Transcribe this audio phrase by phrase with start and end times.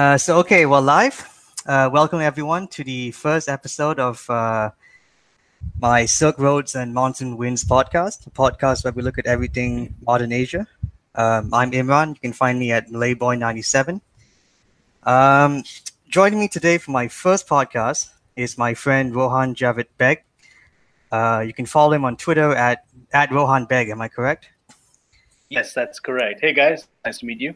[0.00, 1.28] Uh, so, okay, well, live.
[1.66, 4.70] Uh, welcome everyone to the first episode of uh,
[5.78, 10.32] my Silk Roads and Mountain Winds podcast, a podcast where we look at everything modern
[10.32, 10.66] Asia.
[11.14, 12.14] Um, I'm Imran.
[12.14, 14.00] You can find me at Malayboy97.
[15.02, 15.64] Um,
[16.08, 20.24] joining me today for my first podcast is my friend Rohan Javid Beg.
[21.12, 23.90] Uh, you can follow him on Twitter at, at Rohan Beg.
[23.90, 24.48] Am I correct?
[25.50, 26.40] Yes, that's correct.
[26.40, 27.54] Hey guys, nice to meet you.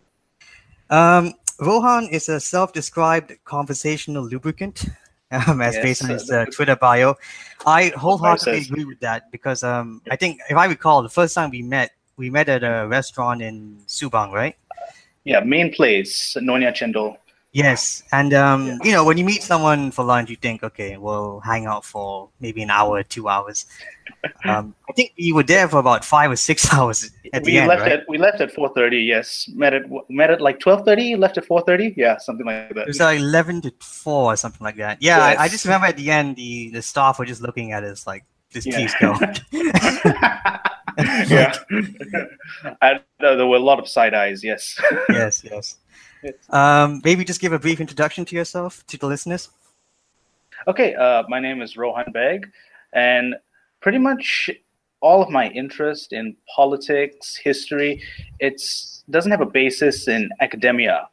[0.91, 4.87] Um, Rohan is a self-described conversational lubricant,
[5.31, 7.15] um, as Yes, based on uh, his uh, Twitter bio.
[7.67, 11.51] I wholeheartedly agree with that because um, I think if I recall, the first time
[11.51, 14.57] we met, we met at a restaurant in Subang, right?
[15.25, 17.17] Yeah, main place, Nonya Chendol.
[17.55, 18.77] Yes, and um, Yeah.
[18.83, 22.29] you know, when you meet someone for lunch, you think, okay, we'll hang out for
[22.41, 23.65] maybe an hour, two hours.
[24.47, 27.69] Um, I think you were there for about five or six hours at the end.
[27.69, 27.93] we left right?
[27.93, 28.99] at we left at four thirty.
[29.03, 31.15] Yes, met at met at like twelve thirty.
[31.15, 31.93] Left at four thirty.
[31.97, 32.83] Yeah, something like that.
[32.83, 34.97] It was like eleven to four or something like that.
[35.03, 37.85] Yeah, I, I just remember at the end, the the staff were just looking at
[37.85, 38.77] us like, "Just Yeah.
[38.77, 39.13] please go."
[41.29, 41.55] yeah,
[42.81, 44.43] and, uh, there were a lot of side eyes.
[44.45, 44.81] Yes.
[45.11, 45.77] yes, yes.
[46.51, 49.51] Um, maybe just give a brief introduction to yourself to the listeners.
[50.67, 52.51] Okay, uh, my name is Rohan Beg,
[52.93, 53.35] and
[53.81, 54.51] pretty much
[55.01, 58.03] all of my interest in politics, history,
[58.41, 58.63] it
[59.11, 61.09] doesn't have a basis in academia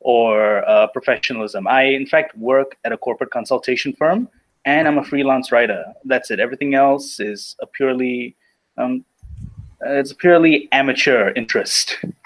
[0.00, 1.66] or uh, professionalism.
[1.66, 4.28] I, in fact, work at a corporate consultation firm,
[4.64, 5.84] and I'm a freelance writer.
[6.06, 6.40] That's it.
[6.40, 8.34] Everything else is a purely
[8.78, 9.04] um,
[9.84, 11.98] uh, it's a purely amateur interest.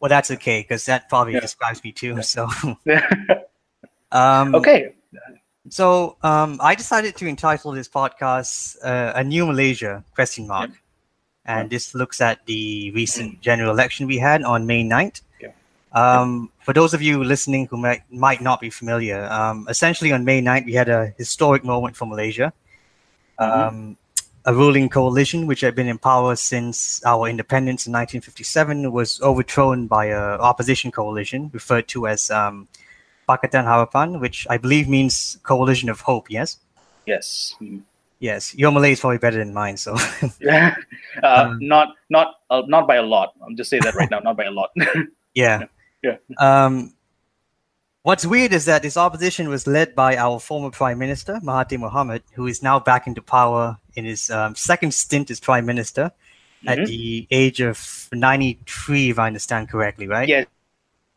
[0.00, 1.40] Well, that's okay because that probably Yeah.
[1.40, 2.22] describes me too.
[2.22, 2.48] So,
[4.12, 4.94] um, okay.
[5.68, 10.70] So, um, I decided to entitle this podcast uh, "A New Malaysia?" question mark,
[11.44, 15.20] and this looks at the recent general election we had on May 9th.
[15.40, 15.52] Yeah.
[15.92, 20.24] Um, for those of you listening who might might not be familiar, um, essentially on
[20.24, 22.52] May 9th we had a historic moment for Malaysia.
[23.38, 23.68] Mhm.
[23.68, 23.96] Um,
[24.46, 29.86] a ruling coalition which had been in power since our independence in 1957 was overthrown
[29.86, 32.66] by a opposition coalition referred to as um,
[33.28, 36.30] Pakatan Harapan, which I believe means coalition of hope.
[36.30, 36.58] Yes,
[37.06, 37.54] Yes.
[37.60, 37.82] Mm.
[38.18, 38.54] yes.
[38.54, 39.94] Your Malay is probably better than mine, so
[40.50, 40.70] uh,
[41.22, 43.34] Um, not not uh, not by a lot.
[43.44, 44.70] I'm just saying that right now, not by a lot.
[45.34, 45.64] yeah.
[46.02, 46.16] Yeah.
[46.38, 46.94] Um,
[48.02, 52.22] what's weird is that this opposition was led by our former prime minister Mahathir Mohamad,
[52.34, 56.10] who is now back into power in his um, second stint as prime minister
[56.66, 56.86] at Mhm.
[56.86, 60.28] the age of 93, if I understand correctly, right?
[60.28, 60.46] Yes,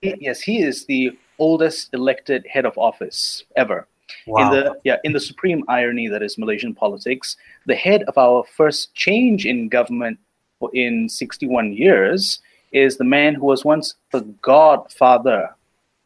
[0.01, 3.87] yes, he is the oldest elected head of office ever.
[4.27, 4.51] Wow.
[4.51, 8.43] In the yeah, in the supreme irony that is Malaysian politics, the head of our
[8.43, 10.19] first change in government
[10.73, 12.39] in 61 years
[12.71, 15.55] is the man who was once the godfather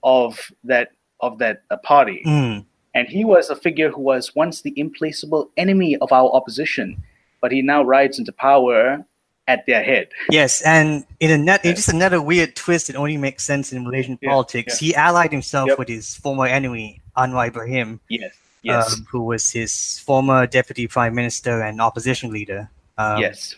[0.04, 0.90] of that
[1.22, 2.66] of that uh, party, Mm.
[2.94, 7.02] and he was a figure who was once the implacable enemy of our opposition,
[7.42, 9.04] but he now rides into power
[9.48, 10.10] at their head.
[10.30, 13.84] Yes, and in a net, it's just another weird twist that only makes sense in
[13.84, 14.78] Malaysian Yeah, politics.
[14.78, 15.80] He allied himself Yep.
[15.80, 21.16] with his former enemy Anwar Ibrahim, Yes, yes, um, who was his former deputy prime
[21.16, 22.70] minister and opposition leader.
[22.98, 23.56] Um, yes.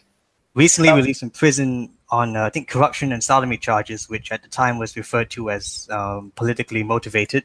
[0.54, 4.42] recently Um, released from prison on uh, I think corruption and sodomy charges, which at
[4.44, 7.44] the time was referred to as um, politically motivated.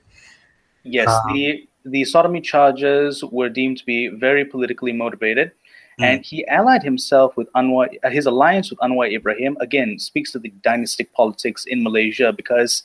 [0.83, 5.53] Yes, Um, the the sodomy charges were deemed to be very politically motivated,
[5.99, 6.05] Mm.
[6.05, 7.87] and he allied himself with Anwar.
[8.03, 12.83] uh, His alliance with Anwar Ibrahim again speaks to the dynastic politics in Malaysia because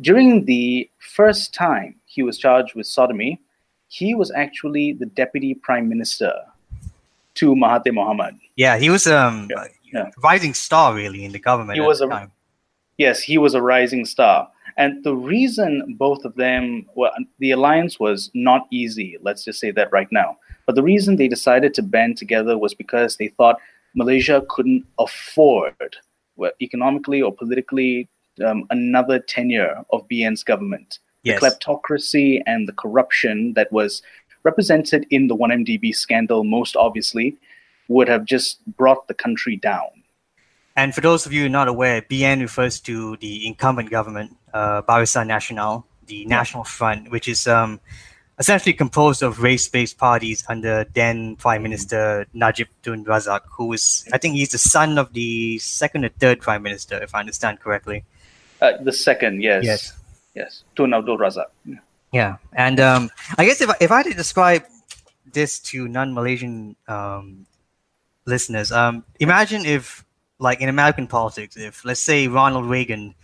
[0.00, 3.40] during the first time he was charged with sodomy,
[3.88, 6.32] he was actually the deputy prime minister
[7.34, 8.38] to Mahathir Mohamad.
[8.56, 10.10] Yeah, he was um, Yeah, yeah.
[10.22, 11.76] rising star really in the government.
[11.76, 12.32] He at was the a- time.
[12.96, 14.48] Yes, he was a rising star.
[14.76, 19.70] And the reason both of them, well, the alliance was not easy, let's just say
[19.72, 20.36] that right now.
[20.66, 23.58] But the reason they decided to band together was because they thought
[23.94, 25.96] Malaysia couldn't afford,
[26.36, 28.08] well, economically or politically,
[28.44, 30.98] um, another tenure of BN's government.
[31.22, 31.40] Yes.
[31.40, 34.02] The kleptocracy and the corruption that was
[34.44, 37.36] represented in the 1MDB scandal, most obviously,
[37.88, 39.88] would have just brought the country down.
[40.76, 45.26] And for those of you not aware, BN refers to the incumbent government, uh, Barisan
[45.26, 47.80] Nasional, the National Front, which is um,
[48.38, 54.18] essentially composed of race-based parties under then Prime Minister Najib Tun Razak, who is, I
[54.18, 58.04] think, he's the son of the second or third Prime Minister, if I understand correctly.
[58.60, 59.64] Uh, the second, yes.
[59.64, 59.92] Yes.
[60.34, 60.62] Yes.
[60.76, 61.46] Tun Abdul Razak.
[62.12, 64.64] Yeah, and um, I guess if I, if I had to describe
[65.32, 67.46] this to non-Malaysian um,
[68.28, 70.04] listeners, um, imagine if,
[70.38, 73.14] like in American politics, if let's say Ronald Reagan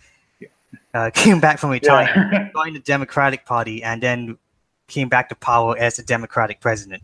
[0.93, 2.49] uh, came back from retirement, Yeah.
[2.53, 4.37] joined the Democratic Party, and then
[4.87, 7.01] came back to power as a Democratic president.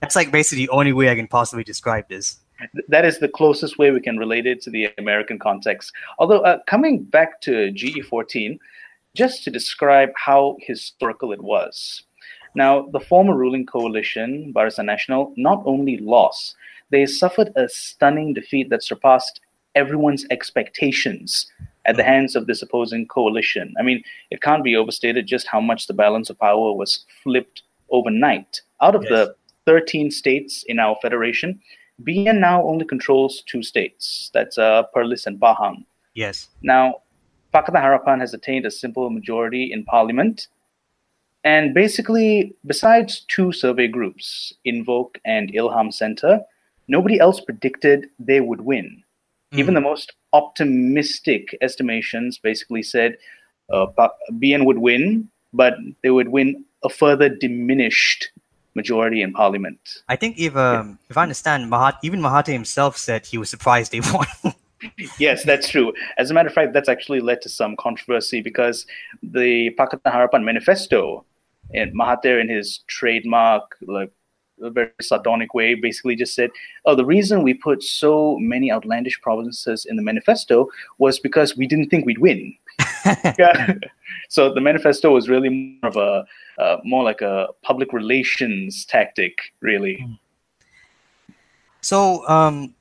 [0.00, 2.38] That's like basically the only way I can possibly describe this.
[2.88, 5.92] that is the closest way we can relate it to the American context.
[6.18, 8.58] Although, uh, coming back to GE14,
[9.14, 12.02] just to describe how historical it was.
[12.54, 16.54] Now, the former ruling coalition, Barisan Nasional, not only lost,
[16.90, 19.40] they suffered a stunning defeat that surpassed
[19.74, 21.46] everyone's expectations
[21.84, 23.74] at the hands of this opposing coalition.
[23.78, 27.62] I mean, it can't be overstated just how much the balance of power was flipped
[27.90, 28.62] overnight.
[28.80, 29.10] Out of Yes.
[29.10, 29.36] the
[29.66, 31.60] 13 states in our federation,
[32.02, 34.30] BN now only controls two states.
[34.34, 35.84] That's uh, Perlis and Pahang.
[36.14, 36.48] Yes.
[36.62, 37.02] Now,
[37.54, 40.48] Pakatan Harapan has attained a simple majority in parliament.
[41.44, 46.40] And basically, besides two survey groups, Invoke and Ilham Center,
[46.88, 49.02] nobody else predicted they would win.
[49.52, 53.16] Even the most optimistic estimations basically said
[53.72, 53.86] uh,
[54.32, 58.30] BN would win, but they would win a further diminished
[58.74, 59.80] majority in parliament.
[60.08, 63.92] I think if um, if I understand, Mahat, even Mahathir himself said he was surprised
[63.92, 64.54] they won.
[65.18, 65.94] Yes, that's true.
[66.18, 68.86] As a matter of fact, that's actually led to some controversy because
[69.22, 71.24] the Pakatan Harapan manifesto,
[71.72, 74.12] and Mahathir, in his trademark, like
[74.62, 76.50] a very sardonic way, basically just said,
[76.84, 80.68] "Oh, the reason we put so many outlandish provinces in the manifesto
[80.98, 82.54] was because we didn't think we'd win."
[83.38, 83.74] yeah.
[84.28, 86.26] So the manifesto was really more of a
[86.58, 90.04] uh, more like a public relations tactic, really.
[91.80, 92.74] So, um,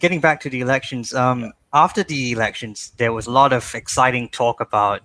[0.00, 4.28] getting back to the elections, um, after the elections, there was a lot of exciting
[4.28, 5.00] talk about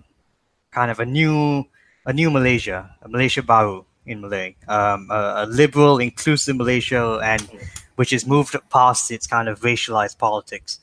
[0.72, 1.64] kind of a new,
[2.06, 7.48] a new Malaysia, a Malaysia Baru in Malay, um, a, a liberal, inclusive Malaysia, and
[7.96, 10.80] which has moved past its kind of racialized politics.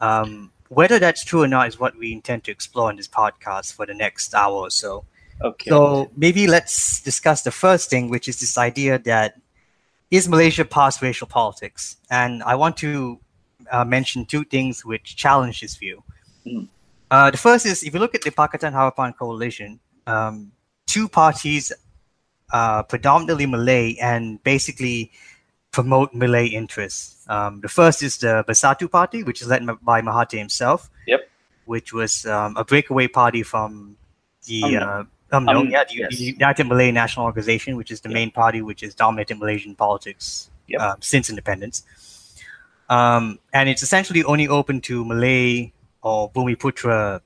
[0.00, 3.74] Um, whether that's true or not is what we intend to explore in this podcast
[3.74, 5.04] for the next hour or so.
[5.42, 5.70] Okay.
[5.70, 9.40] So maybe let's discuss the first thing, which is this idea that
[10.10, 11.96] is Malaysia past racial politics?
[12.10, 13.18] And I want to
[13.70, 16.02] uh, mention two things which challenge this view.
[16.46, 16.68] Mm.
[17.10, 20.52] Uh, the first is if you look at the Pakatan Harapan coalition, um,
[20.86, 21.72] two parties
[22.52, 25.10] are predominantly Malay and basically
[25.72, 27.24] promote Malay interests.
[27.28, 30.90] Um, the first is the Bersatu Party, which is led by Mahathir himself.
[31.06, 31.20] Yep.
[31.64, 33.96] Which was um, a breakaway party from
[34.46, 35.06] the UMNO.
[35.32, 36.18] uh, Um, yeah, the, yes.
[36.18, 38.14] the United Malay National Organization, which is the Yep.
[38.14, 40.80] main party which has dominated Malaysian politics Yep.
[40.80, 41.84] um, since independence.
[42.90, 45.72] Um, and it's essentially only open to Malay
[46.02, 47.20] or Bumiputra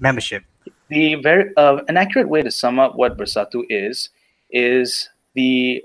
[0.00, 0.42] membership.
[0.88, 4.10] the very uh, an accurate way to sum up what Bersatu is
[4.52, 5.84] is the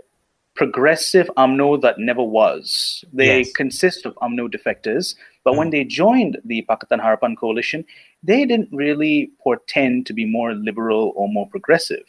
[0.56, 3.06] progressive UMNO that never was.
[3.14, 3.52] They Yes.
[3.54, 7.86] consist of UMNO defectors, but when they joined the Pakatan Harapan coalition,
[8.24, 12.06] they didn't really portend to be more liberal or more progressive.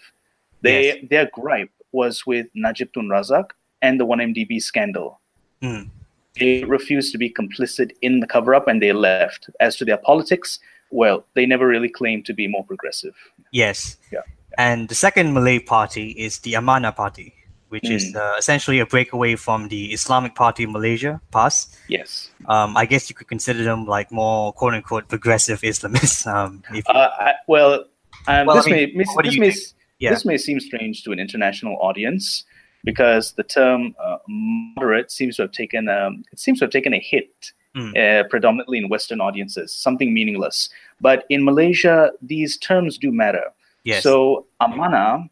[0.62, 0.97] They Yes.
[1.11, 3.50] their gripe was with Najib Tun Razak
[3.83, 5.21] and the 1MDB scandal.
[5.62, 5.90] Mm.
[6.38, 9.50] They refused to be complicit in the cover up and they left.
[9.61, 10.59] As to their politics,
[10.90, 13.14] well, they never really claimed to be more progressive.
[13.52, 13.97] Yes.
[14.11, 14.23] Yeah.
[14.57, 17.35] And the second Malay party is the Amana Party,
[17.69, 18.17] which is Mm.
[18.17, 21.76] uh, essentially a breakaway from the Islamic Party of Malaysia, PAS.
[21.88, 22.31] Yes.
[22.47, 26.26] Um, I guess you could consider them like more quote unquote progressive Islamists.
[26.35, 27.85] Um, if, Uh, I, well,
[28.26, 29.52] um, Well, I this, mean, may, do this, may.
[29.99, 30.11] Yeah.
[30.11, 32.45] this may seem strange to an international audience
[32.85, 36.95] because the term uh, moderate seems to have taken um, it seems to have taken
[36.95, 37.93] a hit Mm.
[37.95, 40.71] uh, predominantly in Western audiences, something meaningless.
[41.02, 43.52] But in Malaysia, these terms do matter.
[43.88, 44.02] Yes.
[44.02, 45.30] So Amana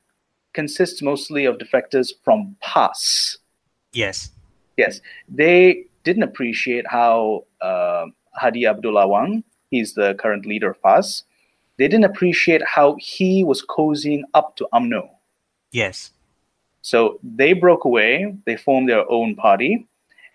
[0.54, 3.36] consists mostly of defectors from PAS.
[3.92, 4.30] yes.
[4.78, 11.24] Yes, they didn't appreciate how uh, Hadi Abdul Awang, he's the current leader of PAS,
[11.78, 15.08] they didn't appreciate how he was cozying up to UMNO.
[15.72, 16.10] Yes.
[16.80, 19.86] So they broke away, they formed their own party,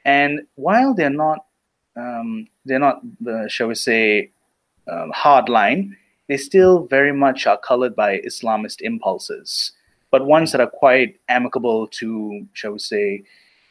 [0.05, 1.45] and while they're not,
[1.95, 4.31] um, they're not, the, shall we say,
[4.87, 5.97] um, hard line,
[6.31, 9.73] they still very much are colored by Islamist impulses,
[10.11, 13.23] but ones that are quite amicable to, shall we say,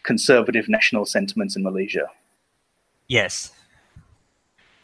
[0.02, 2.04] conservative national sentiments in Malaysia.
[3.08, 3.52] Yes.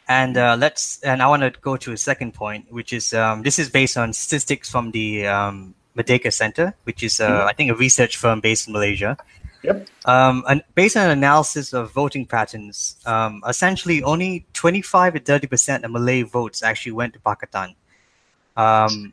[0.09, 3.43] And uh, let's and I want to go to a second point, which is um,
[3.43, 7.47] this is based on statistics from the um, Merdeka Center, which is uh, Mhm.
[7.51, 9.19] I think a research firm based in Malaysia.
[9.63, 9.89] Yep.
[10.05, 15.47] Um, and based on an analysis of voting patterns, um, essentially only 25 to 30
[15.47, 17.75] percent of Malay votes actually went to Pakatan,
[18.57, 19.13] um,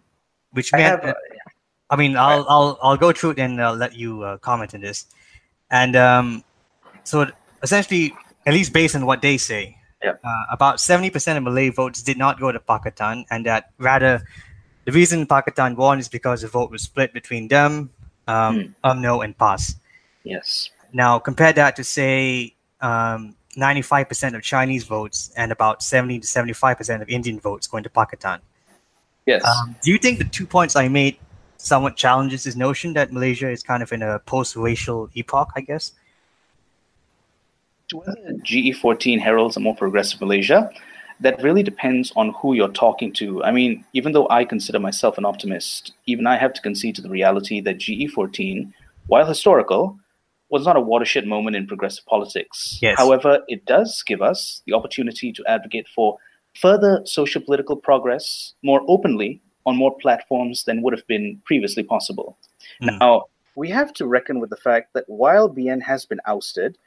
[0.52, 1.50] which I meant have, that- uh,
[1.90, 4.82] I mean, I'll I'll I'll go through it and uh, let you uh, comment on
[4.82, 5.06] this.
[5.70, 6.44] And um,
[7.04, 7.28] so
[7.62, 8.14] essentially,
[8.46, 10.20] at least based on what they say, Yep.
[10.22, 14.22] uh, about 70% of Malay votes did not go to Pakatan, and that rather
[14.86, 17.90] the reason Pakatan won is because the vote was split between them,
[18.28, 19.76] um, UMNO, and PAS.
[20.24, 20.70] Yes.
[20.92, 27.02] Now, compare that to, say, um, 95% of Chinese votes and about 70 to 75%
[27.02, 28.40] of Indian votes going to Pakatan.
[29.26, 29.44] Yes.
[29.46, 31.18] Um, do you think the two points I made
[31.58, 35.94] somewhat challenges this notion that Malaysia is kind of in a post-racial epoch, I guess?
[37.94, 40.70] whether GE14 heralds a more progressive Malaysia,
[41.20, 43.44] that really depends on who you're talking to.
[43.44, 47.02] I mean, even though I consider myself an optimist, even I have to concede to
[47.02, 48.74] the reality that GE14,
[49.08, 49.98] while historical,
[50.54, 52.78] was not a watershed moment in progressive politics.
[52.80, 52.96] Yes.
[52.96, 56.20] However, it does give us the opportunity to advocate for
[56.56, 62.38] further social political progress more openly on more platforms than would have been previously possible.
[62.84, 63.00] Mm.
[63.00, 63.24] Now,
[63.56, 66.78] we have to reckon with the fact that while BN has been ousted,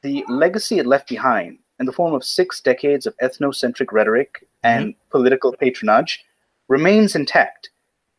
[0.00, 4.94] the legacy it left behind in the form of six decades of ethnocentric rhetoric and
[5.10, 6.24] political patronage
[6.68, 7.68] remains intact.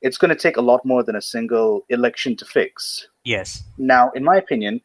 [0.04, 3.08] It's going to take a lot more than a single election to fix.
[3.24, 3.64] Yes.
[3.78, 4.82] Now, in my opinion,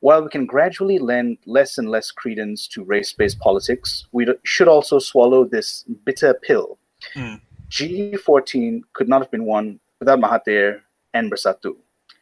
[0.00, 4.68] while we can gradually lend less and less credence to race based politics, we should
[4.68, 6.78] also swallow this bitter pill.
[7.14, 7.40] Mm.
[7.70, 10.80] G14 could not have been won without Mahathir
[11.12, 11.76] and Bersatu.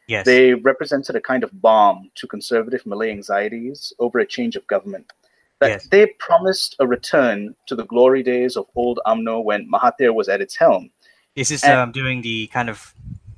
[0.07, 0.25] Yes.
[0.25, 5.11] They represented a kind of balm to conservative Malay anxieties over a change of government.
[5.59, 5.87] That Yes.
[5.89, 10.41] they promised a return to the glory days of old UMNO when Mahathir was at
[10.41, 10.91] its helm.
[11.35, 12.93] this is and- um, during the kind of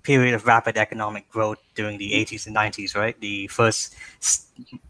[0.05, 3.19] period of rapid economic growth during the 80s and 90s, right?
[3.19, 3.95] The first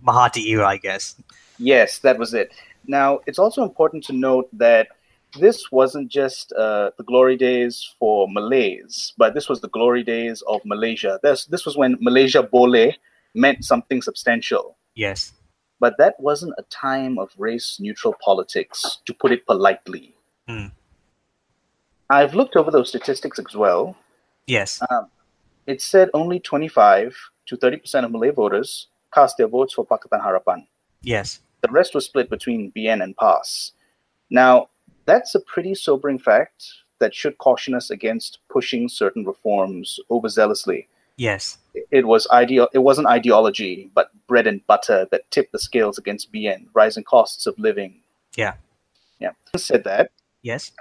[0.05, 1.15] Mahathir era, I guess.
[1.57, 2.53] Yes, that was it.
[2.85, 4.89] Now, it's also important to note that
[5.39, 10.43] this wasn't just uh, the glory days for Malays, but this was the glory days
[10.47, 11.19] of Malaysia.
[11.23, 12.93] This, this was when Malaysia Boleh
[13.33, 14.77] meant something substantial.
[14.95, 15.33] Yes.
[15.79, 20.15] But that wasn't a time of race neutral politics, to put it politely.
[20.47, 20.67] Hmm.
[22.09, 23.97] I've looked over those statistics as well.
[24.47, 24.81] Yes.
[24.89, 25.07] Um,
[25.67, 27.15] it said only 25
[27.47, 30.65] to 30% of Malay voters cast their votes for Pakatan Harapan.
[31.01, 31.39] Yes.
[31.61, 33.71] The rest was split between BN and PAS.
[34.29, 34.69] Now,
[35.05, 36.65] that's a pretty sobering fact
[36.99, 40.87] that should caution us against pushing certain reforms overzealously.
[41.17, 41.57] Yes.
[41.91, 46.31] It was ideo- it wasn't ideology, but bread and butter that tipped the scales against
[46.31, 48.01] BN, rising costs of living.
[48.35, 48.53] Yeah.
[49.19, 49.31] Yeah.
[49.53, 50.11] Who said that,
[50.41, 50.71] Yes.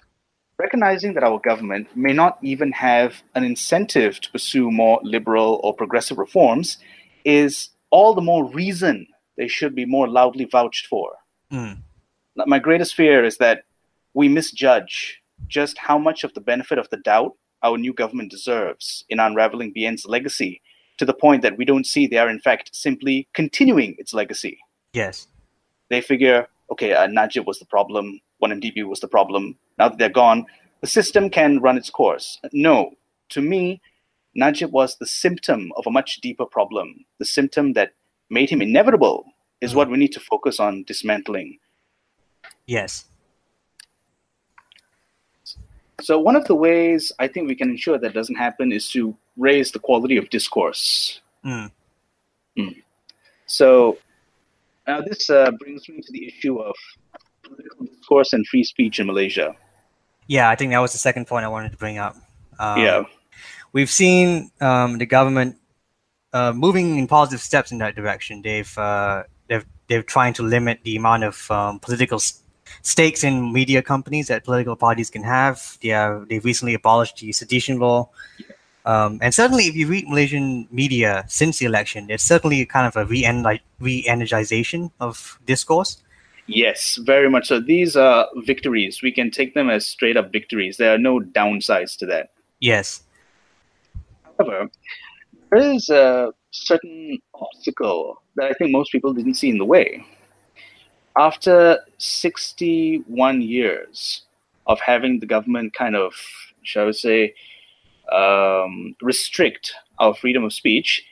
[0.58, 5.74] Recognizing that our government may not even have an incentive to pursue more liberal or
[5.74, 6.78] progressive reforms
[7.24, 9.06] is all the more reason
[9.36, 11.12] they should be more loudly vouched for.
[11.52, 11.78] Mm.
[12.36, 13.64] My greatest fear is that
[14.12, 17.32] we misjudge just how much of the benefit of the doubt
[17.62, 20.60] our new government deserves in unraveling BN's legacy
[20.98, 24.58] to the point that we don't see they are, in fact, simply continuing its legacy.
[24.92, 25.26] Yes.
[25.90, 29.56] They figure, okay, uh, Najib was the problem, 1MDB was the problem.
[29.78, 30.46] Now that they're gone,
[30.80, 32.40] the system can run its course.
[32.52, 32.92] No,
[33.30, 33.80] to me,
[34.34, 37.04] Najib was the symptom of a much deeper problem.
[37.18, 37.94] The symptom that
[38.30, 39.24] made him inevitable
[39.60, 41.58] is what we need to focus on dismantling.
[42.66, 43.06] Yes.
[46.00, 49.16] So, one of the ways I think we can ensure that doesn't happen is to
[49.36, 51.20] raise the quality of discourse.
[51.44, 51.70] Mm.
[53.46, 53.98] So,
[54.86, 56.74] now this uh, brings me to the issue of
[57.80, 59.54] discourse and free speech in Malaysia.
[60.26, 62.16] Yeah, I think that was the second point I wanted to bring up.
[62.58, 63.04] Um, yeah.
[63.72, 65.56] we've seen um, the government
[66.32, 68.42] uh, moving in positive steps in that direction.
[68.42, 72.20] They've uh, they've they're trying to limit the amount of um, political
[72.82, 75.78] stakes in media companies that political parties can have.
[75.82, 78.08] They are, they've recently abolished the sedition law.
[78.86, 82.96] Um, and certainly, if you read Malaysian media since the election, there's certainly kind of
[82.96, 86.02] a re-ener- re-energization of discourse.
[86.46, 87.60] Yes, very much so.
[87.60, 89.02] These are victories.
[89.02, 90.76] We can take them as straight up victories.
[90.76, 92.32] There are no downsides to that.
[92.60, 93.02] Yes.
[94.38, 94.70] However,
[95.50, 100.04] there is a certain obstacle that I think most people didn't see in the way.
[101.16, 104.22] After 61 years
[104.66, 106.14] of having the government kind of,
[106.62, 107.34] shall we say,
[108.12, 111.04] um, restrict our freedom of speech,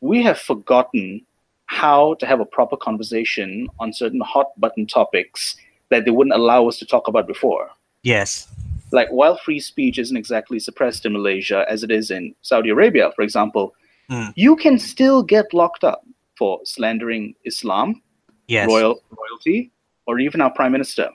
[0.00, 1.26] we have forgotten
[1.70, 5.54] how to have a proper conversation on certain hot button topics
[5.90, 7.70] that they wouldn't allow us to talk about before
[8.02, 8.48] Yes.
[8.92, 13.12] like while free speech isn't exactly suppressed in Malaysia as it is in Saudi Arabia,
[13.14, 13.66] for example,
[14.10, 14.32] Mm.
[14.34, 16.00] you can still get locked up
[16.36, 18.02] for slandering Islam,
[18.48, 18.66] Yes.
[18.66, 19.70] royal royalty,
[20.08, 21.08] or even our prime minister.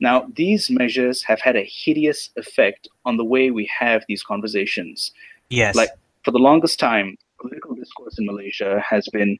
[0.00, 5.12] Now, these measures have had a hideous effect on the way we have these conversations.
[5.48, 5.74] Yes.
[5.74, 5.92] Like
[6.24, 9.38] for the longest time, political discourse in Malaysia has been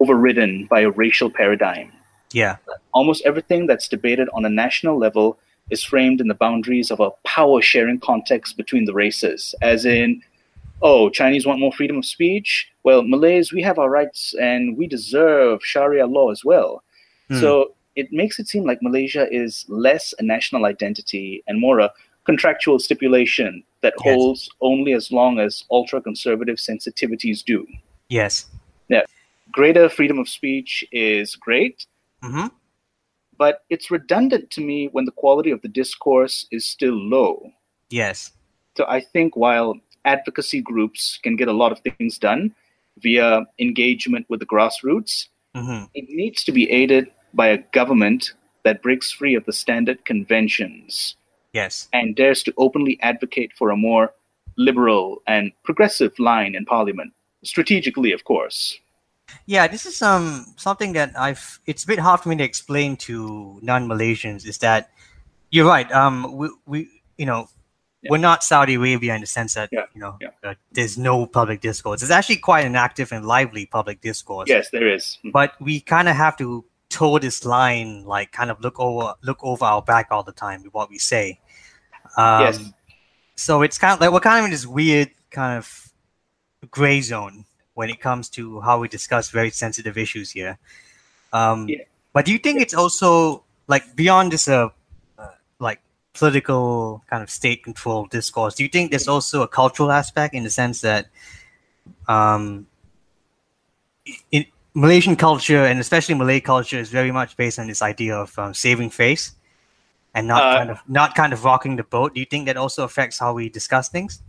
[0.00, 1.92] overridden by a racial paradigm.
[2.32, 2.56] Yeah.
[2.92, 5.38] Almost everything that's debated on a national level
[5.70, 10.22] is framed in the boundaries of a power sharing context between the races, as in,
[10.82, 12.68] oh, Chinese want more freedom of speech.
[12.84, 16.82] Well, Malays, we have our rights and we deserve Sharia law as well.
[17.28, 17.40] Hmm.
[17.40, 21.90] So it makes it seem like Malaysia is less a national identity and more a
[22.24, 24.14] contractual stipulation that Yes.
[24.14, 27.66] holds only as long as ultra conservative sensitivities do.
[28.08, 28.46] Yes.
[29.56, 31.86] Greater freedom of speech is great,
[32.22, 32.48] Mm-hmm.
[33.38, 37.52] but it's redundant to me when the quality of the discourse is still low.
[37.88, 38.32] Yes.
[38.76, 42.54] So I think while advocacy groups can get a lot of things done
[42.98, 45.84] via engagement with the grassroots, Mm-hmm.
[45.94, 48.34] it needs to be aided by a government
[48.64, 51.16] that breaks free of the standard conventions
[51.54, 51.88] Yes.
[51.94, 54.12] and dares to openly advocate for a more
[54.58, 58.78] liberal and progressive line in parliament, strategically, of course.
[59.46, 61.60] Yeah, this is um something that I've.
[61.66, 64.46] It's a bit hard for me to explain to non-Malaysians.
[64.46, 64.90] Is that
[65.50, 65.90] you're right?
[65.92, 67.48] Um, we we you know
[68.02, 68.10] Yeah.
[68.12, 70.30] we're not Saudi Arabia in the sense that Yeah, you know yeah.
[70.44, 72.02] uh, there's no public discourse.
[72.02, 74.48] It's actually quite an active and lively public discourse.
[74.48, 75.18] Yes, there is.
[75.32, 79.38] But we kind of have to toe this line, like kind of look over look
[79.42, 81.40] over our back all the time with what we say.
[82.16, 82.72] Um, Yes.
[83.38, 85.92] So it's kind of like we're kind of in this weird kind of
[86.70, 87.44] gray zone
[87.76, 90.58] when it comes to how we discuss very sensitive issues here.
[91.32, 91.84] Um, Yeah.
[92.14, 94.70] But do you think it's also like beyond this uh,
[95.18, 95.80] uh, like
[96.14, 98.54] political kind of state control discourse?
[98.56, 101.08] Do you think there's also a cultural aspect in the sense that
[102.08, 102.66] um,
[104.32, 108.38] in Malaysian culture and especially Malay culture is very much based on this idea of
[108.38, 109.32] um, saving face
[110.14, 112.14] and not Uh, kind of not kind of rocking the boat.
[112.14, 114.22] Do you think that also affects how we discuss things?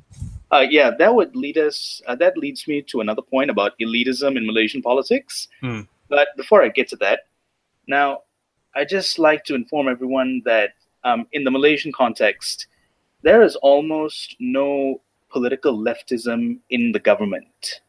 [0.52, 2.02] Uh, yeah, that would lead us.
[2.08, 5.48] Uh, that leads me to another point about elitism in Malaysian politics.
[5.62, 5.82] Hmm.
[6.10, 7.22] But before I get to that,
[7.88, 8.22] now
[8.76, 10.72] I just like to inform everyone that
[11.04, 12.68] um, in the Malaysian context,
[13.24, 17.82] there is almost no political leftism in the government.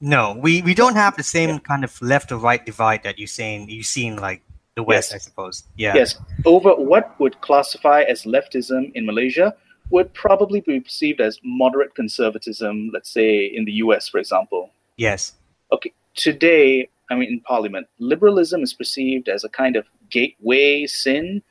[0.00, 3.26] No, we, we don't have the same kind of left or right divide that you
[3.26, 4.42] saying you see in like
[4.74, 5.14] the West, Yes.
[5.14, 5.64] I suppose.
[5.76, 5.94] Yeah.
[5.94, 9.54] Yes, over what would classify as leftism in Malaysia
[9.90, 14.70] would probably be perceived as moderate conservatism, let's say in the US, for example.
[14.96, 15.34] Yes.
[15.72, 21.42] okay, today, I mean, in Parliament, liberalism is perceived as a kind of gateway sin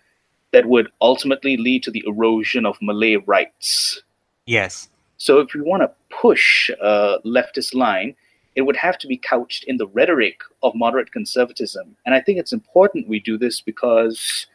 [0.51, 4.01] that would ultimately lead to the erosion of Malay rights.
[4.45, 4.89] Yes.
[5.17, 8.15] So, if we want to push a leftist line,
[8.55, 11.95] it would have to be couched in the rhetoric of moderate conservatism.
[12.05, 14.47] And I think it's important we do this because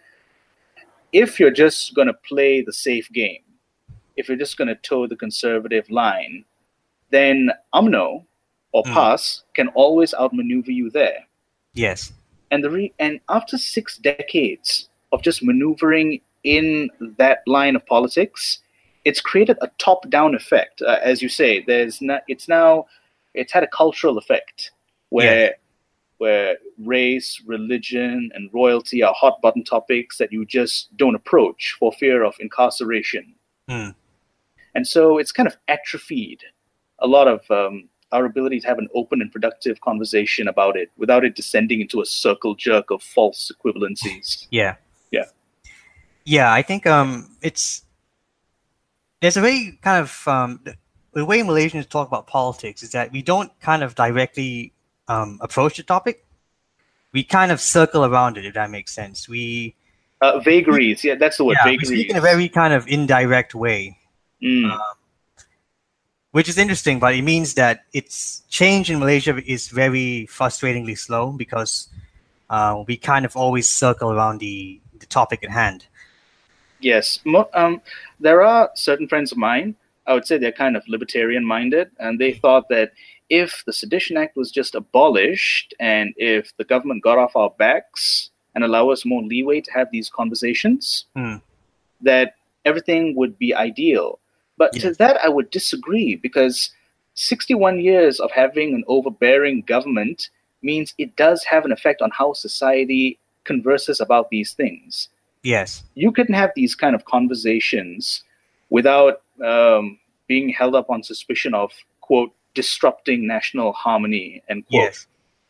[1.12, 3.42] if you're just going to play the safe game,
[4.20, 6.44] if you're just going to toe the conservative line,
[7.10, 8.24] then UMNO
[8.72, 8.92] or Mm.
[8.94, 11.26] PAS can always outmaneuver you there.
[11.74, 12.12] Yes.
[12.50, 18.60] And the re- and after six decades of just maneuvering in that line of politics,
[19.04, 20.82] it's created a top-down effect.
[20.82, 22.22] Uh, as you say, there's not.
[22.28, 22.86] It's now.
[23.34, 24.72] It's had a cultural effect
[25.10, 25.54] where
[26.18, 32.22] where race, religion, and royalty are hot-button topics that you just don't approach for fear
[32.22, 33.34] of incarceration.
[33.68, 33.90] Hmm.
[34.74, 36.42] And so it's kind of atrophied
[37.00, 40.90] a lot of um, our ability to have an open and productive conversation about it
[40.96, 44.46] without it descending into a circle jerk of false equivalencies.
[44.50, 44.76] Yeah.
[45.10, 45.24] Yeah.
[46.24, 47.82] Yeah, I think um it's
[49.20, 50.60] there's a very kind of um
[51.14, 54.72] the, way Malaysians talk about politics is that we don't kind of directly
[55.08, 56.24] um approach the topic.
[57.12, 59.28] We kind of circle around it, if that makes sense.
[59.28, 59.74] We
[60.20, 61.56] Uh, vagaries, yeah, that's the word.
[61.58, 61.88] yeah, we vagaries.
[61.88, 63.96] speak in a very kind of indirect way.
[64.42, 64.78] Mm,
[66.32, 71.32] which is interesting, but it means that its change in Malaysia is very frustratingly slow
[71.32, 71.88] because
[72.48, 75.86] uh, we kind of always circle around the, the topic at hand.
[76.80, 77.82] yes, Mo- um,
[78.20, 79.74] there are certain friends of mine.
[80.06, 82.92] I would say they're kind of libertarian-minded, and they thought that
[83.28, 88.30] if the Sedition Act was just abolished and if the government got off our backs
[88.54, 91.36] and allow us more leeway to have these conversations, Hmm.
[92.00, 94.19] that everything would be ideal.
[94.60, 96.68] But to that, I would disagree because
[97.14, 100.28] 61 years of having an overbearing government
[100.60, 105.08] means it does have an effect on how society converses about these things.
[105.42, 108.22] Yes, You can have these kind of conversations
[108.68, 114.82] without um, being held up on suspicion of, quote, disrupting national harmony, end quote.
[114.82, 115.06] yes,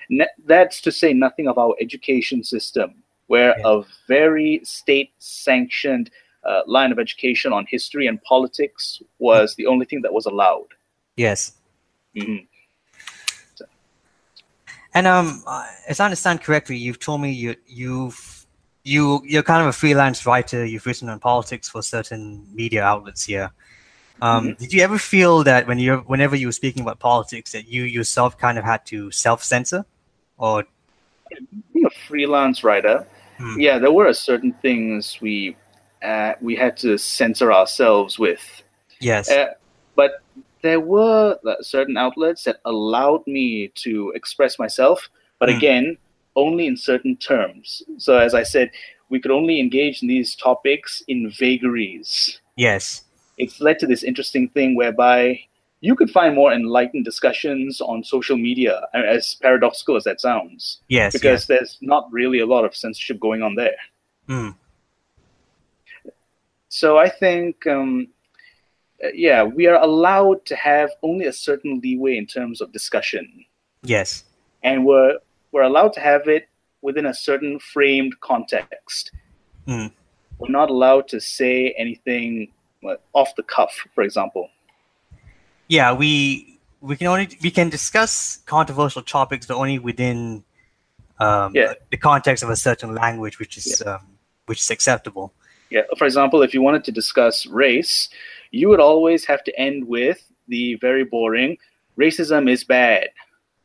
[0.08, 2.88] Ne- that's to say nothing of our education system,
[3.26, 3.72] where Yeah.
[3.72, 6.10] a very state sanctioned
[6.44, 10.68] uh, line of education on history and politics was the only thing that was allowed.
[11.16, 11.52] yes.
[12.16, 12.46] Mhm.
[14.92, 15.42] And um,
[15.86, 18.46] as I understand correctly, you've told me you you've
[18.82, 20.64] you you're kind of a freelance writer.
[20.64, 23.50] You've written on politics for certain media outlets here.
[24.22, 24.58] Um, Mhm.
[24.58, 27.84] Did you ever feel that when you whenever you were speaking about politics, that you
[27.84, 29.84] yourself kind of had to self censor,
[30.38, 30.64] or
[31.72, 33.06] being a freelance writer,
[33.38, 33.60] Hmm.
[33.60, 35.56] yeah, there were certain things we
[36.02, 38.62] uh, we had to censor ourselves with.
[39.00, 39.46] yes, Uh,
[39.96, 40.12] but
[40.62, 45.08] there were uh, certain outlets that allowed me to express myself,
[45.38, 45.56] but Hmm.
[45.56, 45.96] again,
[46.36, 47.82] only in certain terms.
[47.98, 48.70] So, as I said,
[49.08, 52.40] we could only engage in these topics in vagaries.
[52.56, 53.02] yes,
[53.38, 55.40] It's led to this interesting thing whereby
[55.80, 60.80] you could find more enlightened discussions on social media, uh, as paradoxical as that sounds,
[60.88, 63.76] yes, because there's not really a lot of censorship going on there.
[64.28, 64.54] Mm,
[66.70, 68.08] So I think, um,
[69.04, 73.44] uh, yeah, we are allowed to have only a certain leeway in terms of discussion,
[73.82, 74.24] yes,
[74.62, 75.18] and we're
[75.52, 76.48] we're allowed to have it
[76.80, 79.10] within a certain framed context.
[79.66, 79.90] Mm.
[80.38, 82.48] We're not allowed to say anything
[82.88, 84.48] uh, off the cuff, for example.
[85.68, 85.92] yeah.
[85.92, 90.44] We we can only we can discuss controversial topics, but only within
[91.18, 91.74] um, Yeah.
[91.90, 94.06] the context of a certain language, which is um,
[94.46, 95.32] which is acceptable.
[95.70, 98.08] Yeah, for example, if you wanted to discuss race,
[98.50, 101.56] you would always have to end with the very boring
[102.00, 103.08] racism is bad.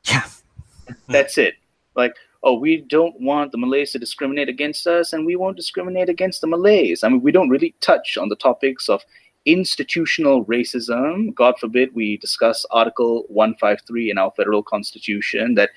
[0.04, 0.28] Yeah.
[1.08, 1.56] That's it.
[1.96, 6.10] Like, oh, we don't want the Malays to discriminate against us, and we won't discriminate
[6.10, 7.04] against the Malays.
[7.04, 9.02] I mean, we don't really touch on the topics of
[9.46, 11.34] institutional racism.
[11.34, 15.70] God forbid we discuss Article 153 in our federal constitution that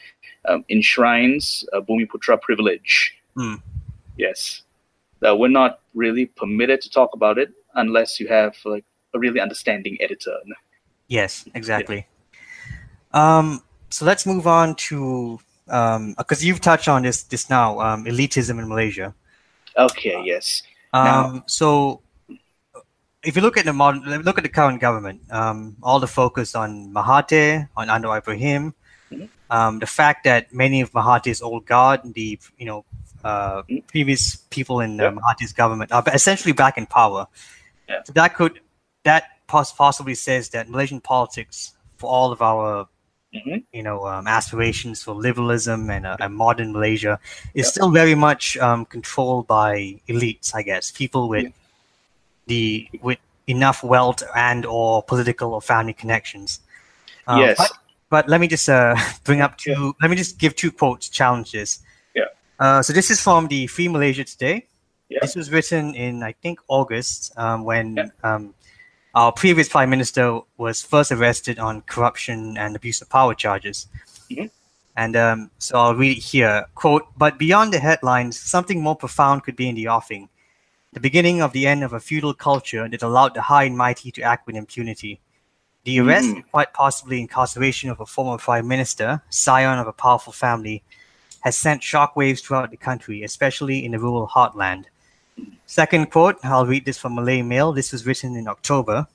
[0.49, 3.15] um, enshrines uh, Bumiputra privilege.
[3.37, 3.57] Hmm.
[4.17, 4.63] Yes.
[5.27, 9.41] Uh, we're not really permitted to talk about it unless you have like a really
[9.41, 10.37] understanding editor.
[11.09, 12.07] Yes, exactly.
[13.13, 18.59] Um, so let's move on to because you've touched on this this now um, elitism
[18.59, 19.15] in Malaysia.
[19.77, 20.63] Okay, yes.
[20.93, 22.01] Um, Now- so
[23.25, 26.55] if you look at the modern, look at the current government, um, all the focus
[26.55, 28.75] on Mahathir, on Anwar Ibrahim,
[29.11, 29.29] Mhm.
[29.51, 32.85] um, the fact that many of Mahathir's old guard, the you know
[33.25, 33.87] uh, Mhm.
[33.87, 35.11] previous people in uh, Yeah.
[35.11, 37.27] Mahathir's government are essentially back in power.
[37.89, 38.03] Yeah.
[38.05, 38.61] So that could
[39.05, 42.87] that possibly says that Malaysian politics, for all of our
[43.35, 43.65] Mhm.
[43.73, 47.19] you know um, aspirations for liberalism and a, a modern Malaysia,
[47.55, 47.71] is Yeah.
[47.73, 51.51] still very much um, controlled by elites, I guess, people with Yeah.
[52.47, 56.61] the with enough wealth and or political or family connections.
[57.27, 57.57] Um, Yes.
[57.59, 57.73] But,
[58.11, 59.95] but let me just uh, bring up two.
[60.01, 61.81] Let me just give two quotes challenges.
[62.59, 64.67] Uh, so this is from the Free Malaysia Today.
[65.09, 65.19] Yeah.
[65.23, 68.07] This was written in I think August um, when Yeah.
[68.25, 68.55] um,
[69.15, 73.87] our previous prime minister was first arrested on corruption and abuse of power charges.
[74.31, 74.51] Mhm.
[74.97, 76.67] And um, so I'll read it here.
[76.75, 80.29] Quote, but beyond the headlines, something more profound could be in the offing.
[80.93, 84.11] The beginning of the end of a feudal culture that allowed the high and mighty
[84.13, 85.21] to act with impunity.
[85.85, 90.33] The arrest and quite possibly incarceration of a former prime minister, scion of a powerful
[90.33, 90.83] family,
[91.41, 94.85] has sent shockwaves throughout the country, especially in the rural heartland.
[95.67, 97.73] Second quote, I'll read this from Malay Mail.
[97.73, 99.07] This was written in October.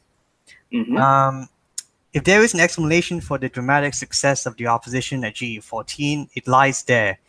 [0.71, 0.99] Mhm.
[0.99, 1.49] Um,
[2.13, 6.47] if there is an explanation for the dramatic success of the opposition at GE14, it
[6.47, 7.19] lies there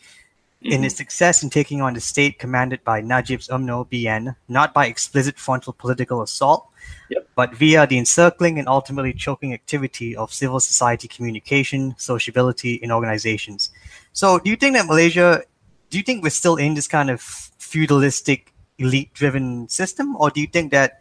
[0.60, 0.86] in Mhm.
[0.86, 5.38] its success in taking on the state commanded by Najib's UMNO BN, not by explicit
[5.38, 6.68] frontal political assault,
[7.10, 7.28] Yep.
[7.34, 13.70] but via the encircling and ultimately choking activity of civil society communication, sociability, and organizations.
[14.14, 15.42] So, do you think that Malaysia,
[15.90, 17.20] do you think we're still in this kind of
[17.58, 21.00] feudalistic, elite-driven system, or do you think that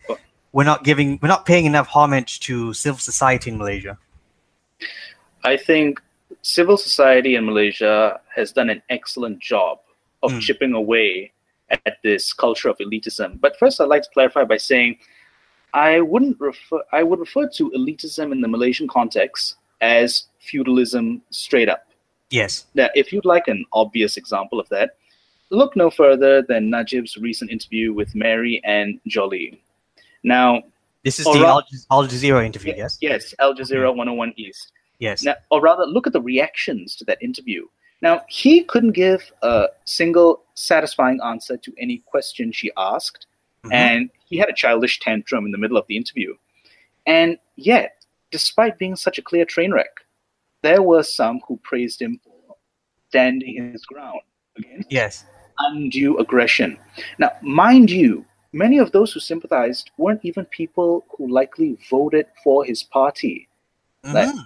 [0.52, 4.00] we're not giving, we're not paying enough homage to civil society in Malaysia?
[5.44, 6.02] I think
[6.42, 9.78] civil society in Malaysia has done an excellent job
[10.24, 10.42] of Mm.
[10.42, 11.32] chipping away
[11.70, 13.40] at this culture of elitism.
[13.40, 14.98] But first, I'd like to clarify by saying
[15.74, 16.82] I wouldn't refer.
[16.92, 21.93] I would refer to elitism in the Malaysian context as feudalism straight up.
[22.34, 22.66] Yes.
[22.74, 24.96] Now, if you'd like an obvious example of that,
[25.52, 29.62] look no further than Najib's recent interview with Mary Ann Jolley.
[30.24, 30.64] Now,
[31.04, 32.98] This is the ra- Al, Jazeera interview, yes?
[33.02, 34.72] yes, Al Jazeera 101 East.
[34.98, 35.22] Yes.
[35.24, 37.68] Now, or rather, look at the reactions to that interview.
[38.02, 43.28] Now, he couldn't give a single satisfying answer to any question she asked,
[43.64, 43.74] Mhm.
[43.74, 46.36] and he had a childish tantrum in the middle of the interview.
[47.06, 50.03] And yet, despite being such a clear train wreck,
[50.64, 52.56] there were some who praised him for
[53.10, 54.22] standing his ground
[54.58, 55.26] against Yes.
[55.60, 56.80] undue aggression.
[57.20, 62.66] Now, mind you, many of those who sympathized weren't even people who likely voted for
[62.66, 63.48] his party.
[64.04, 64.44] Like, Mhm.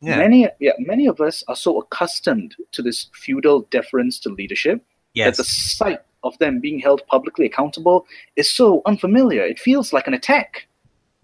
[0.00, 0.16] Yeah.
[0.18, 4.80] Many, yeah, many of us are so accustomed to this feudal deference to leadership
[5.14, 5.36] Yes.
[5.36, 9.42] that the sight of them being held publicly accountable is so unfamiliar.
[9.44, 10.66] It feels like an attack.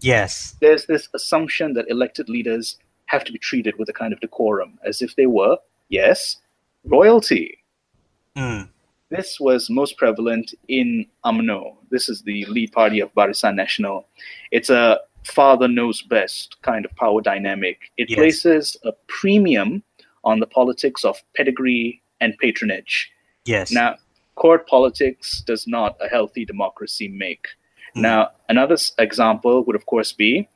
[0.01, 0.55] Yes.
[0.59, 4.79] There's this assumption that elected leaders have to be treated with a kind of decorum,
[4.83, 5.57] as if they were,
[5.89, 6.37] yes,
[6.83, 7.59] royalty.
[8.35, 8.69] Mm.
[9.09, 11.77] This was most prevalent in UMNO.
[11.91, 14.05] This is the lead party of Barisan Nasional.
[14.51, 17.91] It's a father knows best kind of power dynamic.
[17.97, 18.17] It Yes.
[18.17, 19.83] places a premium
[20.23, 23.11] on the politics of pedigree and patronage.
[23.45, 23.71] Yes.
[23.71, 23.97] Now,
[24.35, 27.47] court politics does not a healthy democracy make.
[27.93, 28.01] Hmm.
[28.01, 30.47] Now, another example would, of course, be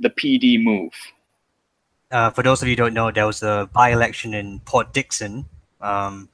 [0.00, 0.92] the PD move.
[2.14, 5.46] Uh, for those of you who don't know, there was a by-election in Port Dickson,
[5.80, 6.28] um,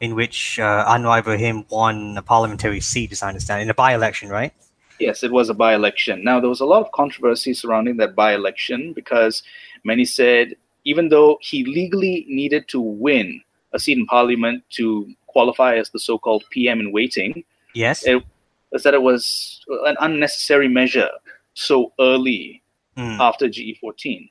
[0.00, 4.30] in which uh, Anwar Ibrahim won a parliamentary seat, as I understand, in a by-election,
[4.30, 4.52] right?
[4.98, 6.24] Yes, it was a by election.
[6.24, 9.42] Now, there was a lot of controversy surrounding that by election because
[9.84, 13.40] many said even though he legally needed to win
[13.72, 17.44] a seat in parliament to qualify as the so called PM in waiting,
[17.74, 18.04] Yes.
[18.06, 18.22] it
[18.70, 21.10] was that it was an unnecessary measure
[21.54, 22.62] so early
[22.96, 23.18] Mm.
[23.20, 24.28] after GE14.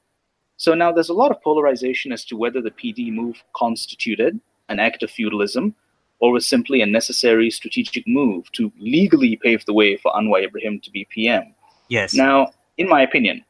[0.62, 4.80] So now there's a lot of polarization as to whether the PD move constituted an
[4.80, 5.74] act of feudalism
[6.20, 10.80] or was simply a necessary strategic move to legally pave the way for Anwar Ibrahim
[10.82, 11.56] to be PM.
[11.90, 12.14] yes.
[12.14, 13.44] Now, in my opinion,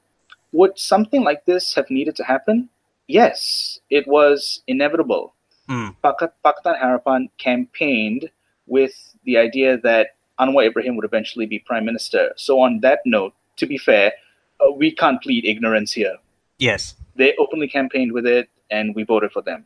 [0.53, 2.69] would something like this have needed to happen?
[3.09, 5.35] Yes, it was inevitable.
[5.67, 5.93] Mm.
[6.01, 8.31] Pakat, Pakatan Harapan campaigned
[8.67, 8.95] with
[9.25, 12.31] the idea that Anwar Ibrahim would eventually be prime minister.
[12.37, 14.13] So, on that note, to be fair,
[14.61, 16.15] uh, we can't plead ignorance here.
[16.61, 16.95] Yes.
[17.15, 19.65] They openly campaigned with it, and we voted for them.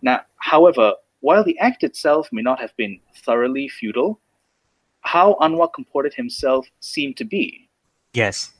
[0.00, 4.20] Now, however, while the act itself may not have been thoroughly feudal,
[5.00, 7.68] how Anwar comported himself seemed to be
[8.14, 8.52] Yes.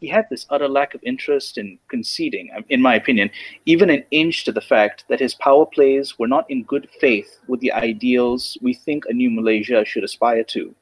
[0.00, 3.30] he had this utter lack of interest in conceding, um, in my opinion,
[3.66, 7.38] even an inch to the fact that his power plays were not in good faith
[7.48, 10.74] with the ideals we think a new Malaysia should aspire to.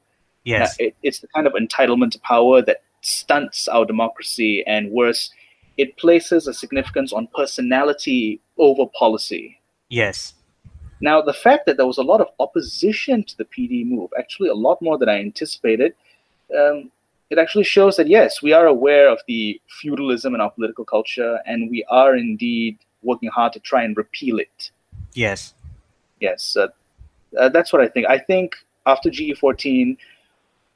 [0.43, 0.75] Yes.
[0.79, 5.31] Now, it, it's the kind of entitlement to power that stunts our democracy, and worse,
[5.77, 9.59] it places a significance on personality over policy.
[9.89, 10.33] yes.
[10.99, 14.49] Now, the fact that there was a lot of opposition to the PD move, actually
[14.49, 15.93] a lot more than I anticipated,
[16.57, 16.91] um,
[17.29, 21.39] it actually shows that yes, we are aware of the feudalism in our political culture,
[21.45, 24.71] and we are indeed working hard to try and repeal it.
[25.13, 25.53] Yes.
[26.19, 26.67] Yes, uh,
[27.37, 28.07] uh, that's what I think.
[28.07, 29.97] I think after GE14,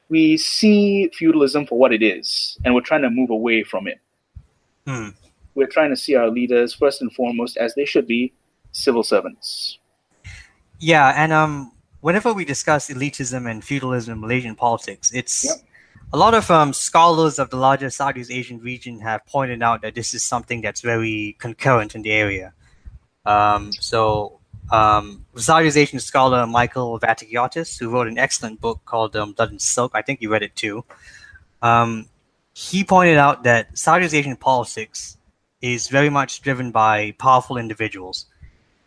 [0.09, 3.99] we see feudalism for what it is, and we're trying to move away from it.
[4.87, 5.13] Mm.
[5.55, 8.33] We're trying to see our leaders, first and foremost, as they should be
[8.71, 9.79] civil servants.
[10.79, 15.55] Yeah, and um, whenever we discuss elitism and feudalism in Malaysian politics, it's Yep.
[16.13, 19.93] a lot of um, scholars of the larger Southeast Asian region have pointed out that
[19.95, 22.53] this is something that's very concurrent in the area.
[23.25, 24.39] Um, so,
[24.71, 29.61] um, Southeast Asian scholar Michael Vatikiotis, who wrote an excellent book called um, Blood and
[29.61, 30.83] Silk, I think you read it too.
[31.61, 32.07] Um,
[32.69, 35.17] he pointed out that Southeast Asian politics
[35.61, 38.17] is very much driven by powerful individuals.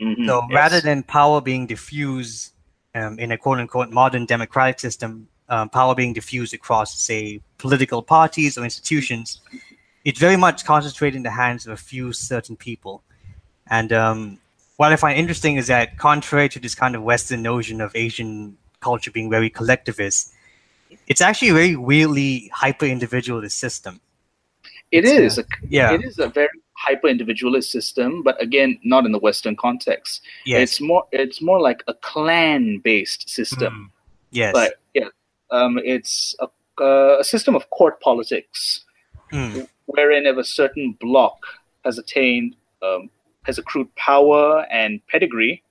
[0.00, 0.54] Mhm, So yes.
[0.60, 2.52] rather than power being diffused
[2.94, 8.00] um, in a quote unquote modern democratic system, um, power being diffused across, say, political
[8.02, 9.40] parties or institutions,
[10.04, 13.02] it's very much concentrated in the hands of a few certain people.
[13.66, 14.38] And um,
[14.76, 18.56] what I find interesting is that, contrary to this kind of Western notion of Asian
[18.80, 20.30] culture being very collectivist,
[21.06, 24.00] it's actually a very weirdly hyper individualist system.
[24.90, 25.38] It It's, is.
[25.38, 25.92] A, Yeah.
[25.92, 30.22] It is a very hyper individualist system, but again, not in the Western context.
[30.44, 30.62] Yes.
[30.62, 31.04] It's more.
[31.12, 33.72] It's more like a clan based system.
[33.72, 33.90] Mm.
[34.30, 34.52] Yes.
[34.52, 35.08] But yeah,
[35.50, 36.48] um, it's a,
[36.82, 38.84] uh, a system of court politics,
[39.32, 39.68] Mm.
[39.86, 41.38] wherein if a certain block
[41.84, 43.10] has attained, um,
[43.44, 45.62] has accrued power and pedigree,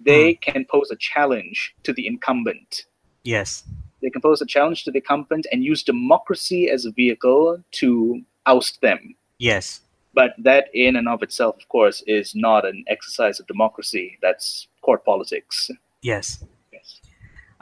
[0.00, 2.86] they can pose a challenge to the incumbent.
[3.22, 3.64] Yes.
[4.02, 8.22] They can pose a challenge to the incumbent and use democracy as a vehicle to
[8.46, 9.14] oust them.
[9.38, 9.80] Yes.
[10.14, 14.18] But that, in and of itself, of course, is not an exercise of democracy.
[14.20, 15.70] That's court politics.
[16.02, 16.44] Yes.
[16.72, 17.00] Yes.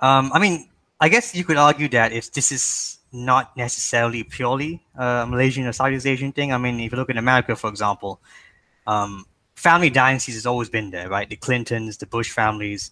[0.00, 0.68] Um, I mean,
[1.00, 5.72] I guess you could argue that it's this is not necessarily purely a Malaysian or
[5.72, 6.53] Southeast Asian thing.
[6.53, 8.20] I mean, if you look at America, for example,
[8.87, 11.29] um, family dynasties has always been there, right?
[11.29, 12.90] The Clintons, the Bush families.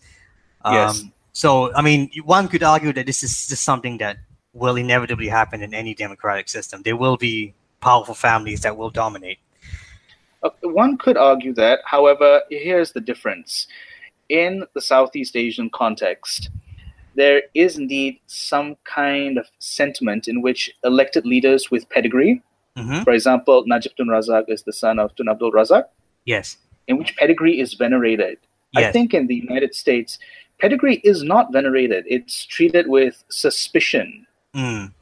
[0.64, 1.04] Um, Yes.
[1.42, 4.16] So, I mean, one could argue that this is just something that
[4.52, 6.82] will inevitably happen in any democratic system.
[6.82, 9.38] There will be powerful families that will dominate.
[10.42, 11.78] Uh, One could argue that.
[11.84, 13.68] However, here's the difference.
[14.28, 16.50] In the Southeast Asian context,
[17.14, 22.42] there is indeed some kind of sentiment in which elected leaders with pedigree
[22.76, 23.04] Mhm.
[23.04, 25.84] For example, Najib Tun Razak is the son of Tun Abdul Razak,
[26.24, 26.58] Yes.
[26.88, 28.38] in which pedigree is venerated.
[28.72, 28.86] Yes.
[28.88, 30.18] I think in the United States,
[30.60, 32.04] pedigree is not venerated.
[32.06, 34.26] It's treated with suspicion.
[34.54, 34.92] Mm.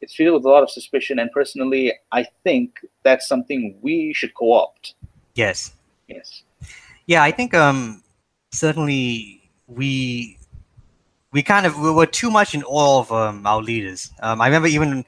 [0.00, 4.34] It's treated with a lot of suspicion, and personally, I think that's something we should
[4.34, 4.94] co-opt.
[5.34, 5.72] Yes.
[6.08, 6.42] Yes.
[7.06, 8.02] Yeah, I think um
[8.52, 10.38] certainly we
[11.32, 14.10] we kind of we were too much in awe of um, our leaders.
[14.20, 15.04] Um, I remember even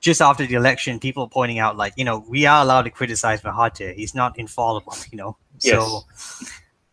[0.00, 3.40] just after the election, people pointing out like you know we are allowed to criticize
[3.40, 3.94] Mahathir.
[3.94, 5.36] He's not infallible, you know.
[5.58, 6.04] So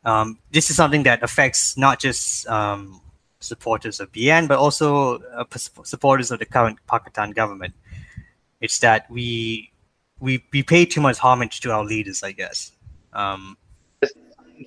[0.06, 3.02] um, this is something that affects not just um,
[3.40, 5.44] supporters of BN but also uh,
[5.84, 7.74] supporters of the current Pakatan government.
[8.62, 9.72] It's that we
[10.20, 12.72] we we pay too much homage to our leaders, I guess.
[13.14, 13.58] Um,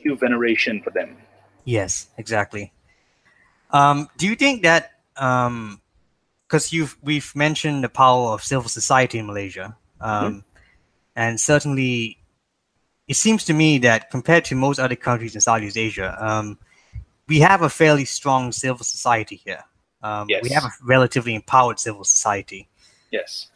[0.02, 1.16] Due veneration for them.
[1.64, 2.72] Yes, exactly.
[3.70, 9.26] Um, do you think that because you've we've mentioned the power of civil society in
[9.26, 10.44] Malaysia, um,
[11.16, 12.17] and certainly
[13.08, 16.58] it seems to me that compared to most other countries in Southeast Asia, um,
[17.26, 19.64] we have a fairly strong civil society here.
[20.02, 22.68] Um, We have a relatively empowered civil society.
[23.10, 23.50] Yes.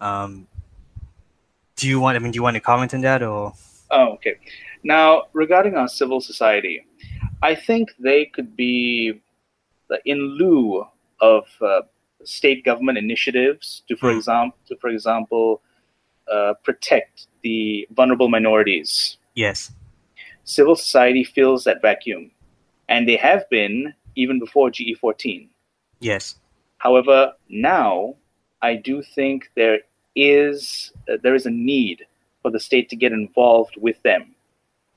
[0.00, 0.46] Um,
[1.76, 2.16] do you want?
[2.16, 3.54] I mean, do you want to comment on that, or
[3.90, 4.36] Oh, okay.
[4.84, 6.86] Now, regarding our civil society,
[7.42, 9.20] I think they could be
[10.04, 10.86] in lieu
[11.20, 11.82] of uh,
[12.24, 14.18] state government initiatives to, for Hmm.
[14.18, 15.62] example, to, for example,
[16.30, 19.18] uh, protect the vulnerable minorities.
[19.34, 19.72] yes?
[20.44, 22.30] Civil society fills that vacuum,
[22.88, 25.48] and they have been even before GE14.
[26.00, 26.36] Yes.
[26.78, 28.16] However, now
[28.62, 29.80] I do think there
[30.16, 32.06] is uh, there is a need
[32.42, 34.34] for the state to get involved with them.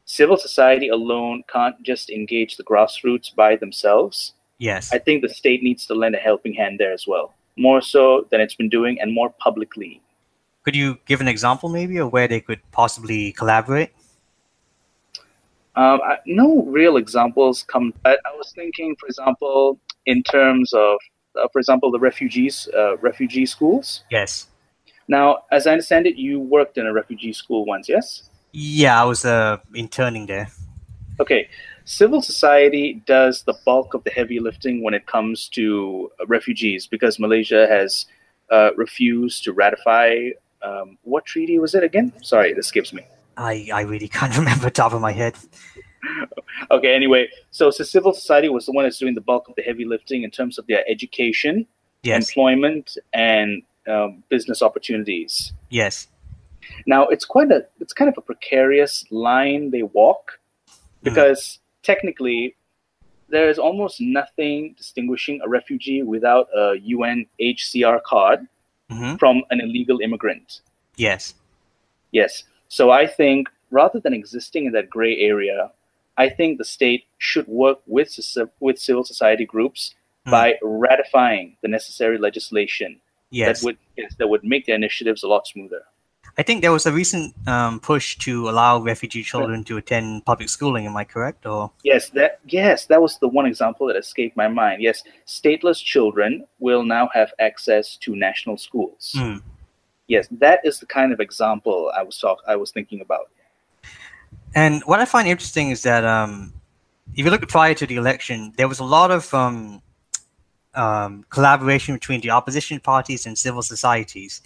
[0.06, 4.34] Civil society alone can't just engage the grassroots by themselves.
[4.58, 4.94] Yes.
[4.94, 8.28] I think the state needs to lend a helping hand there as well, more so
[8.32, 10.02] than it's been doing and more publicly.
[10.64, 13.92] Could you give an example, maybe, of where they could possibly collaborate?
[15.76, 17.94] Um, I, no real examples come.
[18.06, 21.00] I, I was thinking, for example, in terms of,
[21.38, 24.04] uh, for example, the refugees, uh, refugee schools.
[24.10, 24.48] Yes.
[25.08, 28.30] Now, as I understand it, you worked in a refugee school once, yes?
[28.52, 30.48] Yeah, I was uh, interning there.
[31.20, 31.50] Okay.
[31.86, 37.20] Civil society does the bulk of the heavy lifting when it comes to refugees because
[37.20, 38.06] Malaysia has
[38.52, 40.30] uh, refused to ratify.
[40.64, 42.14] Um, what treaty was it again?
[42.24, 43.06] Sorry, it escapes me.
[43.38, 45.36] I, I really can't remember top of my head.
[46.72, 49.62] Okay, anyway, so, so civil society was the one that's doing the bulk of the
[49.62, 51.66] heavy lifting in terms of their education,
[52.04, 52.30] Yes.
[52.30, 55.54] employment, and um, business opportunities.
[55.70, 56.08] Yes.
[56.86, 60.40] Now it's quite a it's kind of a precarious line they walk
[61.02, 62.56] because technically
[63.30, 68.48] there is almost nothing distinguishing a refugee without a UNHCR card
[68.94, 70.62] hmm from an illegal immigrant.
[70.98, 71.34] Yes.
[72.12, 72.44] Yes.
[72.68, 75.72] So I think rather than existing in that gray area,
[76.18, 78.10] I think the state should work with
[78.60, 80.32] with civil society groups Hmm.
[80.32, 83.60] by ratifying the necessary legislation Yes.
[83.60, 83.78] that would
[84.20, 85.84] that would make the initiatives a lot smoother.
[86.38, 90.50] I think there was a recent um, push to allow refugee children to attend public
[90.50, 90.88] schooling.
[90.88, 91.46] Am I correct?
[91.46, 94.82] Or Yes, that yes, that was the one example that escaped my mind.
[94.82, 99.14] Yes, stateless children will now have access to national schools.
[99.16, 99.38] Hmm.
[100.08, 103.30] Yes, that is the kind of example I was talk I was thinking about.
[104.56, 106.54] And what I find interesting is that um,
[107.16, 109.82] if you look prior to the election, there was a lot of um,
[110.74, 114.42] um, collaboration between the opposition parties and civil societies,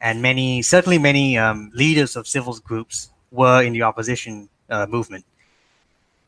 [0.00, 5.24] and many, certainly many um, leaders of civil groups were in the opposition uh, movement.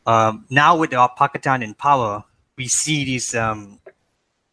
[0.07, 2.25] Um, now, with the Pakatan in power,
[2.57, 3.79] we see these um,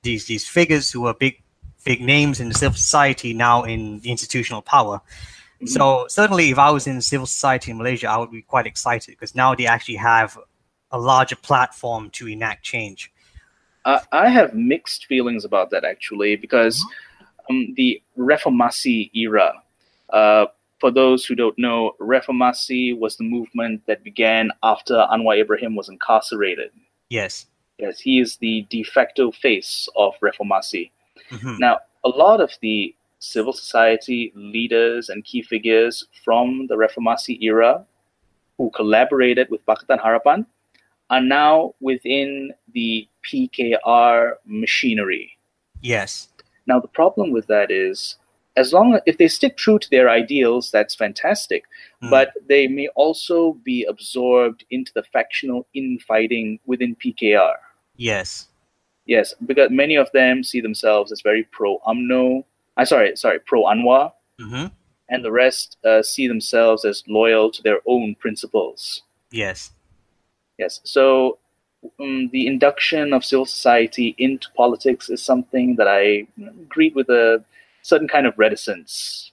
[0.04, 1.42] these these figures who are big
[1.84, 5.02] big names in the civil society now in the institutional power.
[5.66, 9.12] So certainly, if I was in civil society in Malaysia, I would be quite excited
[9.12, 10.38] because now they actually have
[10.92, 13.12] a larger platform to enact change.
[13.84, 16.86] Uh, I have mixed feelings about that actually because
[17.50, 19.54] um, the Reformasi era.
[20.10, 20.46] Uh,
[20.80, 25.90] for those who don't know, Reformasi was the movement that began after Anwar Ibrahim was
[25.90, 26.72] incarcerated.
[27.10, 27.48] Yes.
[27.80, 30.92] Yes, he is the de facto face of Reformasi.
[31.30, 31.60] Mhm.
[31.60, 37.86] Now, a lot of the civil society leaders and key figures from the Reformasi era
[38.58, 40.46] who collaborated with Pakatan Harapan
[41.10, 45.38] are now within the PKR machinery.
[45.82, 46.30] Yes.
[46.68, 48.18] Now, the problem with that is,
[48.56, 51.64] as long as if they stick true to their ideals, that's fantastic.
[52.04, 52.10] Mm.
[52.10, 57.56] But they may also be absorbed into the factional infighting within PKR.
[57.96, 58.48] Yes.
[59.06, 62.44] Yes, because many of them see themselves as very pro UMNO.
[62.76, 64.12] I sorry, sorry, pro Anwar.
[64.40, 64.68] hmm
[65.10, 69.04] and the rest uh, see themselves as loyal to their own principles.
[69.32, 69.72] Yes.
[70.58, 70.82] Yes.
[70.84, 71.40] So
[72.00, 76.28] um, the induction of civil society into politics is something that I
[76.68, 77.44] greet with a
[77.82, 79.32] certain kind of reticence.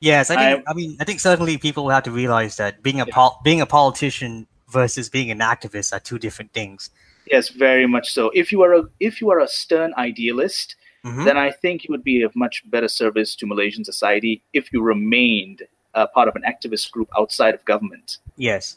[0.00, 0.64] Yes, I think.
[0.66, 3.60] I, I mean, I think certainly people have to realize that being a pol- being
[3.60, 6.90] a politician versus being an activist are two different things.
[7.26, 8.30] Yes, very much so.
[8.34, 11.24] If you are a if you are a stern idealist, mm-hmm.
[11.24, 14.82] then I think you would be of much better service to Malaysian society if you
[14.82, 15.62] remained
[15.94, 18.18] a part of an activist group outside of government.
[18.36, 18.76] Yes.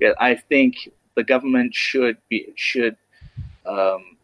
[0.00, 2.96] Yeah, I think the government should be should
[3.66, 4.16] um,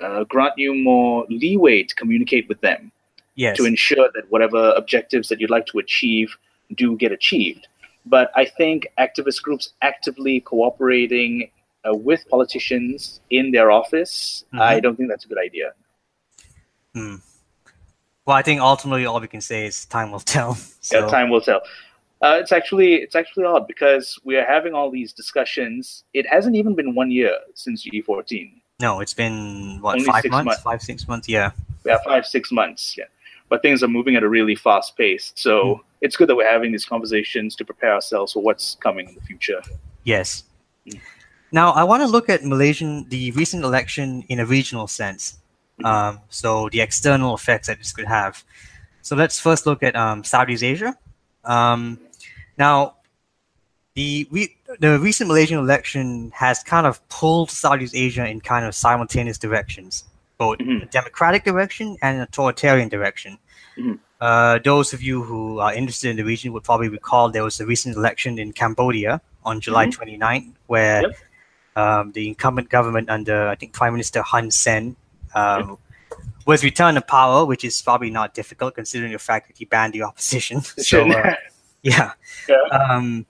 [0.00, 2.92] uh, grant you more leeway to communicate with them.
[3.34, 3.56] Yes.
[3.56, 6.36] To ensure that whatever objectives that you'd like to achieve
[6.74, 7.68] do get achieved.
[8.04, 11.50] But I think activist groups actively cooperating
[11.88, 14.60] uh, with politicians in their office, mm-hmm.
[14.60, 15.72] I don't think that's a good idea.
[16.94, 17.16] Hmm.
[18.26, 20.58] Well, I think ultimately all we can say is time will tell.
[20.80, 21.00] So.
[21.00, 21.60] Yeah, time will tell.
[22.20, 26.04] Uh, it's actually it's actually odd because we are having all these discussions.
[26.14, 28.60] It hasn't even been one year since GE14.
[28.80, 30.46] No, it's been what Only five months?
[30.46, 31.28] months, five six months.
[31.28, 31.52] Yeah,
[31.84, 32.96] yeah, five six months.
[32.96, 33.04] Yeah,
[33.48, 35.32] but things are moving at a really fast pace.
[35.36, 35.80] So mm.
[36.00, 39.20] it's good that we're having these conversations to prepare ourselves for what's coming in the
[39.20, 39.62] future.
[40.04, 40.44] Yes.
[40.88, 41.00] Mm.
[41.52, 45.38] Now I want to look at Malaysian the recent election in a regional sense.
[45.84, 48.44] Um, so the external effects that this could have.
[49.02, 50.96] So let's first look at um, Southeast Asia.
[51.44, 52.00] Um,
[52.58, 52.96] now,
[53.94, 58.74] the re- the recent Malaysian election has kind of pulled Southeast Asia in kind of
[58.74, 60.04] simultaneous directions,
[60.36, 60.82] both mm-hmm.
[60.82, 63.38] a democratic direction and an authoritarian direction.
[63.76, 63.94] Mm-hmm.
[64.20, 67.60] Uh, those of you who are interested in the region would probably recall there was
[67.60, 69.98] a recent election in Cambodia on July mm-hmm.
[69.98, 71.16] 29, where yep.
[71.76, 74.96] um, the incumbent government under I think Prime Minister Hun Sen
[75.34, 75.78] um,
[76.46, 79.92] was returned to power, which is probably not difficult considering the fact that he banned
[79.92, 80.60] the opposition.
[80.90, 81.34] so, uh,
[81.82, 82.12] yeah.
[82.48, 82.56] yeah.
[82.70, 83.26] Um,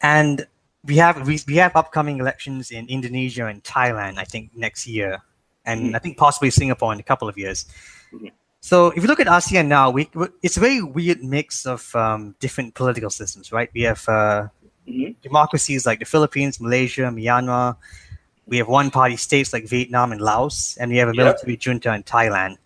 [0.00, 0.46] and
[0.84, 5.18] we have we, we have upcoming elections in Indonesia and Thailand, I think next year,
[5.64, 5.96] and mm-hmm.
[5.96, 7.66] I think possibly Singapore in a couple of years.
[8.12, 8.28] Mm-hmm.
[8.60, 10.08] So if you look at ASEAN now, we
[10.42, 13.70] it's a very weird mix of um, different political systems, right?
[13.74, 14.48] We have uh,
[14.88, 15.12] mm-hmm.
[15.22, 17.76] democracies like the Philippines, Malaysia, Myanmar,
[18.46, 21.60] we have one party states like Vietnam and Laos, and we have a military yep.
[21.60, 22.56] junta in Thailand.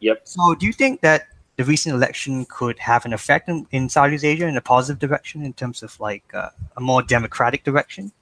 [0.00, 0.20] Yep.
[0.24, 4.24] So, do you think that the recent election could have an effect in, in Southeast
[4.24, 8.12] Asia in a positive direction in terms of like uh, a more democratic direction?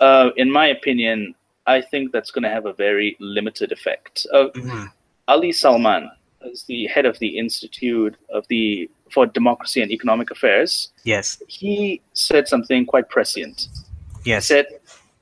[0.00, 1.36] Uh, in my opinion,
[1.66, 4.26] I think that's going to have a very limited effect.
[4.34, 4.86] Uh, mm-hmm.
[5.28, 6.10] Ali Salman,
[6.50, 12.00] as the head of the Institute of the for Democracy and Economic Affairs, yes, he
[12.12, 13.68] said something quite prescient.
[14.24, 14.66] Yes, he said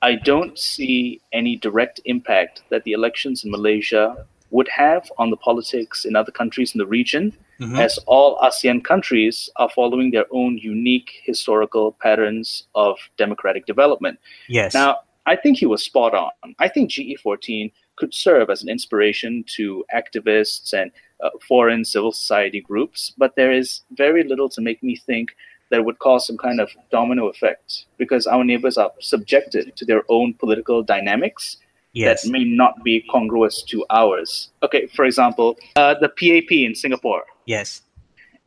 [0.01, 5.37] I don't see any direct impact that the elections in Malaysia would have on the
[5.37, 7.75] politics in other countries in the region, mm-hmm.
[7.75, 14.19] as all ASEAN countries are following their own unique historical patterns of democratic development.
[14.47, 14.73] Yes.
[14.73, 16.31] Now, I think he was spot on.
[16.59, 20.91] I think GE14 could serve as an inspiration to activists and
[21.21, 25.35] uh, foreign civil society groups, but there is very little to make me think
[25.69, 29.83] that it would cause some kind of domino effect because our neighbors are subjected to
[29.83, 31.57] their own political dynamics
[31.97, 32.23] yes.
[32.23, 34.49] that may not be congruous to ours.
[34.63, 37.23] Okay, for example, uh, the PAP in Singapore.
[37.45, 37.81] Yes.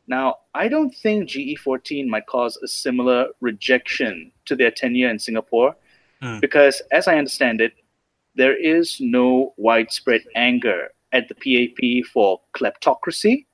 [0.07, 5.75] Now, I don't think GE14 might cause a similar rejection to their tenure in Singapore
[6.21, 6.41] mm.
[6.41, 7.73] because, as I understand it,
[8.35, 13.45] there is no widespread anger at the PAP for kleptocracy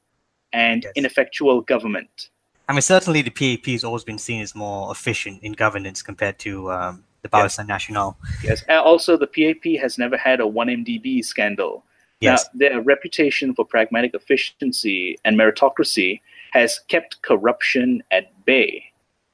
[0.54, 0.94] and yes.
[0.96, 2.30] ineffectual government.
[2.70, 6.38] I mean, certainly the PAP has always been seen as more efficient in governance compared
[6.40, 7.88] to um, the Barisan yes.
[7.88, 8.16] Nasional.
[8.44, 11.84] Yes, and also the PAP has never had a 1MDB scandal.
[12.20, 12.46] Yes.
[12.46, 16.22] Now, their reputation for pragmatic efficiency and meritocracy
[16.52, 18.92] has kept corruption at bay.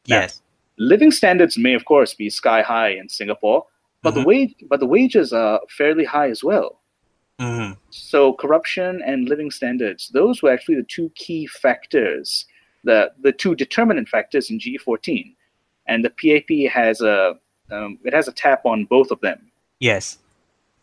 [0.07, 0.41] Now, yes.
[0.77, 3.65] Living standards may, of course, be sky high in Singapore,
[4.01, 4.21] but mm-hmm.
[4.21, 6.79] the wage, but the wages are fairly high as well.
[7.39, 7.73] Mm-hmm.
[7.89, 12.45] So corruption and living standards, those were actually the two key factors
[12.83, 15.33] the the two determinant factors in GE14,
[15.87, 17.35] and the PAP has a
[17.71, 19.51] um, it has a tap on both of them.
[19.79, 20.17] Yes.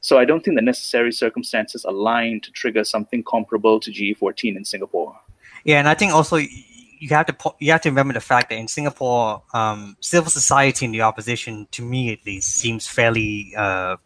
[0.01, 4.65] So I don't think the necessary circumstances align to trigger something comparable to GE14 in
[4.65, 5.19] Singapore.
[5.65, 8.57] Yeah, and I think also you have to you have to remember the fact that
[8.57, 13.97] in Singapore, um, civil society in the opposition, to me at least, seems fairly uh,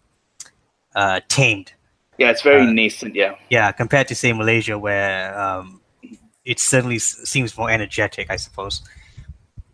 [0.96, 1.72] uh, tamed.
[2.18, 3.14] Yeah, it's very uh, nascent.
[3.14, 3.34] Yeah.
[3.50, 5.80] Yeah, compared to say Malaysia, where um,
[6.44, 8.82] it certainly seems more energetic, I suppose.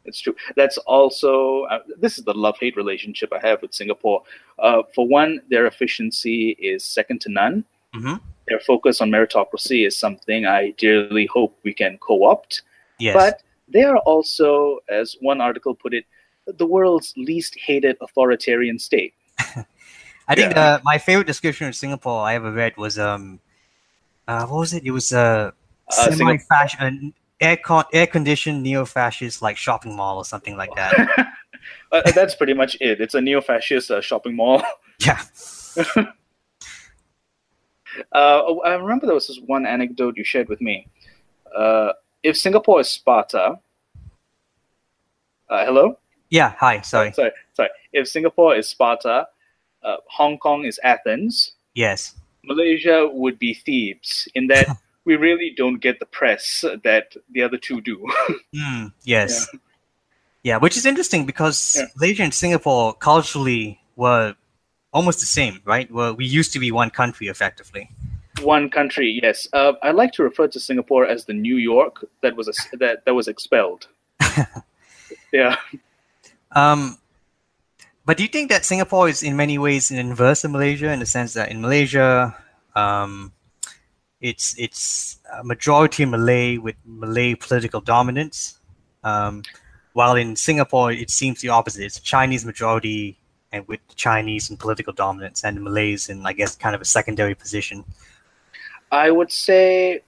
[0.05, 0.35] It's true.
[0.57, 4.23] That's also uh, this is the love hate relationship I have with Singapore.
[4.59, 7.65] Uh, for one, their efficiency is second to none.
[7.95, 8.15] Mm-hmm.
[8.49, 12.63] Their focus on meritocracy is something I dearly hope we can co-opt.
[12.99, 13.15] Yes.
[13.15, 16.05] But they are also, as one article put it,
[16.47, 19.15] the world's least hated authoritarian state.
[20.29, 20.75] I think Yeah.
[20.75, 23.39] uh, my favorite description of Singapore I ever read was um,
[24.27, 24.85] uh, what was it?
[24.85, 25.53] It was a
[25.91, 31.29] Uh, semi-fashion, an air con- air conditioned neo-fascist like shopping mall or something like that.
[31.93, 33.01] Uh, that's pretty much it.
[33.01, 34.63] It's a neo-fascist uh, shopping mall.
[35.01, 35.23] yeah.
[38.13, 40.87] Uh, I remember there was this one anecdote you shared with me.
[41.55, 43.59] Uh, if Singapore is Sparta,
[45.49, 45.99] uh, hello.
[46.31, 46.55] Yeah.
[46.61, 46.81] Hi.
[46.83, 47.13] Sorry.
[47.13, 47.71] sorry, sorry.
[47.93, 49.27] If Singapore is Sparta,
[49.83, 51.53] uh, Hong Kong is Athens.
[51.75, 52.15] Yes.
[52.45, 54.29] Malaysia would be Thebes.
[54.37, 54.69] In that
[55.11, 57.97] we really don't get the press that the other two do.
[58.55, 59.33] Mm, yes.
[60.47, 60.59] Yeah.
[60.63, 61.87] which is interesting because Yeah.
[61.99, 64.35] Malaysia and Singapore culturally were
[64.93, 65.89] almost the same, right?
[65.91, 67.85] Well, we used to be one country effectively.
[68.43, 69.49] one country, yes.
[69.53, 73.05] Uh, I like to refer to Singapore as the New York that was a, that
[73.05, 73.83] that was expelled.
[75.39, 75.57] yeah.
[76.57, 76.97] Um,
[78.07, 80.99] but do you think that Singapore is in many ways an inverse of Malaysia in
[81.05, 82.35] the sense that in Malaysia,
[82.75, 83.33] um,
[84.21, 88.59] it's it's a majority Malay with Malay political dominance,
[89.03, 89.43] um,
[89.95, 91.85] while in Singapore it seems the opposite.
[91.85, 93.19] It's Chinese majority
[93.53, 96.85] and with Chinese and political dominance, and the Malays in I guess kind of a
[96.85, 97.85] secondary position.
[98.93, 100.03] I would say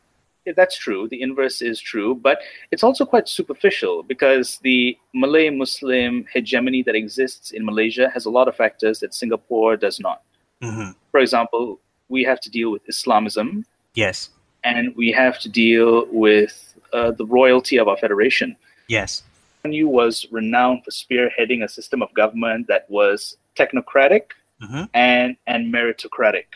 [0.57, 1.09] that's true.
[1.09, 2.39] The inverse is true, but
[2.71, 8.31] it's also quite superficial because the Malay Muslim hegemony that exists in Malaysia has a
[8.31, 10.23] lot of factors that Singapore does not.
[10.61, 13.65] hmm For example, we have to deal with Islamism
[13.95, 14.31] Yes,
[14.65, 18.57] and we have to deal with uh, the royalty of our federation.
[18.89, 19.23] yes,
[19.65, 25.73] Yew was renowned for spearheading a system of government that was technocratic hmm and, and
[25.73, 26.47] meritocratic.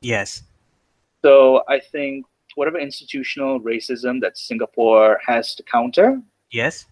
[0.00, 0.42] yes,
[1.22, 6.86] So I think whatever institutional racism that Singapore has to counter, yes.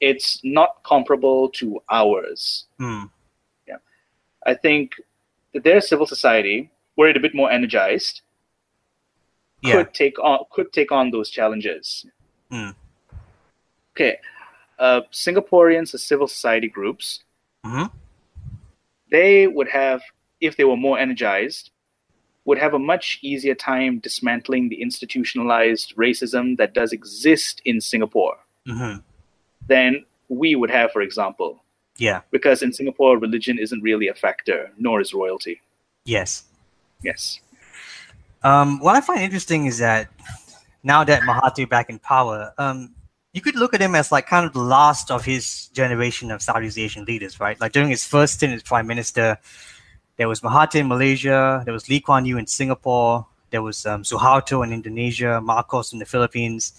[0.00, 2.66] it's not comparable to ours.
[2.78, 3.04] Hmm.
[4.46, 4.92] I think
[5.52, 8.22] that their civil society, were a bit more energized,
[9.62, 9.72] Yeah.
[9.72, 12.06] could take on could take on those challenges.
[12.50, 12.70] Hmm.
[13.92, 14.18] Okay,
[14.78, 17.24] uh, Singaporeans as civil society groups,
[17.64, 17.84] hmm
[19.10, 20.02] they would have,
[20.40, 21.70] if they were more energized,
[22.44, 28.36] would have a much easier time dismantling the institutionalized racism that does exist in Singapore
[28.66, 28.96] hmm
[29.68, 31.62] than we would have, for example.
[31.98, 32.20] Yeah.
[32.30, 35.60] Because in Singapore, religion isn't really a factor, nor is royalty.
[36.04, 36.44] Yes.
[37.02, 37.40] Yes.
[38.46, 40.08] Um, what I find interesting is that
[40.84, 42.94] now that Mahathir back in power, um,
[43.32, 46.40] you could look at him as like kind of the last of his generation of
[46.40, 47.60] Southeast Asian leaders, right?
[47.60, 49.36] Like during his first stint as prime minister,
[50.16, 54.02] there was Mahathir in Malaysia, there was Lee Kuan Yew in Singapore, there was um,
[54.04, 56.72] Suharto in Indonesia, Marcos in the Philippines.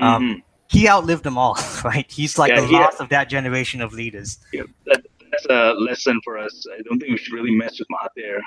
[0.00, 0.42] Um, Mhm.
[0.68, 2.10] He outlived them all, right?
[2.10, 4.38] He's like Yeah, the he- last of that generation of leaders.
[4.52, 6.66] Yeah, that, that's a lesson for us.
[6.76, 8.42] I don't think we should really mess with Mahathir.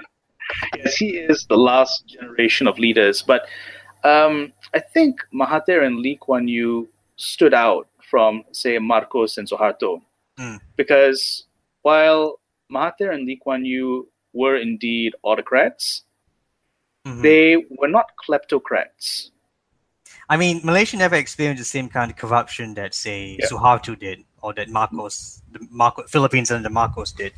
[0.76, 3.46] yes, he is the last generation of leaders, but
[4.04, 10.00] um, I think Mahathir and Lee Kuan Yew stood out from, say, Marcos and Suharto,
[10.38, 10.60] Mm.
[10.76, 11.44] because
[11.82, 12.38] while
[12.70, 16.02] Mahathir and Lee Kuan Yew were indeed autocrats,
[17.06, 17.22] Mhm.
[17.22, 19.30] they were not kleptocrats.
[20.28, 23.46] I mean, Malaysia never experienced the same kind of corruption that, say, Yeah.
[23.46, 27.32] Suharto did, or that Marcos, the Marco, Philippines under Marcos did.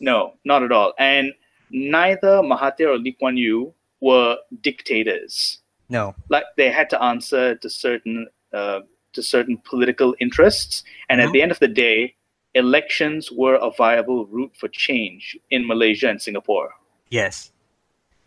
[0.00, 0.92] No, not at all.
[0.98, 1.32] And
[1.70, 5.58] neither Mahathir or Lee Kuan Yew were dictators.
[5.88, 6.14] No.
[6.28, 8.80] Like they had to answer to certain uh,
[9.12, 11.24] to certain political interests, and Mhm.
[11.26, 12.14] at the end of the day,
[12.54, 16.74] elections were a viable route for change in Malaysia and Singapore.
[17.10, 17.52] Yes.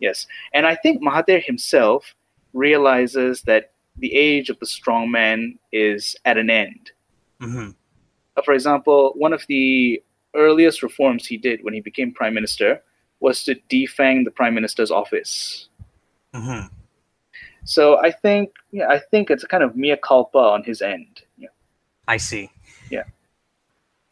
[0.00, 2.14] Yes, and I think Mahathir himself
[2.52, 6.92] realizes that the age of the strong man is at an end.
[7.40, 7.70] hmm
[8.36, 10.00] Uh, for example, one of the
[10.34, 12.82] earliest reforms he did when he became prime minister
[13.20, 15.68] was to defang the prime minister's office.
[16.34, 16.66] hmm
[17.64, 21.22] So I think, yeah, I think it's a kind of mea culpa on his end.
[21.36, 21.48] Yeah.
[22.08, 22.50] I see.
[22.90, 23.04] Yeah.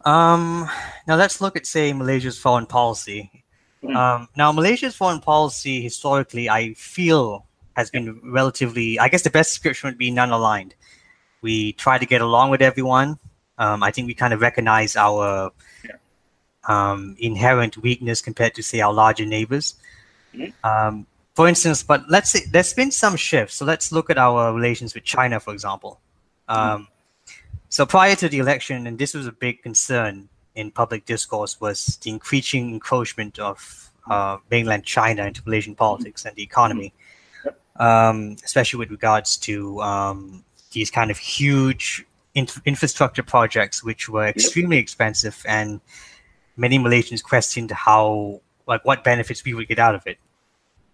[0.05, 0.69] Um.
[1.07, 3.45] Now let's look at, say, Malaysia's foreign policy.
[3.83, 3.97] Mm.
[3.97, 4.29] Um.
[4.37, 8.99] Now Malaysia's foreign policy historically, I feel, has been relatively.
[8.99, 10.75] I guess the best description would be non-aligned.
[11.41, 13.19] We try to get along with everyone.
[13.59, 15.51] Um, I think we kind of recognize our
[15.85, 15.97] Yeah.
[16.69, 19.75] Um, inherent weakness compared to, say, our larger neighbors.
[20.63, 23.57] Um, for instance, but let's say there's been some shifts.
[23.57, 26.01] So let's look at our relations with China, for example.
[26.49, 26.89] Um,
[27.69, 31.99] so prior to the election, and this was a big concern in public discourse, was
[32.03, 36.93] the increasing encroachment of uh, mainland China into Malaysian politics and the economy,
[37.77, 42.05] um, especially with regards to um, these kind of huge
[42.35, 45.81] inf- infrastructure projects, which were extremely expensive, and
[46.59, 50.19] many Malaysians questioned how, like, what benefits we would get out of it.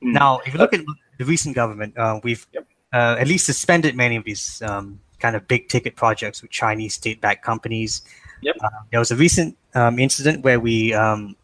[0.03, 0.13] Mm.
[0.13, 0.85] Now, if you look at
[1.19, 2.67] the recent government, uh, we've yep.
[2.93, 6.95] uh, at least suspended many of these um, kind of big ticket projects with Chinese
[6.95, 8.03] state-backed companies.
[8.43, 8.57] Yep.
[8.63, 11.35] Uh, there was a recent um, incident where we um,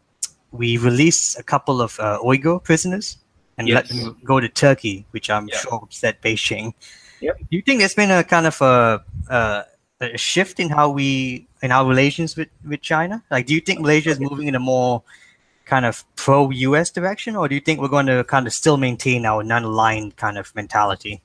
[0.51, 3.17] we released a couple of uh, Uyghur prisoners
[3.57, 3.75] and yes.
[3.75, 5.57] let them go to Turkey, which I'm yep.
[5.59, 6.73] sure upset Beijing.
[7.21, 7.37] Yep.
[7.37, 9.65] Do you think there's been a kind of a, a,
[10.01, 13.23] a shift in how we in our relations with, with China?
[13.29, 15.03] Like, do you think Malaysia is moving in a more
[15.65, 19.25] kind of pro-US direction, or do you think we're going to kind of still maintain
[19.25, 21.21] our non-aligned kind of mentality?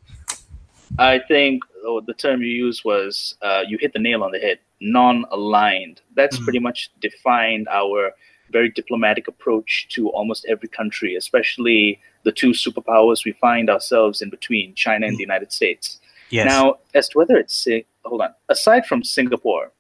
[0.99, 4.39] I think oh, the term you used was uh, you hit the nail on the
[4.39, 4.59] head.
[4.81, 6.01] Non-aligned.
[6.15, 6.45] That's mm-hmm.
[6.45, 8.13] pretty much defined our
[8.51, 14.31] very diplomatic approach to almost every country, especially the two superpowers we find ourselves in
[14.31, 15.29] between, China and the mm.
[15.29, 15.99] United States.
[16.31, 16.47] Yes.
[16.47, 17.67] Now, as to whether it's
[18.07, 19.73] hold on, aside from Singapore,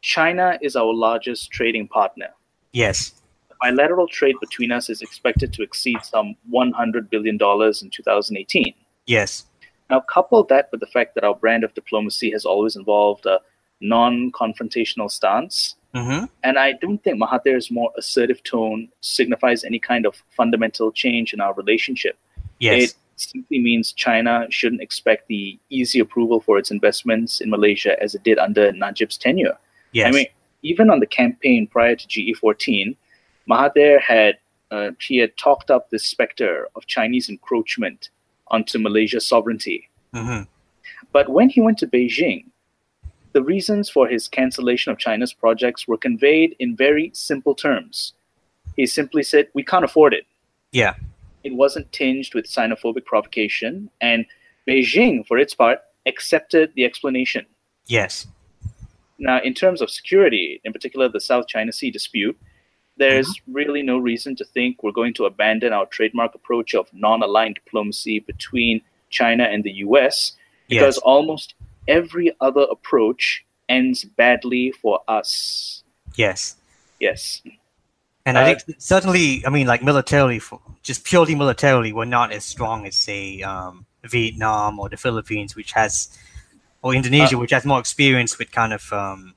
[0.00, 2.28] China is our largest trading partner.
[2.72, 3.20] Yes.
[3.60, 8.74] Bilateral trade between us is expected to exceed some $100 billion in 2018.
[9.06, 9.46] Yes.
[9.88, 13.40] Now, couple that with the fact that our brand of diplomacy has always involved a
[13.80, 15.76] non confrontational stance.
[15.94, 16.26] Mm-hmm.
[16.42, 21.40] And I don't think Mahathir's more assertive tone signifies any kind of fundamental change in
[21.40, 22.18] our relationship.
[22.58, 22.82] Yes.
[22.82, 28.14] It simply means China shouldn't expect the easy approval for its investments in Malaysia as
[28.14, 29.56] it did under Najib's tenure.
[29.92, 30.08] Yes.
[30.08, 30.26] I mean,
[30.62, 32.96] even on the campaign prior to GE14,
[33.48, 34.38] Mahathir had
[34.70, 38.10] uh, he had talked up the specter of Chinese encroachment
[38.48, 39.88] onto Malaysia's sovereignty.
[40.12, 40.42] Mm-hmm.
[41.12, 42.46] But when he went to Beijing,
[43.32, 48.14] the reasons for his cancellation of China's projects were conveyed in very simple terms.
[48.76, 50.26] He simply said, We can't afford it.
[50.72, 50.94] Yeah.
[51.46, 54.26] It wasn't tinged with xenophobic provocation, and
[54.68, 57.46] Beijing, for its part, accepted the explanation.
[57.86, 58.26] Yes.
[59.18, 62.36] Now, in terms of security, in particular the South China Sea dispute,
[62.96, 63.52] there's mm-hmm.
[63.52, 67.54] really no reason to think we're going to abandon our trademark approach of non aligned
[67.54, 70.32] diplomacy between China and the US
[70.68, 71.02] because yes.
[71.04, 71.54] almost
[71.86, 75.84] every other approach ends badly for us.
[76.16, 76.56] Yes.
[76.98, 77.40] Yes.
[78.26, 80.42] And uh, I think certainly, I mean, like militarily,
[80.82, 85.72] just purely militarily, we're not as strong as, say, um, Vietnam or the Philippines, which
[85.72, 86.10] has,
[86.82, 89.34] or Indonesia, uh, which has more experience with kind of um,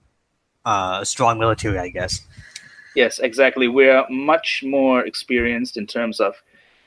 [0.65, 2.21] uh, a strong military, I guess.
[2.95, 3.67] Yes, exactly.
[3.67, 6.33] We're much more experienced in terms of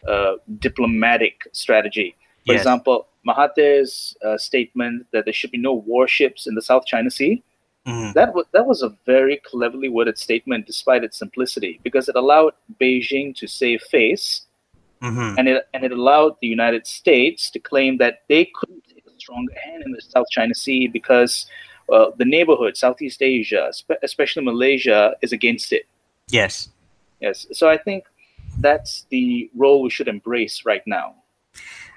[0.07, 2.17] uh, diplomatic strategy.
[2.45, 2.63] For yes.
[2.63, 7.45] example, Mahathir's uh, statement that there should be no warships in the South China Sea.
[7.87, 8.12] Mm-hmm.
[8.12, 12.53] That was that was a very cleverly worded statement, despite its simplicity, because it allowed
[12.80, 14.43] Beijing to save face,
[15.03, 15.37] mm-hmm.
[15.39, 19.11] and it and it allowed the United States to claim that they couldn't take a
[19.18, 21.47] stronger hand in the South China Sea because
[21.93, 23.72] uh, the neighborhood, Southeast Asia,
[24.03, 25.87] especially Malaysia, is against it.
[26.28, 26.68] Yes.
[27.20, 27.47] Yes.
[27.53, 28.05] So I think
[28.59, 31.16] that's the role we should embrace right now.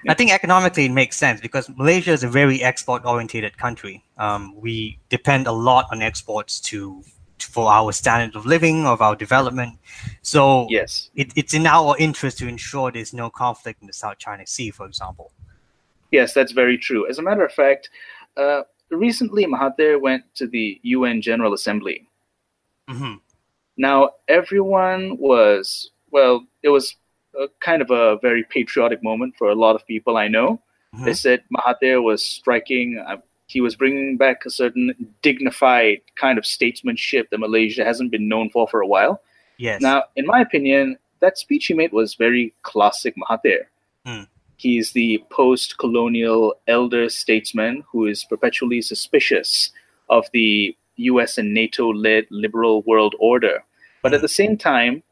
[0.08, 4.04] I think economically it makes sense because Malaysia is a very export-oriented country.
[4.18, 7.02] Um, we depend a lot on exports to
[7.38, 9.78] for our standard of living, of our development.
[10.22, 14.18] So yes, it, it's in our interest to ensure there's no conflict in the South
[14.18, 15.32] China Sea, for example.
[16.10, 17.08] Yes, that's very true.
[17.08, 17.90] As a matter of fact,
[18.36, 22.08] uh, recently Mahathir went to the UN General Assembly.
[22.88, 23.14] Mm-hmm.
[23.76, 26.46] Now everyone was well.
[26.62, 26.96] It was
[27.38, 30.60] a, kind of a very patriotic moment for a lot of people I know.
[30.94, 31.04] Mm-hmm.
[31.04, 33.02] They said Mahathir was striking.
[33.06, 33.16] Uh,
[33.46, 38.50] he was bringing back a certain dignified kind of statesmanship that Malaysia hasn't been known
[38.50, 39.20] for for a while.
[39.58, 39.80] Yes.
[39.80, 43.66] Now, in my opinion, that speech he made was very classic Mahathir.
[44.06, 44.26] Mm.
[44.56, 49.70] He's the post colonial elder statesman who is perpetually suspicious
[50.08, 53.64] of the US and NATO led liberal world order.
[54.02, 54.24] But at hmm.
[54.24, 55.02] the same time,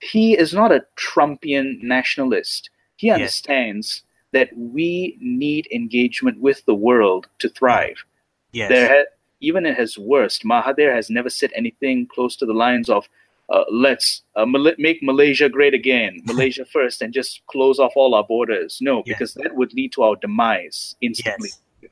[0.00, 2.70] he is not a Trumpian nationalist.
[2.96, 4.48] He understands yes.
[4.48, 8.04] that we need engagement with the world to thrive.
[8.52, 8.68] Yes.
[8.70, 9.06] There
[9.40, 13.08] even at his worst, Mahathir has never said anything close to the lines of
[13.48, 18.14] uh, let's uh, Mal- make Malaysia great again, Malaysia first, and just close off all
[18.14, 18.78] our borders.
[18.80, 19.18] No, yes.
[19.18, 21.50] because that would lead to our demise instantly.
[21.82, 21.90] Yes.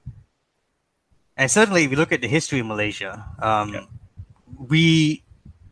[1.36, 3.84] And certainly, if you look at the history of Malaysia, um, yeah.
[4.58, 5.24] we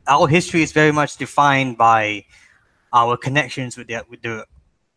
[0.08, 2.24] our history is very much defined by
[2.92, 4.46] our connections with the with the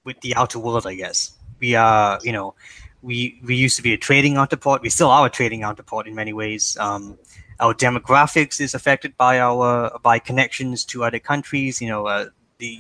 [0.04, 0.86] with the outer world.
[0.88, 2.56] I guess we are, you know,
[3.02, 4.82] we we used to be a trading entrepot.
[4.82, 6.78] We still are a trading entrepot in many ways.
[6.80, 7.18] Um,
[7.60, 11.82] our demographics is affected by our by connections to other countries.
[11.82, 12.26] You know, uh,
[12.58, 12.80] the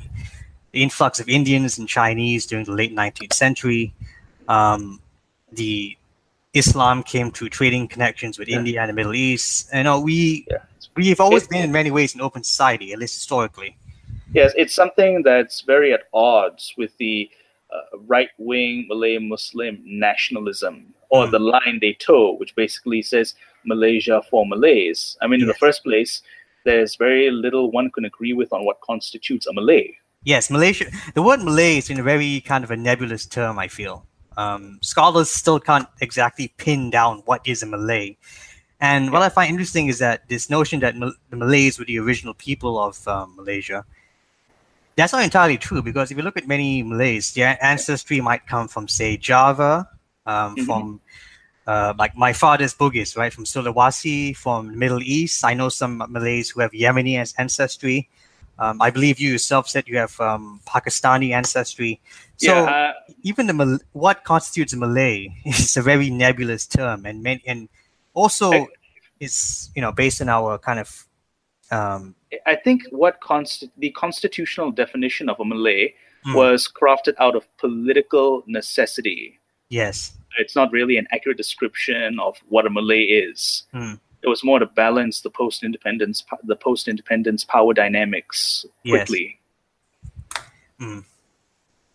[0.72, 3.94] the influx of Indians and Chinese during the late 19th century,
[4.48, 5.02] um,
[5.52, 5.98] the
[6.54, 8.58] Islam came through trading connections with Yeah.
[8.60, 9.70] India and the Middle East.
[9.74, 10.58] You know, we Yeah.
[11.00, 13.72] We've always It- been in many ways an open society, at least historically.
[14.39, 17.30] Yes, it's something that's very at odds with the
[17.76, 20.76] uh, right wing Malay Muslim nationalism
[21.14, 21.32] or Mm.
[21.36, 23.28] the line they toe, which basically says
[23.74, 25.00] Malaysia for Malays.
[25.22, 26.14] I mean, in the first place,
[26.66, 29.86] there's very little one can agree with on what constitutes a Malay.
[30.24, 30.86] Yes, Malaysia.
[31.14, 33.58] The word Malay is in a very kind of a nebulous term.
[33.66, 33.95] I feel
[34.38, 38.18] um, scholars still can't exactly pin down what is a Malay.
[38.80, 42.00] And what I find interesting is that this notion that Mal- the Malays were the
[42.00, 43.86] original people of um, Malaysia.
[44.96, 48.68] That's not entirely true because if you look at many Malays, their ancestry might come
[48.68, 49.88] from, say, Java,
[50.26, 50.66] um, Mhm.
[50.66, 51.02] from
[51.68, 55.46] uh, like my father's Bugis, right, from Sulawesi, from the Middle East.
[55.46, 58.10] I know some Malays who have Yemeni as- ancestry.
[58.58, 62.02] Um, I believe you yourself said you have um, Pakistani ancestry.
[62.38, 67.06] So yeah, uh, even the Mal- what constitutes a Malay is a very nebulous term,
[67.06, 67.70] and man- and
[68.14, 68.68] also I-
[69.20, 71.05] it's you know based on our kind of
[71.72, 72.16] um,
[72.47, 75.93] I think what const- the constitutional definition of a Malay
[76.24, 76.34] Hmm.
[76.34, 79.39] was crafted out of political necessity.
[79.70, 83.64] yes, It's not really an accurate description of what a Malay is.
[83.72, 83.93] Hmm.
[84.22, 88.91] It was more to balance the post-independence the post-independence power dynamics Yes.
[89.07, 89.39] quickly.
[90.80, 90.99] Hmm.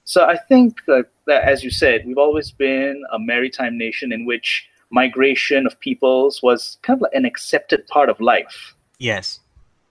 [0.04, 4.24] So I think that, that, as you said, we've always been a maritime nation in
[4.26, 8.74] which migration of peoples was kind of like an accepted part of life.
[8.98, 9.40] yes,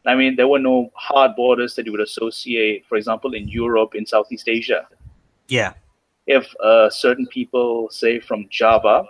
[0.05, 3.95] I mean, there were no hard borders that you would associate, for example, in Europe,
[3.95, 4.85] in Southeast Asia.
[5.47, 5.73] yeah,
[6.27, 9.05] If uh, certain people, say from Java,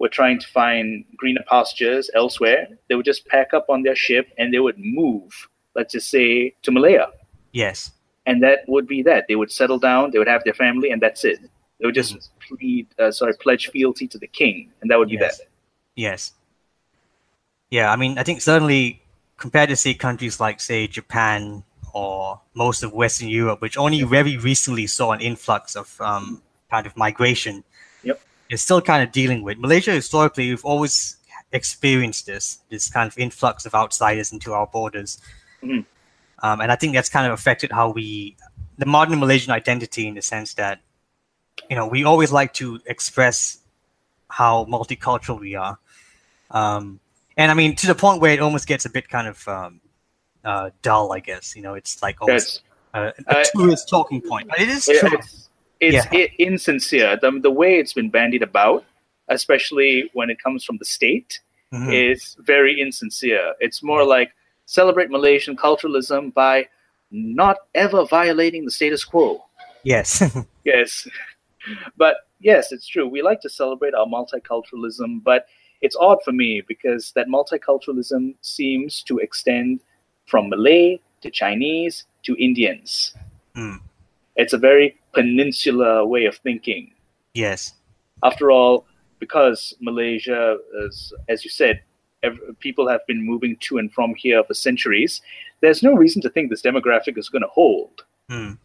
[0.00, 4.26] were trying to find greener pastures elsewhere, they would just pack up on their ship
[4.36, 7.06] and they would move, let's just say, to Malaya.
[7.52, 7.92] yes,
[8.26, 9.26] And that would be that.
[9.28, 11.38] They would settle down, they would have their family, and that's it.
[11.78, 15.16] They would just plead, uh, sorry, pledge fealty to the king, and that would be
[15.16, 15.38] Yes.
[15.38, 15.46] that.
[15.94, 16.32] yes.
[17.70, 19.02] Yeah, I mean, I think certainly
[19.36, 24.36] compared to say countries like say Japan or most of Western Europe, which only very
[24.36, 27.64] recently saw an influx of um, kind of migration,
[28.04, 28.20] Yep.
[28.48, 29.58] it's still kind of dealing with.
[29.58, 31.16] Malaysia historically, we've always
[31.52, 35.18] experienced this this kind of influx of outsiders into our borders,
[35.62, 35.84] Mhm.
[36.42, 38.36] um, and I think that's kind of affected how we
[38.78, 40.80] the modern Malaysian identity in the sense that
[41.70, 43.58] you know we always like to express
[44.28, 45.78] how multicultural we are,
[46.50, 47.00] um,
[47.36, 49.80] and I mean to the point where it almost gets a bit kind of um,
[50.44, 51.12] uh, dull.
[51.12, 52.62] I guess you know it's like almost
[52.94, 53.12] a,
[53.54, 55.18] tourist talking point, but it is it- true.
[55.18, 55.48] it's,
[55.80, 57.18] it's i- insincere.
[57.20, 58.84] The, the way it's been bandied about,
[59.28, 61.40] especially when it comes from the state,
[61.72, 61.92] Mhm.
[62.12, 63.54] is very insincere.
[63.60, 64.30] It's more like
[64.66, 66.68] celebrate Malaysian culturalism by
[67.10, 69.44] not ever violating the status quo.
[69.82, 70.22] Yes.
[70.64, 71.06] Yes.
[71.96, 73.08] But yes, it's true.
[73.08, 75.46] We like to celebrate our multiculturalism, but
[75.80, 79.80] it's odd for me because that multiculturalism seems to extend
[80.26, 83.14] from Malay to Chinese to Indians.
[83.54, 83.80] Mm.
[84.36, 86.92] It's a very peninsular way of thinking.
[87.34, 87.74] yes.
[88.22, 88.86] After all,
[89.18, 90.56] because Malaysia
[90.86, 91.82] is, as you said,
[92.60, 95.20] people have been moving to and from here for centuries,
[95.60, 98.02] there's no reason to think this demographic is going to hold.
[98.30, 98.58] Mm.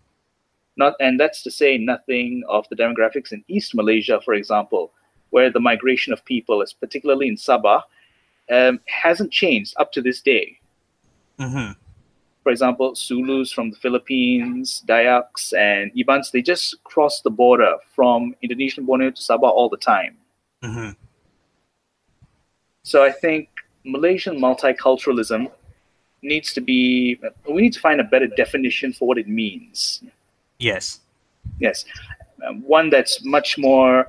[0.82, 4.84] Not, and that's to say nothing of the demographics in East Malaysia, for example,
[5.30, 7.82] where the migration of people, is particularly in Sabah,
[8.58, 10.58] um, hasn't changed up to this day.
[11.38, 11.78] hmm
[12.44, 18.34] For example, Zulus from the Philippines, Dayaks, and Ibans, they just cross the border from
[18.42, 20.18] Indonesian Borneo to Sabah all the time.
[20.66, 20.98] hmm
[22.82, 23.50] So I think
[23.86, 25.42] Malaysian multiculturalism
[26.32, 30.02] needs to be, we need to find a better definition for what it means.
[30.62, 31.00] Yes.
[31.60, 31.86] Yes,
[32.48, 34.08] um, one that's much more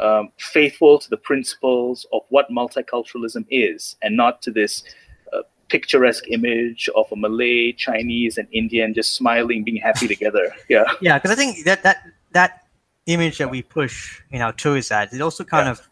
[0.00, 4.84] um, faithful to the principles of what multiculturalism is, and not to this
[5.32, 5.38] uh,
[5.68, 10.52] picturesque image of a Malay, Chinese, and Indian just smiling, being happy together.
[10.68, 12.66] Yeah, Yeah, because I think that that that
[13.06, 15.72] image that we push in our tourist ads, it also kind Yeah.
[15.72, 15.88] of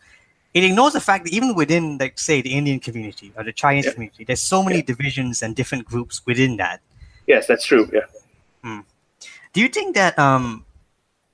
[0.54, 3.86] it ignores the fact that even within, like, say, the Indian community or the Chinese
[3.86, 3.92] Yeah.
[3.94, 4.92] community, there's so many Yeah.
[4.92, 6.80] divisions and different groups within that.
[7.26, 7.88] yes, that's true.
[7.92, 8.00] Yeah.
[9.52, 10.64] Do you think that um,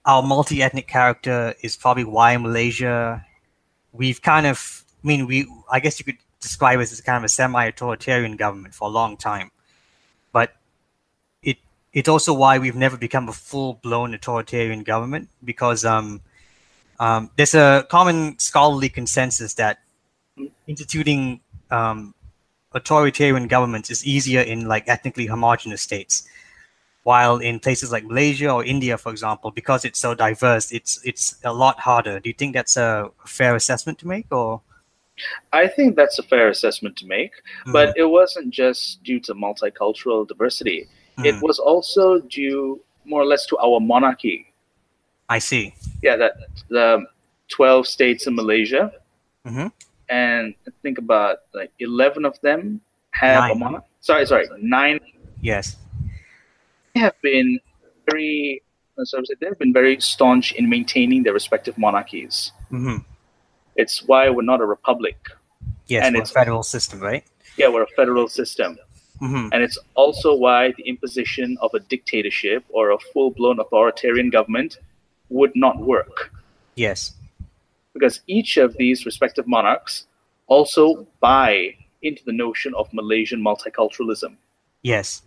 [0.05, 3.25] our multi-ethnic character is probably why Malaysia,
[3.93, 7.25] we've kind of, I mean, we, I guess you could describe us as kind of
[7.25, 9.51] a semi-authoritarian government for a long time,
[10.33, 10.55] but
[11.43, 11.59] it
[11.93, 16.21] it's also why we've never become a full-blown authoritarian government because um,
[16.99, 19.79] um, there's a common scholarly consensus that
[20.67, 21.41] instituting
[21.71, 22.15] um,
[22.73, 26.29] authoritarian governments is easier in like ethnically homogenous states
[27.05, 31.37] while in places like Malaysia or India, for example, because it's so diverse, it's it's
[31.45, 32.21] a lot harder.
[32.21, 34.61] Do you think that's a fair assessment to make, or?
[35.53, 37.73] I think that's a fair assessment to make, mm-hmm.
[37.73, 40.89] but it wasn't just due to multicultural diversity.
[41.17, 41.25] Mm-hmm.
[41.27, 44.53] It was also due more or less to our monarchy.
[45.29, 45.75] I see.
[46.03, 46.33] Yeah, that
[46.69, 47.07] the
[47.49, 48.93] twelve states in Malaysia,
[49.47, 49.69] mm-hmm.
[50.09, 52.81] and I think about like eleven of them
[53.11, 53.51] have nine.
[53.51, 53.85] a monarch.
[54.01, 55.01] Sorry, sorry, nine.
[55.41, 55.77] Yes.
[56.99, 57.61] They have been
[58.11, 58.63] very.
[59.05, 62.51] So say, they've been very staunch in maintaining their respective monarchies.
[62.73, 62.97] Mm-hmm.
[63.77, 65.17] It's why we're not a republic.
[65.87, 67.25] Yes, and it's a federal system, right?
[67.57, 68.77] Yeah, we're a federal system.
[69.23, 69.51] Mm-hmm.
[69.53, 74.79] And it's also why the imposition of a dictatorship or a full blown authoritarian government
[75.29, 76.33] would not work.
[76.75, 77.15] Yes.
[77.93, 80.07] Because each of these respective monarchs
[80.49, 84.37] also buy into the notion of Malaysian multiculturalism.
[84.83, 85.23] Yes.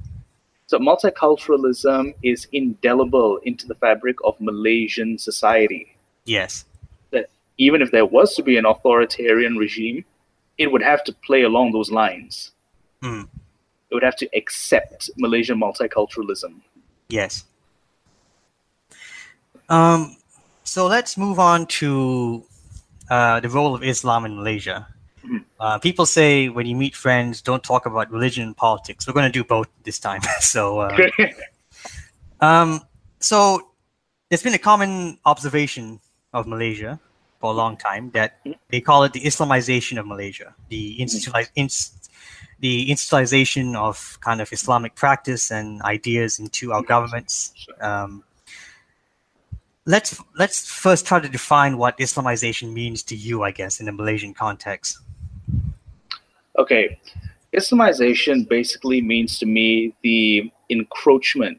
[0.71, 5.97] So multiculturalism is indelible into the fabric of Malaysian society.
[6.23, 6.63] Yes
[7.09, 10.05] That even if there was to be an authoritarian regime,
[10.57, 12.53] it would have to play along those lines.
[13.03, 13.27] Mm.
[13.89, 16.61] It would have to accept Malaysian multiculturalism.
[17.09, 17.43] Yes.
[19.67, 20.15] Um,
[20.63, 22.45] so let's move on to
[23.09, 24.87] uh, the role of Islam in Malaysia.
[25.25, 25.37] Mm-hmm.
[25.59, 29.07] Uh, people say when you meet friends, don't talk about religion and politics.
[29.07, 30.21] We're going to do both this time.
[30.39, 31.09] so, uh,
[32.41, 32.81] um,
[33.19, 33.69] so
[34.29, 35.99] there's been a common observation
[36.33, 36.99] of Malaysia
[37.39, 42.09] for a long time that they call it the Islamization of Malaysia, the institutionaliz-
[42.59, 47.53] the institutionalization of kind of Islamic practice and ideas into our governments.
[47.81, 48.23] Um,
[49.85, 53.91] let's let's first try to define what Islamization means to you, I guess, in the
[53.91, 54.99] Malaysian context.
[56.61, 56.99] Okay,
[57.57, 61.57] Islamization basically means to me the encroachment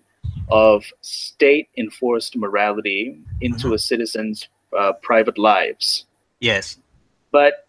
[0.48, 3.74] of state-enforced morality into mm-hmm.
[3.74, 4.48] a citizen's
[4.78, 6.06] uh, private lives.
[6.38, 6.78] Yes.
[7.32, 7.66] But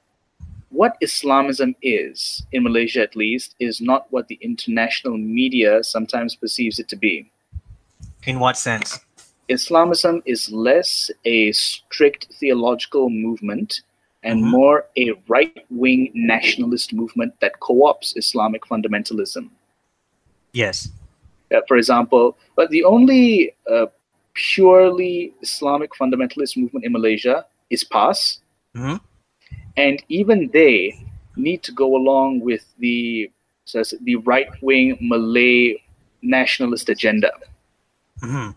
[0.70, 6.78] what Islamism is, in Malaysia at least, is not what the international media sometimes perceives
[6.78, 7.32] it to be.
[8.28, 9.00] In what sense?
[9.48, 13.82] Islamism is less a strict theological movement
[14.24, 14.52] and mm-hmm.
[14.52, 19.50] more a right wing nationalist movement that co opts Islamic fundamentalism.
[20.54, 20.90] Yes.
[21.54, 23.88] Uh, for example, but the only uh,
[24.34, 28.40] purely Islamic fundamentalist movement in Malaysia is PAS.
[28.76, 28.98] Mm-hmm.
[29.78, 31.06] And even they
[31.36, 33.32] need to go along with the
[34.02, 35.76] the right wing Malay
[36.22, 37.32] nationalist agenda.
[38.22, 38.52] Mm-hmm.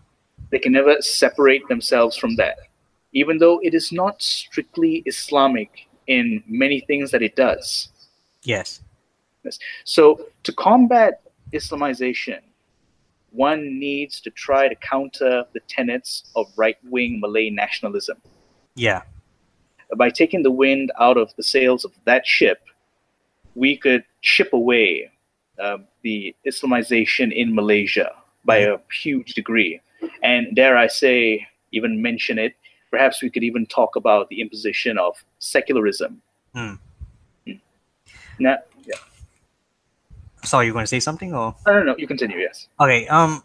[0.51, 2.57] They can never separate themselves from that,
[3.17, 7.89] even though it is not strictly Islamic in many things that it does.
[8.43, 8.81] Yes.
[9.43, 9.57] yes.
[9.83, 10.01] So
[10.43, 12.41] to combat Islamization,
[13.31, 18.17] one needs to try to counter the tenets of right wing Malay nationalism.
[18.75, 19.01] Yeah.
[19.95, 22.59] By taking the wind out of the sails of that ship,
[23.55, 25.11] we could chip away
[25.59, 28.11] uh, the Islamization in Malaysia
[28.45, 29.81] by a huge degree.
[30.21, 32.53] And dare I say, even mention it,
[32.91, 36.21] perhaps we could even talk about the imposition of secularism.
[36.53, 36.73] Hmm.
[37.45, 37.53] hmm.
[38.39, 38.57] Now,
[40.47, 41.55] sorry, you going to say something or?
[41.65, 41.95] No, no, no.
[41.97, 42.37] You continue.
[42.37, 42.67] Yes.
[42.79, 43.07] Okay.
[43.07, 43.43] Um,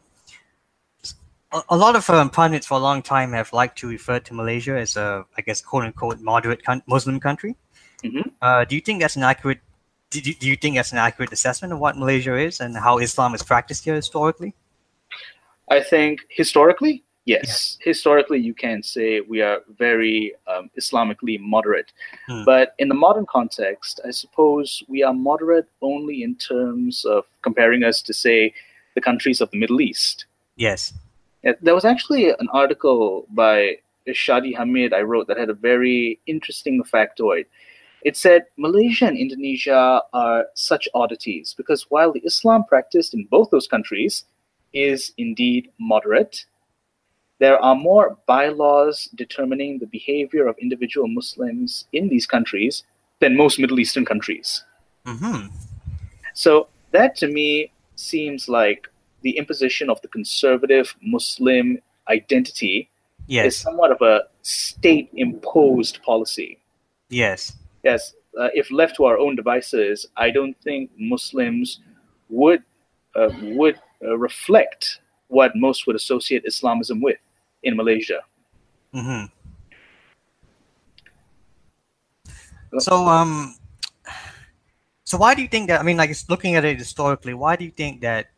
[1.53, 4.35] a, a lot of um, pundits for a long time have liked to refer to
[4.35, 7.57] Malaysia as a, I guess, quote unquote, moderate con- Muslim country.
[8.03, 8.29] Mm-hmm.
[8.41, 9.61] Uh, do you think that's an accurate?
[10.11, 12.99] Do you, do you think that's an accurate assessment of what Malaysia is and how
[12.99, 14.55] Islam is practiced here historically?
[15.71, 21.93] I think historically, yes, historically you can say we are very um, Islamically moderate.
[22.29, 22.45] Hmm.
[22.45, 27.85] But in the modern context, I suppose we are moderate only in terms of comparing
[27.85, 28.55] us to, say,
[28.95, 30.27] the countries of the Middle East.
[30.57, 30.93] Yes.
[31.43, 36.21] Yeah, there was actually an article by Shadi Hamid I wrote that had a very
[36.27, 37.47] interesting factoid.
[38.05, 43.51] It said Malaysia and Indonesia are such oddities because while the Islam practiced in both
[43.51, 44.25] those countries
[44.73, 46.45] is indeed moderate,
[47.43, 52.85] there are more bylaws determining the behavior of individual Muslims in these countries
[53.19, 54.63] than most Middle Eastern countries.
[55.05, 55.49] Mm-hmm.
[56.35, 58.87] So that to me seems like
[59.23, 61.79] the imposition of the conservative Muslim
[62.09, 62.89] identity
[63.27, 63.47] yes.
[63.47, 66.61] is somewhat of a state imposed policy.
[67.09, 67.57] Yes.
[67.83, 68.15] Yes.
[68.39, 71.81] Uh, if left to our own devices, I don't think Muslims
[72.29, 72.63] would
[73.17, 77.19] uh, would uh, reflect what most would associate Islamism with
[77.63, 78.21] in Malaysia.
[78.95, 79.27] Mm-hmm.
[82.79, 83.57] So, um,
[85.05, 85.81] so why do you think that?
[85.81, 88.29] I mean, like, looking at it historically, why do you think that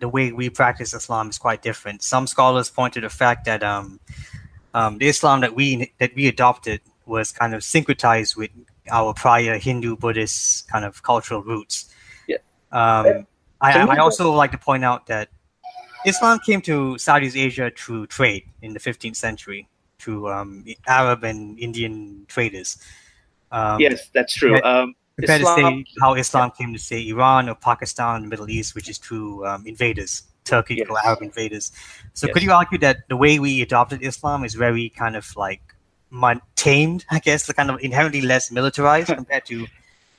[0.00, 2.02] the way we practice Islam is quite different.
[2.02, 4.00] Some scholars point to the fact that um,
[4.72, 8.50] um, the Islam that we that we adopted was kind of syncretized with
[8.90, 11.94] our prior Hindu Buddhist kind of cultural roots.
[12.26, 12.38] Yeah.
[12.72, 13.26] Um,
[13.60, 15.28] I, I also like to point out that
[16.04, 21.58] Islam came to Southeast Asia through trade in the 15th century, through um, Arab and
[21.58, 22.78] Indian traders.
[23.50, 24.60] Um, yes, that's true.
[24.62, 28.74] Um, Islam, to say how Islam came to say Iran or Pakistan, the Middle East,
[28.74, 30.88] which is through um, invaders, Turkic yes.
[30.90, 31.70] or Arab invaders.
[32.14, 32.34] So yes.
[32.34, 35.62] could you argue that the way we adopted Islam is very kind of like
[36.56, 39.66] tamed, I guess, the kind of inherently less militarized compared to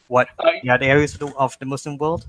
[0.07, 2.27] what uh, the other areas of the, of the Muslim world?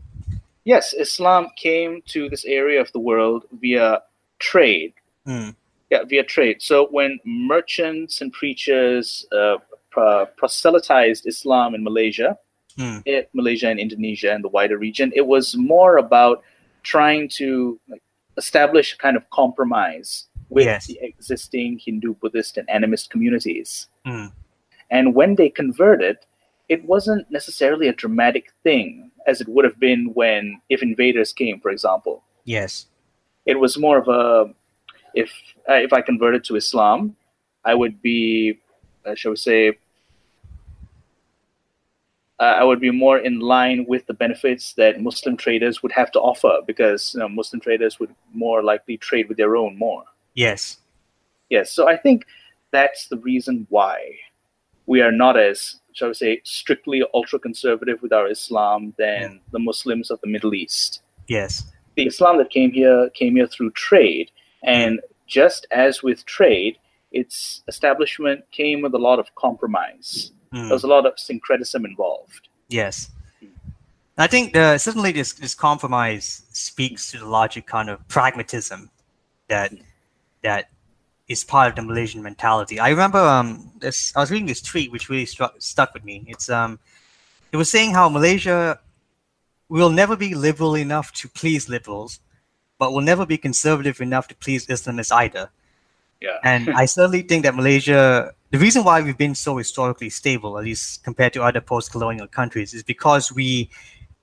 [0.67, 4.03] Yes, Islam came to this area of the world via
[4.41, 4.95] trade.
[5.25, 5.55] Mm.
[5.91, 6.61] Yeah, via trade.
[6.61, 9.59] So when merchants and preachers uh,
[10.37, 12.37] proselytized Islam in Malaysia,
[12.77, 13.01] mm.
[13.07, 16.43] it, Malaysia and Indonesia and the wider region, it was more about
[16.83, 18.03] trying to like,
[18.37, 20.89] establish a kind of compromise with yes.
[20.89, 23.87] the existing Hindu, Buddhist, and animist communities.
[24.05, 24.33] Mm.
[24.91, 26.17] And when they converted,
[26.69, 31.61] it wasn't necessarily a dramatic thing as it would have been when if invaders came,
[31.61, 32.22] for example.
[32.45, 32.87] Yes.
[33.45, 34.55] It was more of a
[35.14, 35.33] if
[35.68, 37.16] uh, if I converted to Islam,
[37.64, 38.59] I would be,
[39.05, 39.79] uh, shall we say,
[42.39, 46.12] uh, I would be more in line with the benefits that Muslim traders would have
[46.12, 50.05] to offer because you know, Muslim traders would more likely trade with their own more.
[50.35, 50.79] Yes.
[51.49, 51.72] Yes.
[51.72, 52.27] So I think
[52.72, 54.18] that's the reason why
[54.85, 59.59] we are not as, shall we say, strictly ultra conservative with our Islam than the
[59.59, 61.01] Muslims of the Middle East.
[61.26, 61.72] Yes.
[61.97, 64.30] The Islam that came here came here through trade.
[64.62, 66.76] And just as with trade,
[67.12, 70.32] its establishment came with a lot of compromise.
[70.53, 70.64] Mm.
[70.64, 72.49] There was a lot of syncretism involved.
[72.68, 73.11] Yes.
[74.18, 78.90] I think the, certainly this, this compromise speaks to the logic kind of pragmatism
[79.49, 79.72] that
[80.42, 80.68] that
[81.29, 82.79] is part of the Malaysian mentality.
[82.79, 86.24] I remember um this I was reading this tweet which really struck stuck with me.
[86.29, 86.79] It's um
[87.53, 88.79] it was saying how Malaysia
[89.68, 92.20] will never be liberal enough to please liberals,
[92.79, 95.51] but will never be conservative enough to please Islamists either.
[96.20, 96.39] Yeah.
[96.45, 100.64] and I certainly think that Malaysia the reason why we've been so historically stable, at
[100.64, 103.68] least compared to other post colonial countries, is because we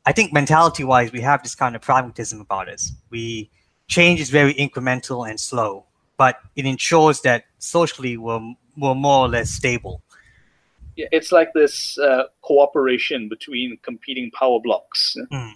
[0.06, 2.93] I think mentality wise we have this kind of pragmatism about us.
[3.10, 3.49] We
[3.88, 5.86] change is very incremental and slow
[6.18, 10.01] but it ensures that socially we're, we're more or less stable.
[10.95, 15.18] Yeah, it's like this uh, cooperation between competing power blocks.
[15.32, 15.53] Mm.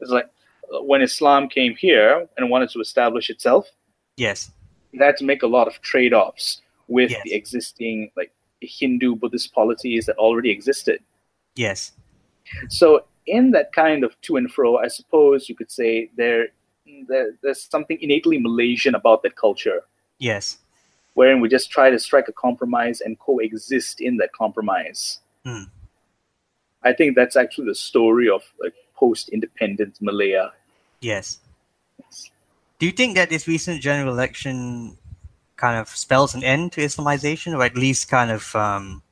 [0.00, 0.30] It's like
[0.72, 3.68] uh, when Islam came here and wanted to establish itself.
[4.16, 4.50] Yes,
[4.92, 7.20] it had to make a lot of trade-offs with yes.
[7.24, 11.00] the existing like Hindu Buddhist polities that already existed.
[11.54, 11.92] Yes.
[12.68, 16.48] So in that kind of to and fro, I suppose you could say there
[17.08, 19.82] there, there's something innately Malaysian about that culture.
[20.18, 20.58] Yes.
[21.14, 25.20] Wherein we just try to strike a compromise and coexist in that compromise.
[25.44, 25.66] Mm.
[26.82, 30.52] I think that's actually the story of like post-independent Malaya.
[31.00, 31.38] Yes.
[31.98, 32.30] yes.
[32.78, 34.96] Do you think that this recent general election
[35.56, 39.02] kind of spells an end to Islamization, or at least kind of um,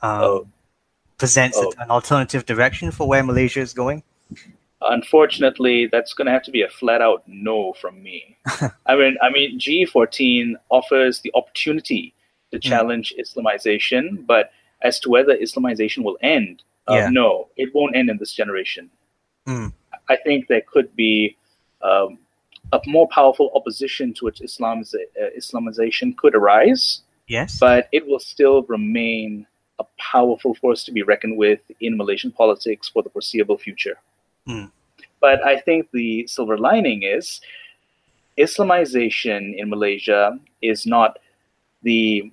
[0.00, 0.48] um, oh.
[1.18, 1.72] presents oh.
[1.78, 4.02] an alternative direction for where Malaysia is going?
[4.80, 8.36] Unfortunately, that's going to have to be a flat out no from me.
[8.86, 12.14] I mean, I mean, G14 offers the opportunity
[12.52, 12.68] to hmm.
[12.68, 13.22] challenge mm.
[13.22, 14.50] Islamization, but
[14.82, 17.08] as to whether Islamization will end, uh, yeah.
[17.10, 18.88] no, it won't end in this generation.
[19.46, 19.72] Mm.
[20.08, 21.36] I think there could be
[21.82, 22.18] um,
[22.72, 27.02] a more powerful opposition to its Islam's, uh, Islamization could arise.
[27.26, 29.46] Yes, but it will still remain
[29.78, 33.98] a powerful force to be reckoned with in Malaysian politics for the foreseeable future.
[34.48, 34.70] Mm.
[35.20, 37.40] But I think the silver lining is
[38.38, 41.18] Islamization in Malaysia is not
[41.82, 42.30] the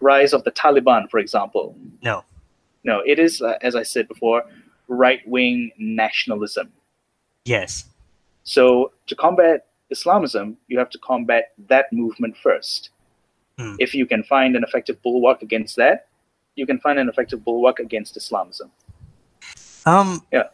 [0.00, 1.76] rise of the Taliban, for example.
[2.02, 2.24] No.
[2.82, 4.42] No, it is, uh, as I said before,
[4.88, 6.72] right wing nationalism.
[7.44, 7.84] Yes.
[8.42, 12.90] So to combat Islamism, you have to combat that movement first.
[13.58, 13.76] Mm.
[13.78, 16.08] If you can find an effective bulwark against that,
[16.56, 18.70] you can find an effective bulwark against Islamism.
[19.86, 20.44] Um, yeah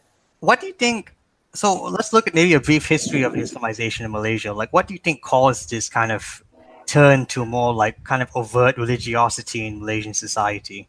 [0.41, 1.15] what do you think?
[1.53, 4.53] So let's look at maybe a brief history of Islamization in Malaysia.
[4.53, 6.43] Like, what do you think caused this kind of
[6.85, 10.87] turn to more like kind of overt religiosity in Malaysian society?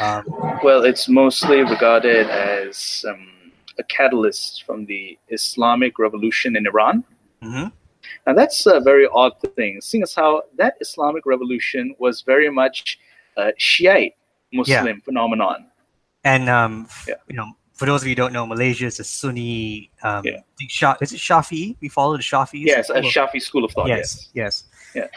[0.00, 0.24] Um,
[0.62, 3.28] well, it's mostly regarded as um,
[3.78, 7.04] a catalyst from the Islamic revolution in Iran.
[7.42, 7.68] Mm-hmm.
[8.26, 12.98] Now, that's a very odd thing, seeing as how that Islamic revolution was very much
[13.36, 14.16] a Shiite
[14.52, 15.04] Muslim yeah.
[15.04, 15.66] phenomenon.
[16.24, 17.14] And, um, yeah.
[17.28, 19.90] you know, for those of you who don't know, Malaysia is a Sunni.
[20.02, 20.40] Um, Yeah.
[21.00, 21.76] is it Shafi?
[21.80, 22.64] We follow the Shafi'i.
[22.64, 23.88] Yes, a Shafi school of thought.
[23.88, 24.64] Yes, yes,
[24.94, 25.08] Yeah.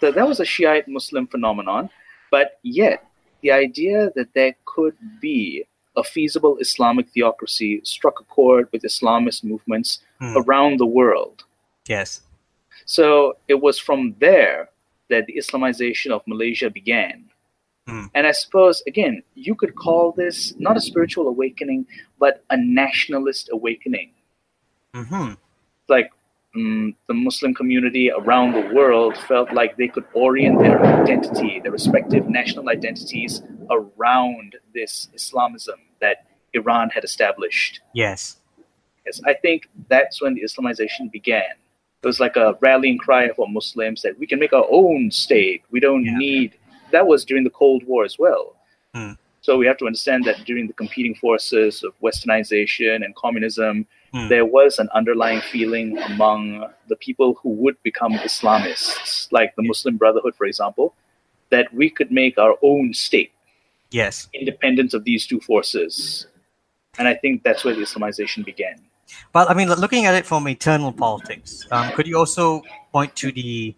[0.00, 1.90] So that was a Shiite Muslim phenomenon,
[2.30, 3.04] but yet
[3.42, 5.64] the idea that there could be
[5.96, 10.36] a feasible Islamic theocracy struck a chord with Islamist movements Hmm.
[10.36, 11.44] around the world.
[11.88, 12.22] yes,
[12.86, 14.70] So it was from there
[15.08, 17.29] that the Islamization of Malaysia began.
[17.86, 18.06] Hmm.
[18.14, 21.86] And I suppose, again, you could call this not a spiritual awakening,
[22.18, 24.10] but a nationalist awakening.
[24.94, 25.32] hmm
[25.88, 26.10] Like
[26.56, 31.72] mm, the Muslim community around the world felt like they could orient their identity, their
[31.72, 37.80] respective national identities, around this Islamism that Iran had established.
[37.94, 38.36] yes,
[39.06, 41.52] Yes, I think that's when the Islamization began.
[42.02, 45.62] It was like a rallying cry for Muslims that we can make our own state.
[45.70, 46.18] We don't Yeah.
[46.18, 46.56] need.
[46.92, 48.56] That was during the Cold War as well.
[48.94, 49.12] Hmm.
[49.42, 54.28] So we have to understand that during the competing forces of westernization and communism, Hmm.
[54.28, 59.96] there was an underlying feeling among the people who would become Islamists, like the Muslim
[59.96, 60.94] Brotherhood, for example,
[61.50, 63.32] that we could make our own state
[63.92, 64.28] yes.
[64.34, 66.26] independent of these two forces.
[66.98, 68.80] And I think that's where the Islamization began.
[69.32, 72.62] Well, I mean, looking at it from internal politics, um, could you also
[72.92, 73.76] point to the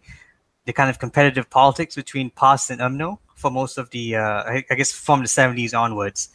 [0.67, 4.65] the kind of competitive politics between PAS and UMNO for most of the, uh, I,
[4.71, 6.29] I guess, from the seventies onwards?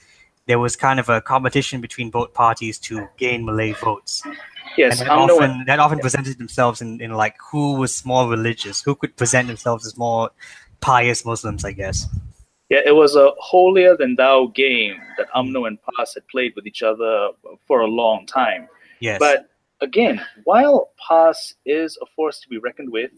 [0.48, 4.24] There was kind of a competition between both parties to gain Malay votes,
[4.78, 8.30] Yes, and that UMNO often that often presented themselves in, in like who was more
[8.30, 10.30] religious, who could present themselves as more
[10.80, 12.08] pious Muslims, I guess.
[12.70, 16.68] Yeah, it was a holier than thou game that UMNO and PAS had played with
[16.68, 17.30] each other
[17.66, 18.68] for a long time.
[19.00, 19.50] Yes, But
[19.80, 23.12] again, while PAS is a force to be reckoned with,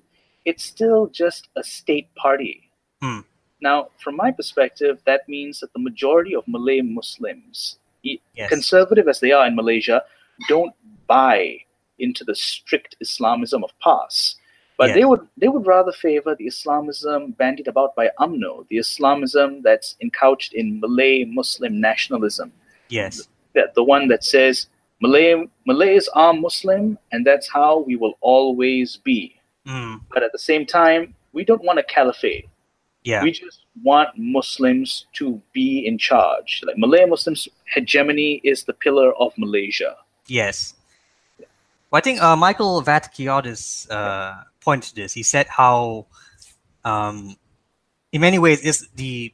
[0.46, 2.72] it's still just a state party.
[3.02, 3.20] Hmm.
[3.62, 9.20] Now, from my perspective, that means that the majority of Malay Muslims, yes, conservative as
[9.20, 10.04] they are in Malaysia,
[10.48, 10.74] don't
[11.08, 11.58] buy
[12.00, 14.36] into the strict Islamism of PAS.
[14.78, 14.96] But Yeah.
[14.96, 19.98] they would they would rather favor the Islamism bandied about by UMNO, the Islamism that's
[20.00, 22.54] encouched in Malay Muslim nationalism.
[22.88, 24.68] yes, That the one that says
[25.02, 29.36] Malay Malays are Muslim and that's how we will always be.
[29.68, 32.48] Mm, But at the same time, we don't want a caliphate.
[33.04, 36.62] yeah, We just want Muslims to be in charge.
[36.66, 39.96] Like Malay Muslims hegemony is the pillar of Malaysia.
[40.28, 40.74] Yes.
[41.92, 45.14] Well, I think uh, Michael Vatikiotis uh, pointed to this.
[45.14, 46.06] He said how,
[46.86, 47.36] um,
[48.12, 49.34] in many ways, is the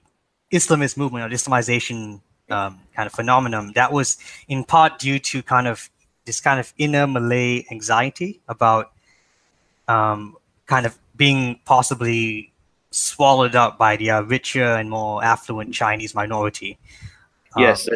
[0.54, 4.18] Islamist movement or Islamization um, kind of phenomenon that was
[4.48, 5.90] in part due to kind of
[6.26, 8.92] this kind of inner Malay anxiety about
[9.88, 12.52] um, kind of being possibly
[12.92, 16.78] swallowed up by the uh, richer and more affluent Chinese minority.
[17.56, 17.88] Um, Yes,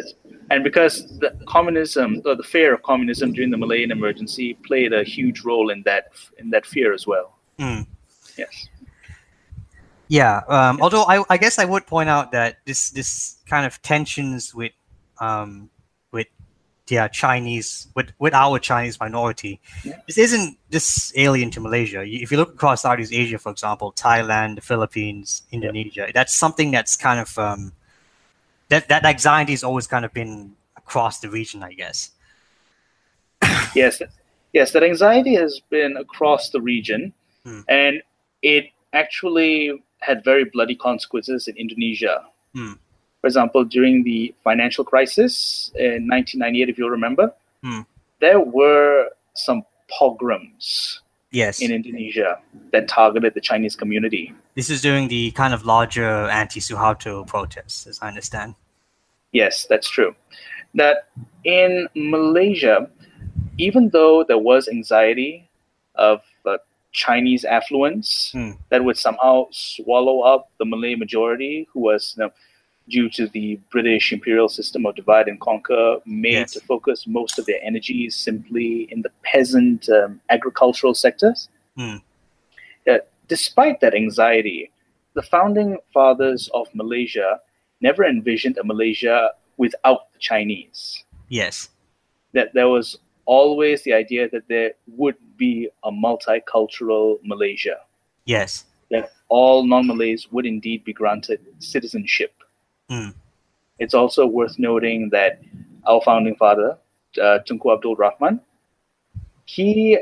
[0.50, 5.04] and because the communism or the fear of communism during the Malayan emergency played a
[5.04, 7.38] huge role in that in that fear as well.
[7.58, 7.86] mm.
[8.36, 8.68] Yes.
[10.08, 10.40] Yeah.
[10.48, 14.52] Um, although I, I guess I would point out that this this kind of tensions
[14.52, 14.72] with
[15.20, 15.70] um,
[16.90, 20.00] with the uh, Chinese with with our Chinese minority, Yeah.
[20.06, 22.02] this isn't just alien to Malaysia.
[22.02, 26.96] If you look across Southeast Asia, for example, Thailand, the Philippines, Indonesia, that's something that's
[26.96, 27.72] kind of um,
[28.68, 32.10] that that anxiety has always kind of been across the region, I guess.
[33.74, 34.02] Yes,
[34.52, 37.12] yes, that anxiety has been across the region,
[37.44, 37.60] Hmm.
[37.68, 38.02] and
[38.42, 42.24] it actually had very bloody consequences in Indonesia.
[42.54, 42.74] Hmm.
[43.20, 47.32] For example, during the financial crisis in 1998, if you'll remember,
[47.62, 47.80] Hmm.
[48.20, 51.60] there were some pogroms Yes.
[51.60, 52.38] in Indonesia
[52.72, 54.32] that targeted the Chinese community.
[54.54, 58.54] This is during the kind of larger anti-Suharto protests, as I understand.
[59.32, 60.14] Yes, that's true.
[60.74, 61.08] That
[61.44, 62.88] in Malaysia,
[63.58, 65.48] even though there was anxiety
[65.94, 66.56] of uh,
[66.92, 68.52] Chinese affluence Hmm.
[68.70, 72.30] that would somehow swallow up the Malay majority, who was you know,
[72.88, 76.52] due to the British imperial system of divide and conquer, made Yes.
[76.52, 81.48] to focus most of their energies simply in the peasant um, agricultural sectors.
[81.76, 81.96] Hmm.
[82.90, 82.98] Uh,
[83.28, 84.70] despite that anxiety,
[85.14, 87.40] the founding fathers of Malaysia
[87.80, 91.04] never envisioned a Malaysia without the Chinese.
[91.28, 91.68] Yes.
[92.32, 97.78] That there was always the idea that there would be a multicultural Malaysia,
[98.24, 98.64] Yes.
[98.90, 102.32] that all non Malays would indeed be granted citizenship.
[102.90, 103.10] Hmm.
[103.78, 105.40] It's also worth noting that
[105.86, 106.76] our founding father,
[107.22, 108.40] uh, Tunku Abdul Rahman,
[109.46, 109.98] he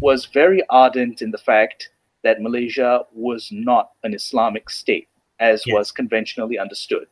[0.00, 1.90] was very ardent in the fact
[2.22, 5.08] that Malaysia was not an Islamic state,
[5.40, 5.74] as Yes.
[5.74, 7.06] was conventionally understood.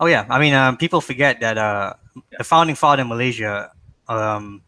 [0.00, 1.94] Oh yeah, I mean, um, people forget that uh,
[2.36, 3.70] the founding father in Malaysia,
[4.08, 4.62] um,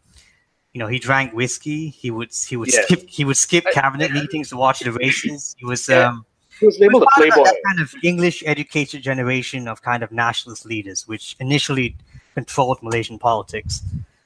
[0.73, 1.89] you know, he drank whiskey.
[1.89, 2.81] He would he would Yeah.
[2.85, 5.55] skip he would skip I- cabinet meetings to watch the races.
[5.59, 6.09] He was Yeah.
[6.09, 6.25] um,
[6.59, 7.43] He was he was labeled a playboy.
[7.43, 11.95] that kind of English educated generation of kind of nationalist leaders, which initially
[12.35, 13.81] controlled Malaysian politics.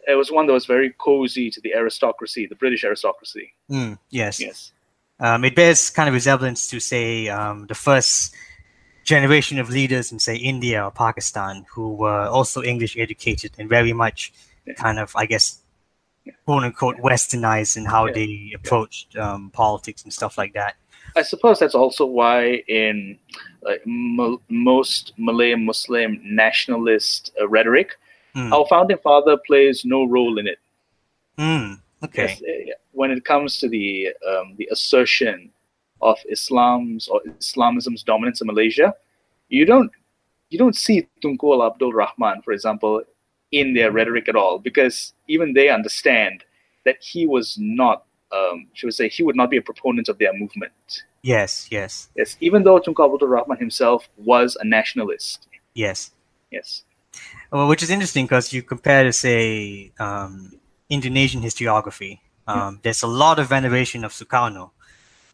[0.08, 3.54] It was one that was very cozy to the aristocracy, the British aristocracy.
[3.70, 4.40] Mm, yes.
[4.40, 4.72] Yes.
[5.20, 8.34] Um, it bears kind of resemblance to, say, um, the first
[9.06, 13.94] generation of leaders in, say, India or Pakistan who were also English educated and very
[13.94, 14.34] much
[14.66, 14.74] Yeah.
[14.76, 15.60] kind of, I guess,
[16.46, 18.14] quote unquote, westernized in how Yeah.
[18.14, 20.76] they approached um, politics and stuff like that.
[21.16, 23.20] I suppose that's also why in
[23.62, 27.98] like, mo most Malay Muslim nationalist uh, rhetoric,
[28.36, 28.52] Mm.
[28.52, 30.58] our founding father plays no role in it.
[31.38, 32.30] Mm, okay.
[32.30, 35.52] Yes, uh, when it comes to the um, the assertion
[36.02, 38.96] of Islam's or Islamism's dominance in Malaysia,
[39.50, 39.92] you don't
[40.50, 43.04] you don't see Tunku Al Abdul Rahman, for example,
[43.52, 46.44] in their rhetoric at all, because even they understand
[46.86, 48.06] that he was not,
[48.38, 50.74] um, should we say, he would not be a proponent of their movement.
[51.22, 55.48] Yes, yes, Yes, even though Tunku Abdul Rahman himself was a nationalist.
[55.74, 56.12] yes.
[56.52, 56.84] Yes.
[57.52, 60.52] Well, which is interesting because you compare to say um,
[60.90, 62.20] Indonesian historiography.
[62.48, 64.72] Um, There's a lot of veneration of Sukarno,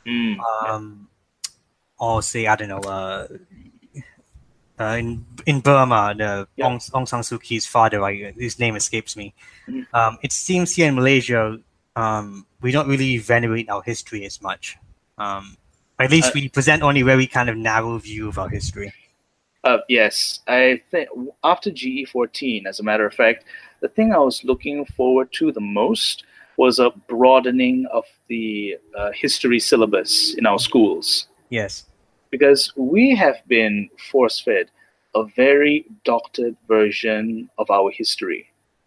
[0.06, 0.38] Mm.
[0.40, 1.10] um,
[2.00, 3.28] or say I don't know, uh,
[4.80, 6.68] uh, in in Burma, the Yeah.
[6.68, 9.34] Aung, Aung San Suu Kyi's father, I, his name escapes me.
[9.68, 9.86] Mhm.
[9.94, 11.60] Um, it seems here in Malaysia,
[12.00, 14.78] um, we don't really venerate our history as much.
[15.18, 15.58] Um,
[16.00, 18.94] at least Uh, we present only very kind of narrow view of our history.
[19.64, 21.10] Uh, yes, I think
[21.44, 23.44] after GE14, as a matter of fact,
[23.82, 26.24] the thing I was looking forward to the most
[26.56, 31.86] was a broadening of the uh, history syllabus in our schools Yes.
[32.32, 34.66] because we have been force fed
[35.16, 38.44] a very doctored version of our history,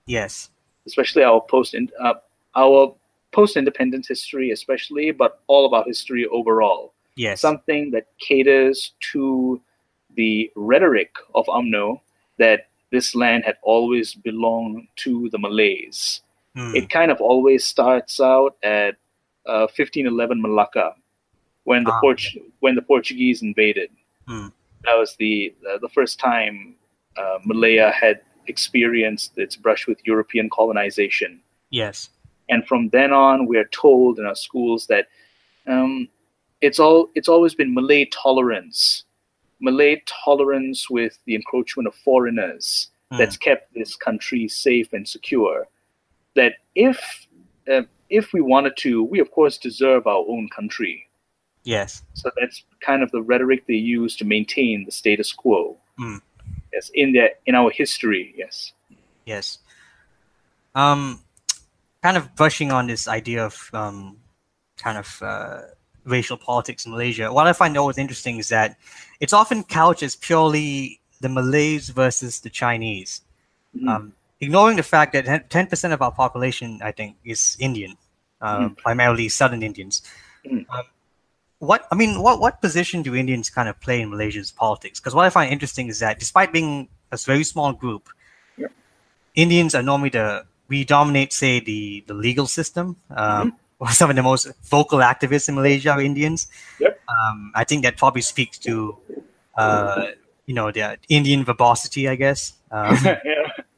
[0.07, 0.51] Yes.
[0.87, 2.15] especially our post uh,
[2.55, 2.95] our
[3.33, 6.93] post independence history, especially, but all about history overall.
[7.15, 7.43] Yes.
[7.43, 9.61] something that caters to
[10.17, 12.01] the rhetoric of UMNO
[12.39, 16.23] that this land had always belonged to the Malays.
[16.57, 16.75] Hmm.
[16.75, 18.97] It kind of always starts out at
[19.45, 20.95] uh, 1511 Malacca,
[21.65, 22.01] when the Ah.
[22.61, 23.91] When the Portuguese invaded.
[24.27, 24.49] Hmm.
[24.85, 26.77] That was the uh, the first time
[27.17, 31.41] uh, Malaya had experienced its brush with European colonization
[31.73, 32.11] yes.
[32.53, 35.07] And from then on we are told in our schools that
[35.67, 36.09] um,
[36.61, 39.05] it's all it's always been Malay tolerance,
[39.61, 43.19] Malay tolerance with the encroachment of foreigners Hmm.
[43.19, 45.69] that's kept this country safe and secure.
[46.35, 47.27] That if
[47.71, 51.09] uh, if we wanted to, we of course deserve our own country.
[51.65, 52.03] Yes.
[52.15, 55.77] So that's kind of the rhetoric they use to maintain the status quo.
[55.99, 56.17] Hmm.
[56.73, 58.73] Yes, in their in our history, yes.
[59.27, 59.59] Yes.
[60.75, 61.21] Um,
[62.03, 64.17] kind of brushing on this idea of um,
[64.77, 65.61] kind of uh,
[66.05, 67.33] racial politics in Malaysia.
[67.33, 68.77] What I find always interesting is that
[69.21, 73.23] it's often couched as purely the Malays versus the Chinese,
[73.77, 73.89] Mhm.
[73.89, 77.97] um, ignoring the fact that ten percent of our population, I think, is Indian,
[78.41, 80.03] uh, primarily Southern Indians.
[80.45, 80.67] Mhm.
[80.69, 80.85] Um,
[81.59, 84.99] what I mean, what what position do Indians kind of play in Malaysia's politics?
[84.99, 88.11] Because what I find interesting is that despite being a very small group,
[88.59, 88.67] Yeah.
[89.37, 92.97] Indians are normally the we dominate, say, the the legal system.
[93.11, 93.57] Um,
[93.91, 96.47] Some of the most vocal activists in Malaysia are Indians.
[96.79, 97.01] Yep.
[97.09, 98.97] Um, I think that probably speaks to,
[99.57, 100.15] uh,
[100.47, 102.53] you know, the Indian verbosity, I guess.
[102.71, 103.19] Um, yeah.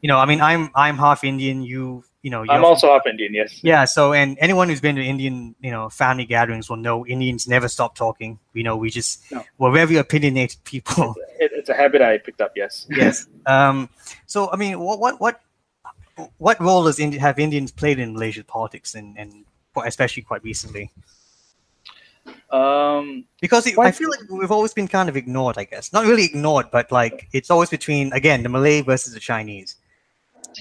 [0.03, 1.63] you know, I mean, I'm I'm half Indian.
[1.63, 3.61] You, you know, I'm also half Indian, yes.
[3.63, 3.85] yeah.
[3.87, 7.69] So, and anyone who's been to Indian, you know, family gatherings will know Indians never
[7.69, 8.39] stop talking.
[8.53, 9.43] You know, we just No.
[9.59, 11.15] we're very opinionated people.
[11.41, 12.87] It, it's a habit I picked up, yes.
[12.89, 13.27] yes.
[13.47, 13.89] Um.
[14.27, 15.41] So, I mean, what what what
[16.39, 19.45] what role does Indi- have Indians played in Malaysian politics, and and
[19.85, 20.91] especially quite recently?
[22.51, 25.59] Um, Because it, I feel like we've always been kind of ignored.
[25.59, 29.21] I guess not really ignored, but like it's always between again the Malay versus the
[29.21, 29.77] Chinese,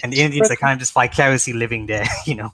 [0.01, 2.05] and the Indians are kind of just vicariously living there.
[2.25, 2.53] You know.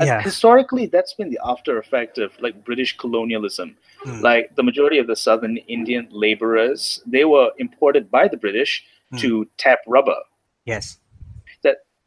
[0.00, 0.20] Yeah.
[0.22, 3.76] Historically, that's been the after effect of like British colonialism.
[4.02, 4.20] Hmm.
[4.22, 9.18] Like the majority of the southern Indian laborers, they were imported by the British Hmm.
[9.18, 10.16] to tap rubber.
[10.64, 10.98] Yes.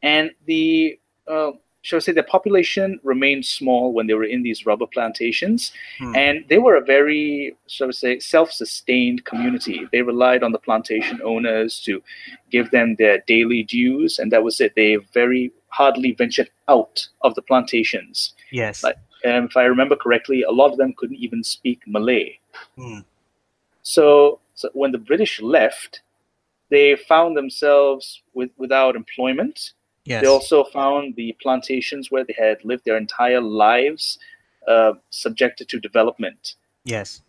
[0.03, 1.52] And the, uh,
[1.82, 5.72] shall I say, the population remained small when they were in these rubber plantations.
[5.99, 6.15] Hmm.
[6.15, 9.88] And they were a very, shall we say, self sustained community.
[9.91, 12.02] They relied on the plantation owners to
[12.52, 14.19] give them their daily dues.
[14.19, 14.74] And that was it.
[14.76, 18.34] They very hardly ventured out of the plantations.
[18.52, 18.84] Yes.
[18.84, 22.38] Like- And if I remember correctly, a lot of them couldn't even speak Malay.
[22.76, 22.99] Hmm.
[23.82, 26.02] So, so when the British left,
[26.69, 29.72] they found themselves with, without employment.
[30.07, 30.21] Yes.
[30.21, 34.17] They also found the plantations where they had lived their entire lives
[34.67, 36.55] uh, subjected to development.
[36.85, 37.21] yes.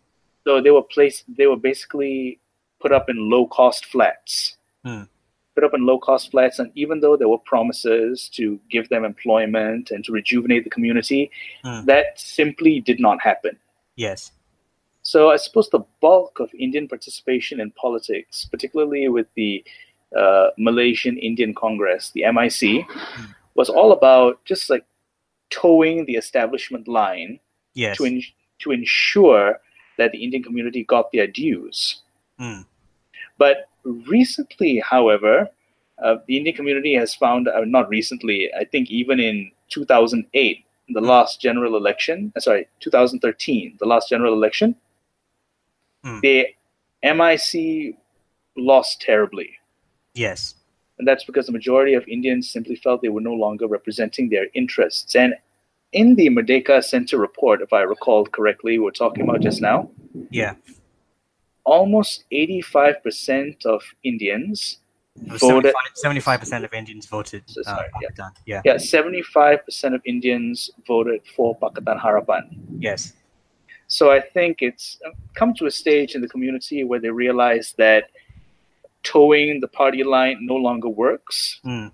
[0.45, 1.25] So they were placed.
[1.37, 2.39] They were basically
[2.81, 4.55] put up in low cost flats.
[4.85, 5.03] Hmm.
[5.53, 9.03] Put up in low cost flats, and even though there were promises to give them
[9.03, 11.29] employment and to rejuvenate the community,
[11.65, 11.85] Hmm.
[11.91, 13.59] that simply did not happen.
[13.97, 14.31] Yes.
[15.01, 19.63] So I suppose the bulk of Indian participation in politics, particularly with the
[20.17, 22.85] uh, Malaysian Indian Congress, the MIC,
[23.55, 24.85] was all about just like
[25.49, 27.39] toeing the establishment line
[27.75, 27.97] Yes.
[27.97, 28.23] to en-
[28.59, 29.59] to ensure
[29.97, 32.01] that the Indian community got their dues.
[32.37, 32.61] Hmm.
[33.37, 35.49] But recently, however,
[36.03, 41.01] uh, the Indian community has found, uh, not recently, I think even in 2008, the
[41.01, 44.75] last general election, uh, sorry, 2013, the last general election,
[46.03, 46.19] Hmm.
[46.21, 46.47] the
[47.03, 47.95] MIC
[48.57, 49.58] lost terribly.
[50.19, 50.55] Yes.
[50.97, 54.47] And that's because the majority of Indians simply felt they were no longer representing their
[54.53, 55.15] interests.
[55.15, 55.33] And
[55.93, 59.89] in the Merdeka Center report, if I recall correctly, we we're talking about just now,
[60.29, 60.53] Yeah.
[61.63, 64.79] almost 85% of Indians,
[65.25, 67.43] Voted- 75 percent of Indians voted.
[67.47, 68.29] So uh, sorry, yeah.
[68.45, 68.61] Yeah.
[68.63, 72.43] yeah, 75% of Indians voted for Pakatan Harapan.
[72.79, 73.13] Yes.
[73.87, 74.97] So I think it's
[75.33, 78.03] come to a stage in the community where they realize that
[79.03, 81.87] toeing the party line no longer works, Hmm.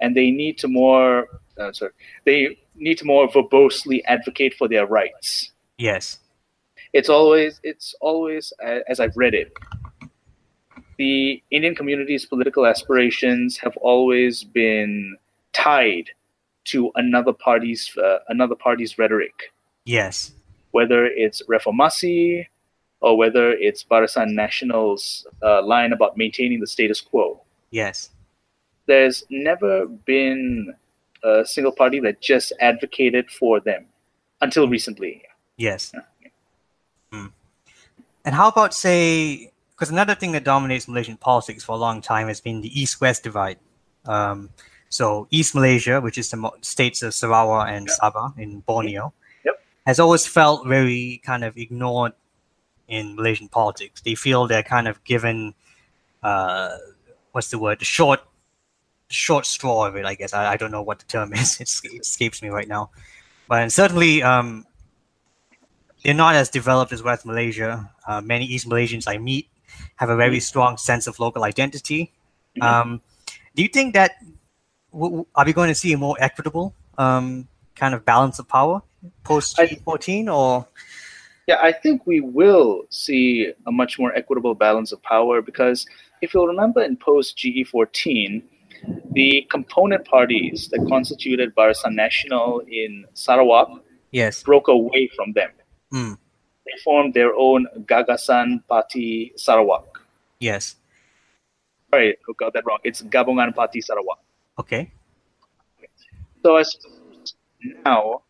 [0.00, 1.28] and they need to more.
[1.58, 1.92] Uh, sorry,
[2.24, 5.52] they need to more verbosely advocate for their rights.
[5.78, 6.18] Yes.
[6.94, 8.52] It's always, it's always,
[8.88, 9.52] as I've read it,
[10.98, 15.16] the Indian community's political aspirations have always been
[15.52, 16.10] tied
[16.64, 19.52] to another party's uh, another party's rhetoric.
[19.84, 20.32] Yes.
[20.70, 22.46] whether it's Reformasi
[23.02, 27.42] or whether it's Barisan Nasional's uh, line about maintaining the status quo.
[27.70, 28.10] Yes.
[28.86, 30.74] There's never been
[31.22, 33.86] a single party that just advocated for them
[34.40, 35.22] until recently.
[35.56, 35.92] Yes.
[37.12, 37.26] Hmm.
[38.24, 42.28] And how about say, because another thing that dominates Malaysian politics for a long time
[42.28, 43.58] has been the East-West divide.
[44.04, 44.50] Um,
[44.88, 49.12] so East Malaysia, which is the states of Sarawak and Sabah in Borneo,
[49.44, 49.54] Yep.
[49.86, 52.12] has always felt very kind of ignored
[52.92, 54.02] in Malaysian politics.
[54.02, 55.54] They feel they're kind of given,
[56.22, 56.76] uh,
[57.32, 58.20] what's the word, the short,
[59.08, 60.04] short straw of it.
[60.04, 61.60] I guess I, I don't know what the term is.
[61.60, 62.90] It, it escapes me right now.
[63.48, 64.66] But certainly, um,
[66.04, 67.90] they're not as developed as West Malaysia.
[68.06, 69.48] Uh, many East Malaysians I meet
[69.96, 72.12] have a very strong sense of local identity.
[72.56, 72.62] Mhm.
[72.62, 73.00] Um,
[73.54, 74.12] do you think that
[74.92, 78.82] w- are we going to see a more equitable um, kind of balance of power
[79.24, 80.66] post I- G14 or
[81.48, 85.86] Yeah, I think we will see a much more equitable balance of power because
[86.20, 88.42] if you'll remember in post GE14,
[89.12, 93.68] the component parties that constituted Barisan Nasional in Sarawak
[94.12, 94.42] yes?
[94.42, 95.50] broke away from them.
[95.92, 96.16] Mm,
[96.66, 99.86] They formed their own Gagasan Party Sarawak.
[100.40, 100.76] yes.
[101.90, 102.78] Sorry, I got that wrong.
[102.84, 104.18] It's Gabungan Party Sarawak.
[104.58, 104.90] Okay.
[106.42, 107.34] So I suppose
[107.84, 108.22] now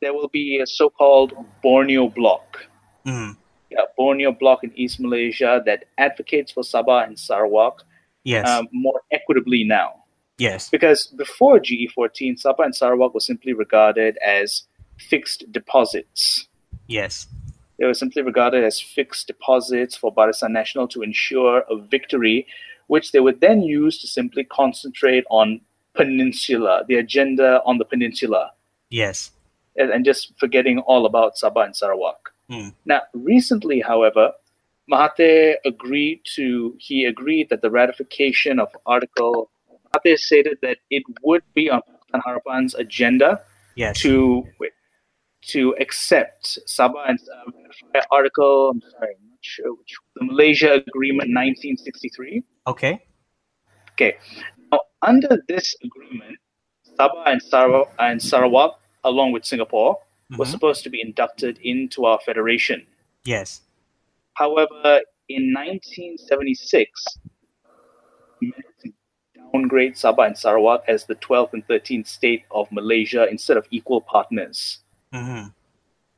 [0.00, 2.66] there will be a so-called Borneo bloc.
[3.06, 3.36] Mm,
[3.70, 7.82] Yeah, Borneo bloc in East Malaysia that advocates for Sabah and Sarawak
[8.24, 8.48] yes.
[8.48, 10.04] um, more equitably now.
[10.38, 10.70] yes.
[10.70, 14.62] Because before GE14, Sabah and Sarawak were simply regarded as
[14.98, 16.48] fixed deposits.
[16.86, 17.26] Yes.
[17.78, 22.46] They were simply regarded as fixed deposits for Barisan Nasional to ensure a victory,
[22.88, 25.60] which they would then use to simply concentrate on
[25.94, 28.52] peninsula, the agenda on the peninsula,
[28.90, 29.32] Yes.
[29.78, 32.30] And, just forgetting all about Sabah and Sarawak.
[32.50, 32.68] Hmm.
[32.84, 34.32] Now, recently, however,
[34.90, 39.50] Mahathir agreed to he agreed that the ratification of Article
[39.94, 41.82] Mahathir stated that it would be on
[42.14, 43.40] Harapan's agenda
[43.76, 44.00] Yes.
[44.00, 44.44] to
[45.54, 47.18] to accept Sabah and
[47.94, 48.70] uh, Article.
[48.70, 52.42] I'm sorry, I'm not sure which the Malaysia Agreement 1963.
[52.66, 53.04] Okay.
[53.92, 54.16] Okay,
[54.70, 56.38] now under this agreement,
[56.98, 58.78] Sabah and Sarawak, and Sarawak,
[59.08, 59.98] along with Singapore,
[60.36, 60.50] were Mhm.
[60.54, 62.86] supposed to be inducted into our federation.
[63.24, 63.62] Yes.
[64.34, 67.18] However, in 1976,
[68.40, 68.92] we managed to
[69.34, 74.00] downgrade Sabah and Sarawak as the 12th and 13th state of Malaysia instead of equal
[74.00, 74.78] partners.
[75.12, 75.48] hmm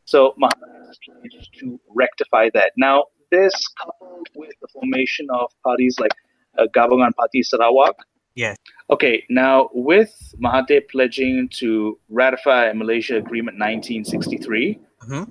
[0.04, 2.72] So Mahathir tried to rectify that.
[2.76, 6.10] Now, this coupled with the formation of parties like
[6.58, 7.94] uh, Gabungan Party Sarawak.
[8.34, 8.56] Yes.
[8.90, 15.24] Okay, now with Mahathir pledging to ratify Malaysia Agreement 1963 hmm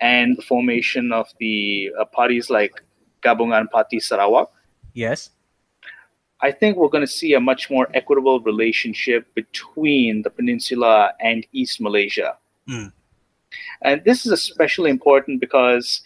[0.00, 2.82] and the formation of the uh, parties like
[3.22, 4.50] Gabungan Party Sarawak,
[4.94, 5.30] Yes.
[6.40, 11.46] I think we're going to see a much more equitable relationship between the peninsula and
[11.52, 12.36] East Malaysia.
[12.68, 12.92] Mm.
[13.82, 16.02] And this is especially important because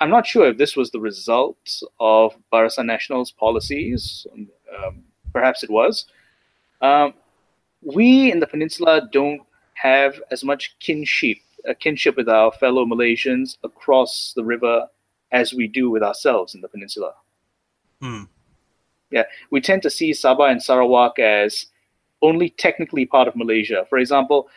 [0.00, 4.26] I'm not sure if this was the result of Barisan Nasional's policies.
[4.76, 6.06] Um, perhaps it was.
[6.80, 7.14] Um,
[7.82, 9.42] we in the peninsula don't
[9.74, 14.86] have as much kinship, a kinship with our fellow Malaysians across the river
[15.32, 17.12] as we do with ourselves in the peninsula.
[18.00, 18.24] Hmm.
[19.10, 21.66] Yeah, we tend to see Sabah and Sarawak as
[22.22, 23.86] only technically part of Malaysia.
[23.88, 24.48] For example,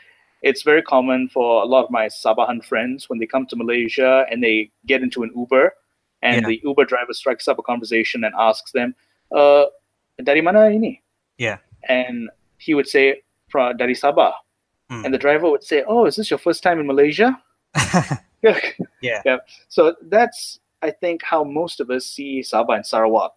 [0.41, 4.25] it's very common for a lot of my Sabahan friends when they come to Malaysia
[4.29, 5.73] and they get into an Uber,
[6.21, 6.47] and Yeah.
[6.47, 8.93] the Uber driver strikes up a conversation and asks them,
[9.31, 9.65] uh,
[10.21, 11.01] "Dari mana ini?"
[11.37, 11.57] Yeah.
[11.89, 14.33] And he would say, "From dari Sabah,"
[14.89, 15.05] Hmm.
[15.05, 17.37] and the driver would say, "Oh, is this your first time in Malaysia?"
[18.43, 18.59] Yeah.
[19.23, 19.37] yeah.
[19.71, 23.31] So that's I think how most of us see Sabah and Sarawak.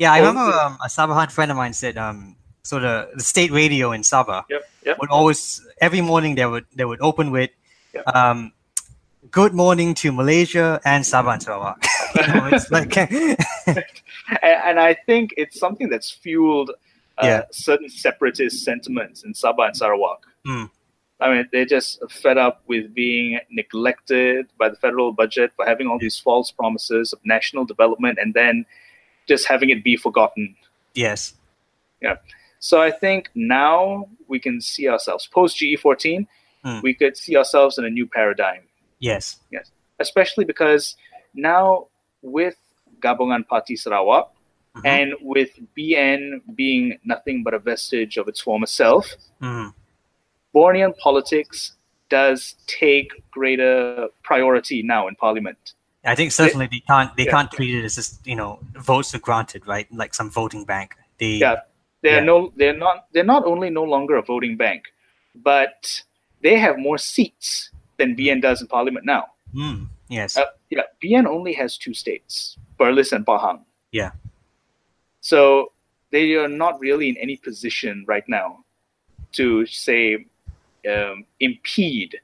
[0.00, 3.22] Yeah, I Oh, remember um, a Sabahan friend of mine said, um, so the, the
[3.22, 4.62] state radio in Sabah Yep.
[4.86, 4.96] Yep.
[5.00, 7.50] would always every morning they would they would open with,
[7.92, 8.08] Yeah.
[8.08, 8.52] um,
[9.30, 11.84] "Good morning to Malaysia and Sabah and Sarawak."
[12.16, 12.96] Know, it's like
[13.66, 13.84] and,
[14.42, 16.70] and I think it's something that's fueled
[17.18, 17.42] uh, Yeah.
[17.50, 20.20] certain separatist sentiments in Sabah and Sarawak.
[20.44, 20.64] Hmm.
[21.20, 25.86] I mean, they're just fed up with being neglected by the federal budget for having
[25.86, 28.66] all these false promises of national development and then
[29.28, 30.56] just having it be forgotten.
[30.94, 31.34] yes,
[32.00, 32.16] Yeah.
[32.58, 36.26] So I think now we can see ourselves post GE14.
[36.64, 36.80] Hmm.
[36.82, 38.62] We could see ourselves in a new paradigm.
[39.00, 39.38] Yes.
[39.50, 40.96] Yes, especially because
[41.34, 41.86] now
[42.22, 42.56] with
[43.00, 44.32] Gabungan Party Sarawak
[44.76, 44.86] Mhm.
[44.86, 49.74] and with BN being nothing but a vestige of its former self, Mhm.
[50.54, 51.76] Bornean politics
[52.08, 55.74] does take greater priority now in Parliament.
[56.04, 57.30] I think certainly they can't they Yeah.
[57.30, 59.86] can't treat it as just you know votes are granted, right?
[59.92, 60.96] Like some voting bank.
[61.18, 61.60] They Yeah,
[62.02, 62.24] they're Yeah.
[62.24, 64.82] no, they're not, they're not only no longer a voting bank,
[65.34, 66.02] but
[66.42, 69.24] they have more seats than BN does in Parliament now.
[69.54, 69.84] Hmm.
[70.12, 73.64] Yes, Uh, yeah, BN only has two states, Perlis and Pahang.
[73.90, 74.12] Yeah.
[75.20, 75.72] So
[76.12, 78.64] they are not really in any position right now
[79.32, 80.26] to say
[80.84, 82.20] um, impede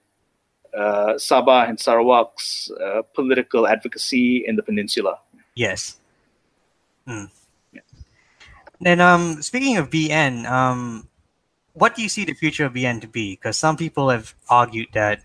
[0.77, 5.19] uh, Sabah and Sarawak's uh, political advocacy in the peninsula.
[5.55, 5.97] yes.
[8.81, 11.09] Then um speaking of BN, um
[11.73, 13.35] what do you see the future of BN to be?
[13.35, 15.23] Because some people have argued that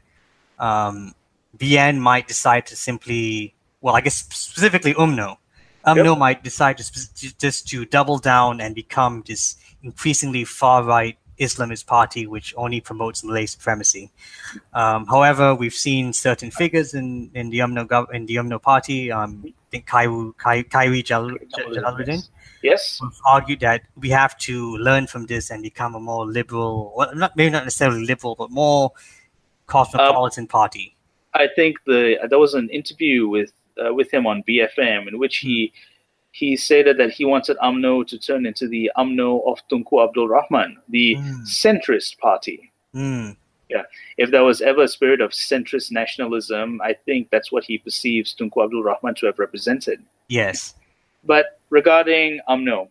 [0.57, 1.13] um
[1.57, 5.37] BN might decide to simply well, I guess specifically UMNO.
[5.85, 11.17] UMNO might decide to sp- just to double down and become this increasingly far right
[11.39, 14.11] Islamist party which only promotes Malay supremacy.
[14.73, 19.11] Um, however, we've seen certain figures in, in the UMNO gov- in the UMNO party.
[19.11, 22.29] Um, I think Kairu Kai, Khairy Jal- Jalaluddin
[22.61, 23.01] Yes.
[23.25, 27.35] argued that we have to learn from this and become a more liberal, well, not
[27.35, 28.91] maybe not necessarily liberal, but more
[29.67, 30.95] cosmopolitan party.
[31.35, 33.51] I think the there was an interview with
[33.83, 35.73] uh, with him on BFM in which he
[36.31, 40.77] he stated that he wanted UMNO to turn into the UMNO of Tunku Abdul Rahman,
[40.89, 41.41] the Mm.
[41.45, 42.71] centrist party.
[42.95, 43.35] Mm,
[44.17, 48.35] If there was ever a spirit of centrist nationalism, I think that's what he perceives
[48.35, 49.99] Tunku Abdul Rahman to have represented.
[50.27, 50.75] yes.
[51.25, 52.89] But regarding UMNO,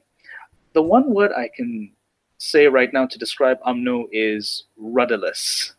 [0.73, 1.93] the one word I can
[2.39, 5.75] say right now to describe UMNO is rudderless.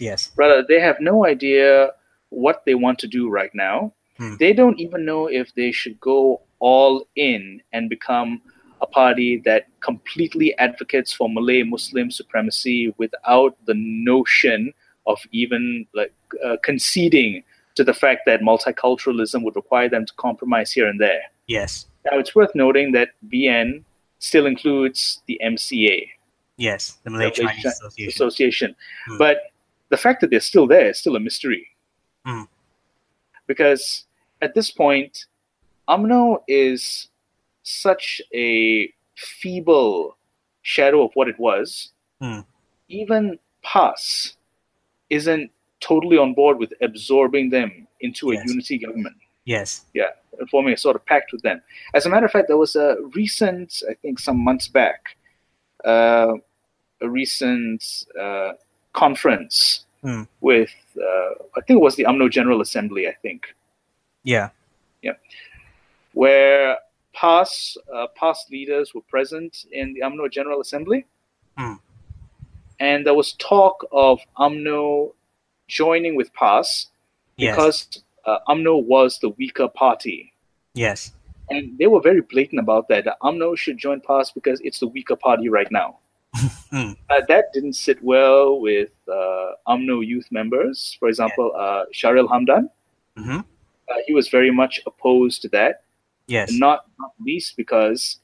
[0.00, 0.30] Yes.
[0.36, 1.90] Rather, they have no idea
[2.30, 3.92] what they want to do right now.
[4.18, 4.36] Hmm.
[4.38, 8.40] They don't even know if they should go all in and become
[8.80, 14.72] a party that completely advocates for Malay Muslim supremacy without the notion
[15.06, 16.12] of even like
[16.44, 17.42] uh, conceding
[17.74, 21.22] to the fact that multiculturalism would require them to compromise here and there.
[21.46, 21.86] Yes.
[22.10, 23.84] Now, it's worth noting that BN
[24.18, 26.08] still includes the MCA,
[26.56, 26.98] Yes.
[27.04, 28.08] The Malay the Malaysian Chinese Association.
[28.08, 28.76] Association.
[29.06, 29.18] Hmm.
[29.18, 29.38] But
[29.88, 31.68] the fact that they're still there is still a mystery.
[32.24, 32.42] Hmm.
[33.46, 34.04] Because
[34.40, 35.26] at this point,
[35.88, 37.08] UMNO is
[37.62, 40.16] such a feeble
[40.62, 41.92] shadow of what it was.
[42.20, 42.40] Hmm.
[42.88, 44.36] Even PAS
[45.10, 45.50] isn't
[45.80, 48.48] totally on board with absorbing them into a Yes.
[48.48, 49.84] unity government yes.
[49.94, 50.10] Yeah,
[50.50, 51.62] forming a sort of pact with them.
[51.94, 55.16] As a matter of fact, there was a recent, I think, some months back,
[55.84, 57.82] a recent
[58.20, 58.52] uh,
[58.92, 60.22] conference Hmm.
[60.40, 63.54] with, uh, I think it was the UMNO General Assembly, I think,
[64.24, 64.50] Yeah.
[65.00, 65.12] Yeah.
[66.12, 66.76] Where
[67.14, 71.04] past uh, past leaders were present in the UMNO General Assembly,
[71.56, 71.74] Hmm.
[72.80, 75.14] and there was talk of UMNO
[75.68, 76.88] joining with PAS
[77.36, 77.54] Yes.
[77.56, 80.32] because uh, UMNO was the weaker party.
[80.74, 81.12] yes.
[81.50, 83.04] And they were very blatant about that.
[83.04, 85.98] that UMNO should join PAS because it's the weaker party right now.
[86.72, 86.92] Hmm.
[87.10, 90.96] Uh, that didn't sit well with uh, UMNO youth members.
[90.98, 92.70] For example, uh, Shahril Hamdan.
[93.16, 93.40] hmm
[93.90, 95.82] Uh, he was very much opposed to that.
[96.28, 96.50] Yes.
[96.52, 98.20] not, not least because,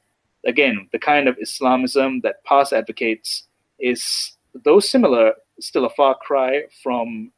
[0.47, 4.33] again, the kind of Islamism that PAS advocates is,
[4.65, 7.33] though similar, still a far cry from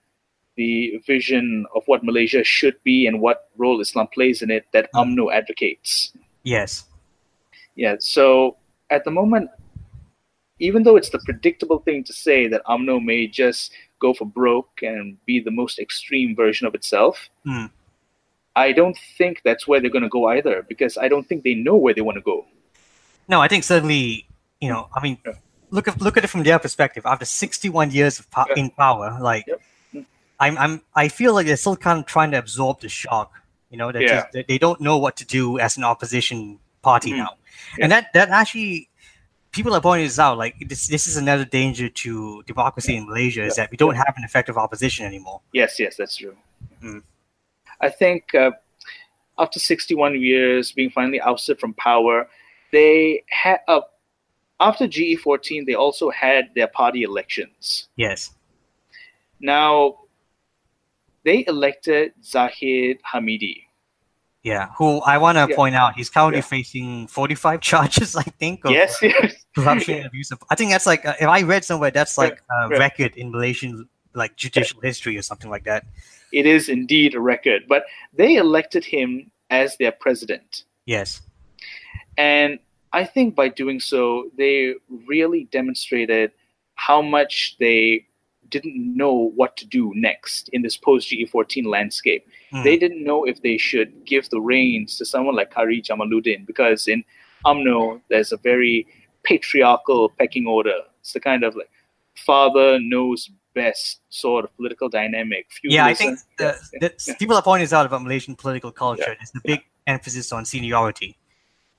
[0.60, 1.46] the vision
[1.76, 6.12] of what Malaysia should be and what role Islam plays in it that UMNO advocates.
[6.54, 6.84] Yes.
[7.82, 8.56] Yeah, so
[8.96, 9.48] at the moment,
[10.58, 13.72] even though it's the predictable thing to say that UMNO may just
[14.04, 17.66] go for broke and be the most extreme version of itself, Hmm.
[18.56, 21.54] I don't think that's where they're going to go either because I don't think they
[21.66, 22.38] know where they want to go.
[23.32, 24.26] No, I think certainly,
[24.60, 25.38] you know, I mean, Yeah.
[25.76, 27.06] look at look at it from their perspective.
[27.06, 28.60] After 61 years of po- Yeah.
[28.60, 29.60] in power, like, Yep.
[30.40, 30.46] Mm.
[30.46, 33.32] I'm, I'm, I feel like they're still kind of trying to absorb the shock.
[33.70, 34.26] You know, that Yeah.
[34.32, 37.18] just, they don't know what to do as an opposition party Mhm.
[37.18, 37.36] now,
[37.80, 38.86] and that that actually.
[39.52, 40.38] People are pointing this out.
[40.38, 43.64] Like this, this is another danger to democracy in Malaysia is Yeah.
[43.64, 45.40] that we don't have an effective opposition anymore.
[45.52, 46.36] Yes, yes, that's true.
[46.80, 47.02] Mm.
[47.80, 48.52] I think uh,
[49.40, 52.28] after 61 years being finally ousted from power,
[52.70, 53.80] they had uh,
[54.60, 57.88] after GE14 they also had their party elections.
[57.96, 58.30] Yes.
[59.40, 59.96] Now
[61.24, 63.64] they elected Zahid Hamidi.
[64.42, 64.68] Yeah.
[64.78, 65.56] Who I want to Yeah.
[65.56, 66.42] point out, he's currently Yeah.
[66.56, 68.64] facing 45 charges, I think.
[68.64, 69.34] Of, Yes, yes.
[69.54, 70.42] corruption and abuse of.
[70.50, 73.88] I think that's like uh, if I read somewhere that's like a record in Malaysian
[74.14, 75.84] like judicial history or something like that.
[76.32, 80.64] It is indeed a record, but they elected him as their president.
[80.86, 81.20] Yes.
[82.16, 82.58] And
[82.92, 84.74] I think by doing so, they
[85.06, 86.32] really demonstrated
[86.74, 88.06] how much they
[88.50, 92.26] didn't know what to do next in this post GE14 landscape.
[92.52, 92.64] Mm.
[92.64, 96.88] They didn't know if they should give the reins to someone like Khairy Jamaluddin because
[96.88, 97.04] in
[97.46, 98.86] UMNO, there's a very
[99.22, 100.78] patriarchal pecking order.
[101.00, 101.70] It's the kind of like
[102.16, 105.46] father knows best sort of political dynamic.
[105.62, 107.14] yeah, I think the, the, yeah.
[107.14, 109.02] people are pointing this out about Malaysian political culture.
[109.06, 111.16] Yeah, There's the big emphasis on seniority.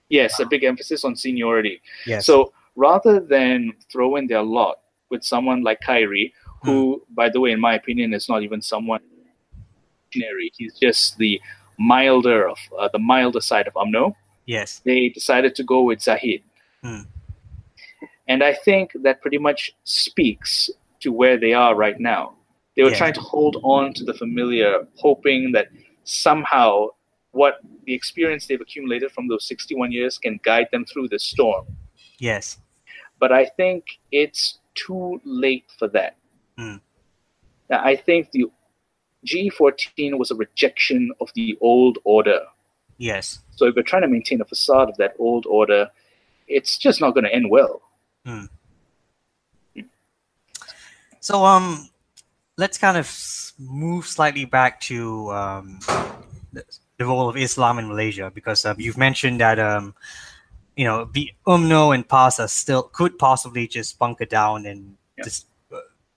[0.10, 1.82] yes, a big emphasis on seniority.
[2.06, 2.26] Yes.
[2.26, 4.80] So rather than throw in their lot
[5.10, 9.02] with someone like Khairy, who, by the way, in my opinion, is not even someone
[10.14, 11.42] revolutionary, he's just the
[11.80, 14.14] milder of uh, the milder side of UMNO.
[14.46, 14.82] yes.
[14.86, 16.44] They decided to go with Zahid,
[16.84, 17.02] Hmm.
[18.28, 20.70] and I think that pretty much speaks
[21.02, 22.36] to where they are right now.
[22.76, 22.98] They were Yeah.
[22.98, 25.68] trying to hold on to the familiar, hoping that
[26.04, 26.88] somehow
[27.32, 31.66] what the experience they've accumulated from those 61 years can guide them through the storm.
[32.20, 32.58] Yes.
[33.20, 36.16] but I think it's too late for that.
[36.62, 36.82] Mm.
[37.72, 38.46] I think the
[39.26, 42.42] G14 was a rejection of the old order.
[42.98, 43.40] Yes.
[43.56, 45.90] So if we're trying to maintain a facade of that old order,
[46.48, 47.82] it's just not going to end well.
[51.22, 51.90] So um,
[52.58, 53.08] let's kind of
[53.60, 55.80] move slightly back to um,
[56.52, 56.66] the,
[57.00, 59.96] role of Islam in Malaysia because um, you've mentioned that um,
[60.76, 65.48] you know the UMNO and PAS are still could possibly just bunker down and just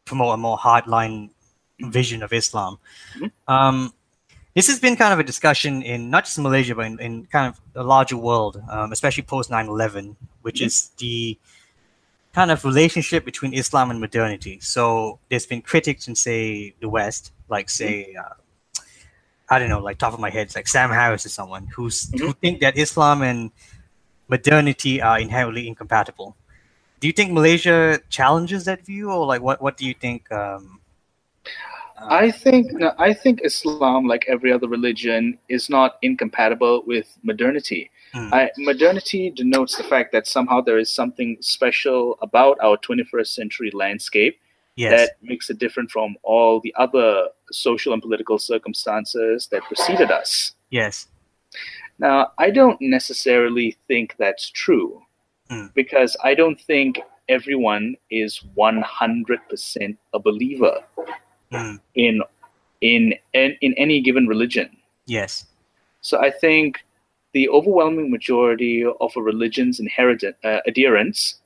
[0.04, 1.30] promote a more hardline
[1.80, 2.78] vision of Islam.
[3.16, 3.30] Mhm.
[3.48, 3.94] Um,
[4.54, 7.48] this has been kind of a discussion in not just Malaysia but in, in kind
[7.48, 10.66] of the larger world, um, especially post 9/11, which Mhm.
[10.66, 11.38] is the
[12.32, 14.58] kind of relationship between Islam and modernity.
[14.60, 18.34] So there's been critics in say the West, like say uh,
[19.48, 22.32] I don't know, like top of my head, like Sam Harris or someone who's who
[22.32, 23.50] think that Islam and
[24.28, 26.34] modernity are inherently incompatible.
[27.04, 29.60] Do you think Malaysia challenges that view, or like what?
[29.60, 30.32] What do you think?
[30.32, 30.80] Um,
[32.00, 37.18] uh, I think no, I think Islam, like every other religion, is not incompatible with
[37.22, 37.90] modernity.
[38.14, 38.32] Hmm.
[38.32, 43.70] I, modernity denotes the fact that somehow there is something special about our 21st century
[43.74, 44.40] landscape
[44.74, 50.10] yes, that makes it different from all the other social and political circumstances that preceded
[50.10, 50.54] us.
[50.70, 51.08] yes,
[51.98, 55.03] Now, I don't necessarily think that's true
[55.50, 55.66] Hmm.
[55.74, 60.80] because I don't think everyone is 100% a believer
[61.52, 61.78] Mm.
[61.94, 62.22] in,
[62.80, 64.68] in in in any given religion.
[65.06, 65.46] yes,
[66.00, 66.78] So I think
[67.32, 71.40] the overwhelming majority of a religion's inherited uh, adherents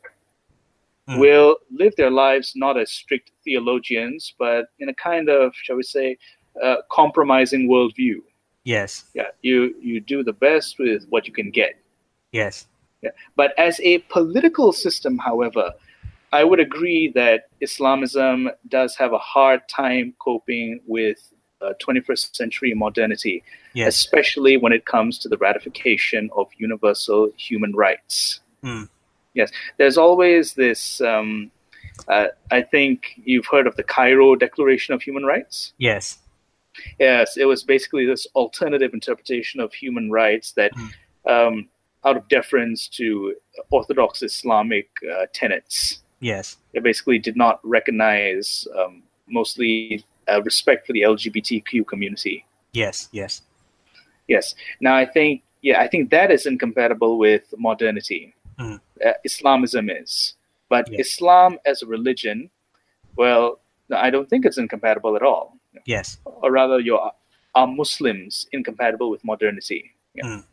[1.09, 1.19] Hmm.
[1.21, 5.83] will live their lives not as strict theologians, but in a kind of, shall we
[5.83, 6.17] say,
[6.63, 8.17] uh, compromising worldview.
[8.65, 11.73] yes, Yeah, you you do the best with what you can get.
[12.33, 12.67] yes,
[13.37, 15.73] But as a political system, however,
[16.33, 22.75] I would agree that Islamism does have a hard time coping with uh, 21st century
[22.75, 23.43] modernity,
[23.75, 23.97] Yes.
[23.97, 28.41] especially when it comes to the ratification of universal human rights.
[28.63, 28.89] Mm.
[29.35, 31.01] Yes, there's always this.
[31.01, 31.51] Um,
[32.09, 35.73] uh, I think you've heard of the Cairo Declaration of Human Rights.
[35.79, 36.19] Yes.
[37.01, 40.91] Yes, it was basically this alternative interpretation of human rights that, Mm.
[41.27, 41.69] um,
[42.05, 43.35] out of deference to
[43.71, 46.57] Orthodox Islamic uh, tenets, Yes.
[46.73, 52.45] it basically did not recognize um, mostly uh, respect for the LGBTQ community.
[52.73, 53.09] Yes.
[53.13, 53.43] Yes.
[54.27, 54.55] Yes.
[54.81, 58.35] Now I think yeah, I think that is incompatible with modernity.
[58.61, 58.81] Mm.
[59.05, 60.35] Uh, Islamism is,
[60.69, 61.07] but Yes.
[61.09, 62.51] Islam as a religion,
[63.17, 63.59] well,
[63.89, 65.57] no, I don't think it's incompatible at all.
[65.87, 66.19] Yes.
[66.25, 67.13] Or rather, your
[67.55, 69.93] are Muslims incompatible with modernity?
[70.15, 70.27] Yeah.
[70.27, 70.45] Mm.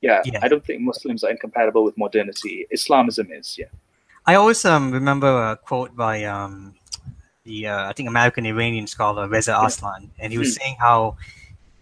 [0.00, 0.38] Yeah, Yeah.
[0.42, 2.66] I don't think Muslims are incompatible with modernity.
[2.70, 3.66] Islamism is, yeah.
[4.26, 6.74] I always um, remember a quote by um,
[7.44, 10.60] the uh, I think American Iranian scholar Reza Aslan, and he was Hmm.
[10.60, 11.16] saying how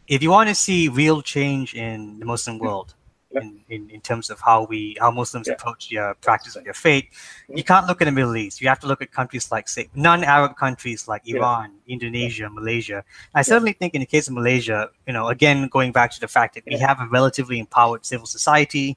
[0.06, 2.94] if you want to see real change in the Muslim world,
[3.37, 7.05] In, in, in terms of how we how Muslims approach their practice of their faith,
[7.49, 8.61] you can't look at the Middle East.
[8.61, 11.23] You have to look at countries like say non-Arab countries like.
[11.27, 13.05] Iran, Indonesia, Malaysia.
[13.35, 16.29] I certainly think in the case of Malaysia, you know, again going back to the
[16.29, 18.97] fact that we have a relatively empowered civil society,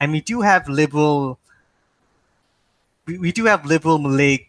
[0.00, 1.38] and we do have liberal
[3.06, 4.48] we, we do have liberal Malay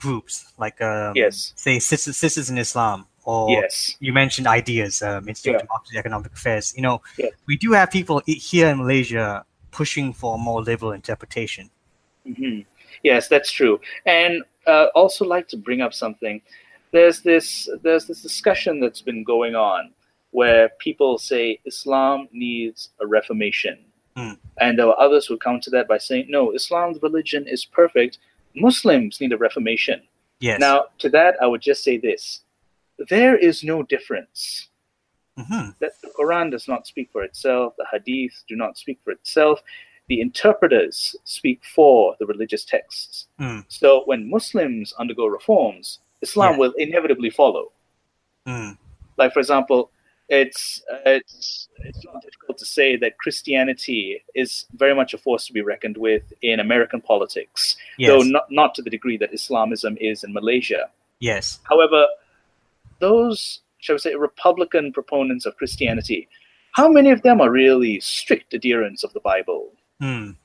[0.00, 1.52] groups like um, Yes.
[1.56, 3.96] say Sisters, Sisters in Islam or Yes.
[4.00, 5.74] you mentioned ideas um, Institute Yeah.
[5.74, 6.72] of Economic Affairs.
[6.76, 7.30] You know, Yeah.
[7.46, 11.70] we do have people here in Malaysia pushing for a more liberal interpretation.
[12.24, 12.60] hmm
[13.02, 13.80] Yes, that's true.
[14.06, 16.40] And uh, also like to bring up something.
[16.92, 19.90] There's this there's this discussion that's been going on
[20.30, 23.76] where people say Islam needs a reformation,
[24.16, 24.34] Hmm.
[24.60, 28.18] and there are others who counter that by saying no, Islam's religion is perfect.
[28.54, 30.02] Muslims need a reformation.
[30.38, 30.60] Yes.
[30.60, 32.42] Now, to that, I would just say this:
[33.10, 34.68] there is no difference.
[35.36, 39.12] hmm that the Quran does not speak for itself, the Hadith do not speak for
[39.12, 39.62] itself.
[40.08, 43.28] The interpreters speak for the religious texts.
[43.40, 43.64] Mm.
[43.68, 46.58] So when Muslims undergo reforms, Islam Yeah.
[46.58, 47.72] will inevitably follow.
[48.46, 48.76] Mm.
[49.16, 49.90] Like for example,
[50.28, 55.52] it's it's it's not difficult to say that Christianity is very much a force to
[55.58, 57.60] be reckoned with in American politics,
[57.98, 58.08] Yes.
[58.10, 60.82] though not not to the degree that Islamism is in Malaysia.
[61.20, 61.44] yes.
[61.72, 62.00] However,
[63.02, 66.28] those, shall we say, Republican proponents of Christianity,
[66.72, 69.74] how many of them are really strict adherents of the Bible?
[70.00, 70.36] Mm.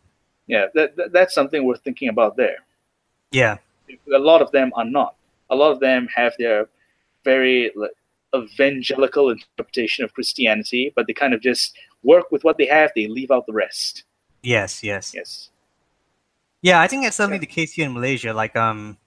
[0.48, 2.60] Yeah, that, that, that's something worth thinking about there.
[3.32, 3.58] Yeah.
[4.14, 5.16] A lot of them are not.
[5.50, 6.68] A lot of them have their
[7.24, 7.96] very like,
[8.36, 13.08] evangelical interpretation of Christianity, but they kind of just work with what they have, they
[13.08, 14.04] leave out the rest.
[14.44, 14.84] Yes.
[14.84, 15.14] Yes.
[15.16, 15.50] Yes.
[16.62, 17.48] Yeah, I think that's certainly Yeah.
[17.48, 18.34] the case here in Malaysia.
[18.34, 18.98] Like, um,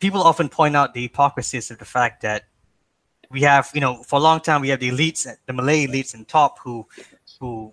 [0.00, 2.44] people often point out the hypocrisies of the fact that
[3.30, 6.14] we have, you know, for a long time we have the elites, the Malay elites
[6.14, 6.86] in top who,
[7.38, 7.72] who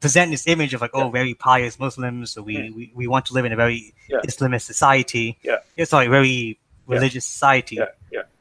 [0.00, 1.10] present this image of like, oh, Yeah.
[1.10, 2.30] very pious Muslims.
[2.32, 2.74] So we, Mm.
[2.76, 4.20] we, we want to live in a very Yeah.
[4.24, 5.38] Islamist society.
[5.42, 5.56] Yeah.
[5.76, 7.78] It's like very religious society.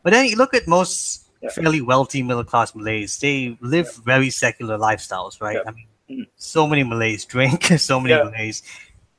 [0.04, 1.26] But then you look at most
[1.56, 3.18] fairly wealthy middle class Malays.
[3.20, 5.60] They live very secular lifestyles, right?
[5.66, 6.28] I mean, Mhm.
[6.36, 8.14] so many Malays drink, so many.
[8.22, 8.62] Malays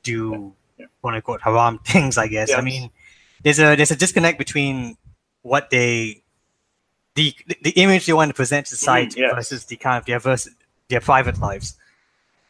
[0.03, 0.53] do
[1.01, 2.17] quote unquote haram things.
[2.19, 2.53] I guess.
[2.53, 2.91] I mean,
[3.45, 4.97] there's a there's a disconnect between
[5.43, 6.23] what they
[7.13, 9.33] the the image they want to present to society yes.
[9.33, 10.35] versus the kind of their
[10.89, 11.77] their private lives.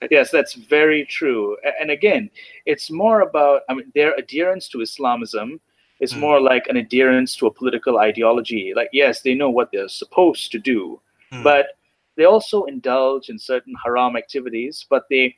[0.09, 1.57] Yes, that's very true.
[1.79, 2.29] And again,
[2.65, 5.59] it's more about, I mean, their adherence to Islamism
[5.99, 6.19] is Mm.
[6.19, 8.73] more like an adherence to a political ideology.
[8.75, 11.01] Like, yes, they know what they're supposed to do,
[11.31, 11.43] Mm.
[11.43, 11.65] but
[12.17, 15.35] they also indulge in certain haram activities, but they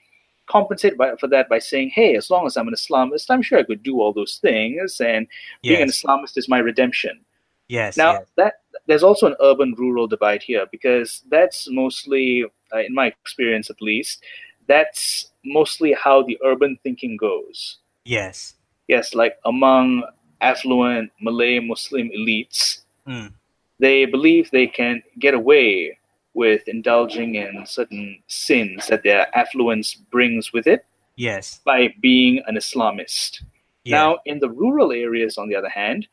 [0.47, 3.59] compensate by, for that by saying, hey, as long as I'm an Islamist, I'm sure
[3.59, 5.27] I could do all those things, and
[5.61, 7.19] being an Islamist is my redemption.
[7.67, 8.25] yes, Now yes.
[8.37, 8.53] that
[8.87, 14.23] there's also an urban-rural divide here because that's mostly, uh, in my experience at least,
[14.67, 17.77] that's mostly how the urban thinking goes.
[18.05, 18.53] yes.
[18.87, 20.03] Yes, like among
[20.39, 23.33] affluent Malay Muslim elites, Mm.
[23.79, 25.97] they believe they can get away
[26.37, 30.85] with indulging in certain sins that their affluence brings with it
[31.15, 31.59] Yes.
[31.65, 33.41] by being an Islamist.
[33.83, 33.97] Yeah.
[33.97, 36.07] Now, in the rural areas, on the other hand,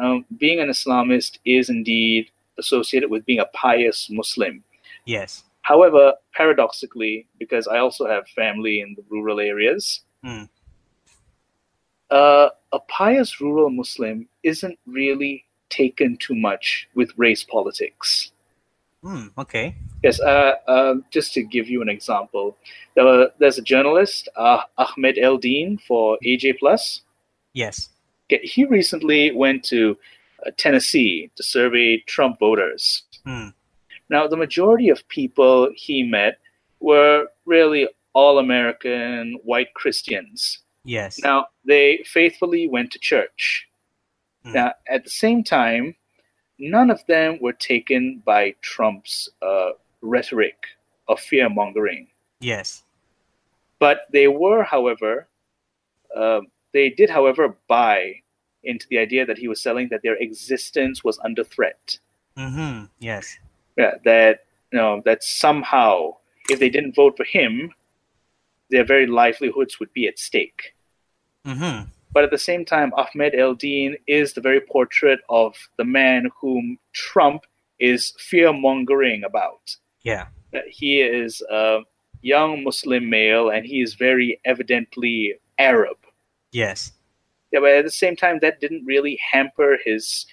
[0.00, 4.62] um, being an Islamist is indeed associated with being a pious Muslim.
[5.06, 5.44] yes.
[5.72, 10.44] However, paradoxically, because I also have family in the rural areas, Hmm.
[12.10, 18.30] uh, a pious rural Muslim isn't really taken too much with race politics.
[19.04, 19.76] Mm, okay.
[20.02, 22.56] Yes, uh, uh, just to give you an example,
[22.94, 27.02] there were, there's a journalist, uh, Ahmed Eldin for AJ Plus.
[27.52, 27.90] Yes.
[28.28, 29.96] He recently went to
[30.46, 33.02] uh, Tennessee to survey Trump voters.
[33.24, 33.48] Hmm.
[34.08, 36.38] Now, the majority of people he met
[36.80, 40.60] were really all American white Christians.
[40.84, 41.18] Yes.
[41.18, 43.66] Now, they faithfully went to church.
[44.44, 44.52] Hmm.
[44.52, 45.94] Now, at the same time,
[46.64, 50.56] none of them were taken by Trump's uh, rhetoric
[51.08, 52.08] of fear mongering.
[52.40, 52.84] Yes.
[53.78, 55.28] But they were, however,
[56.16, 56.40] uh,
[56.72, 58.14] they did, however, buy
[58.62, 61.98] into the idea that he was selling that their existence was under threat.
[62.38, 62.86] Mm-hmm.
[62.98, 63.38] Yes.
[63.76, 66.16] Yeah, that you know that somehow,
[66.48, 67.72] if they didn't vote for him,
[68.70, 70.74] their very livelihoods would be at stake.
[71.46, 71.90] Mm-hmm.
[72.14, 76.78] But at the same time, Ahmed Eldin is the very portrait of the man whom
[76.92, 77.42] Trump
[77.80, 79.76] is fear mongering about.
[80.04, 80.28] Yeah.
[80.68, 81.80] He is a
[82.22, 85.96] young Muslim male and he is very evidently Arab.
[86.52, 86.92] Yes.
[87.52, 90.26] Yeah, but at the same time, that didn't really hamper his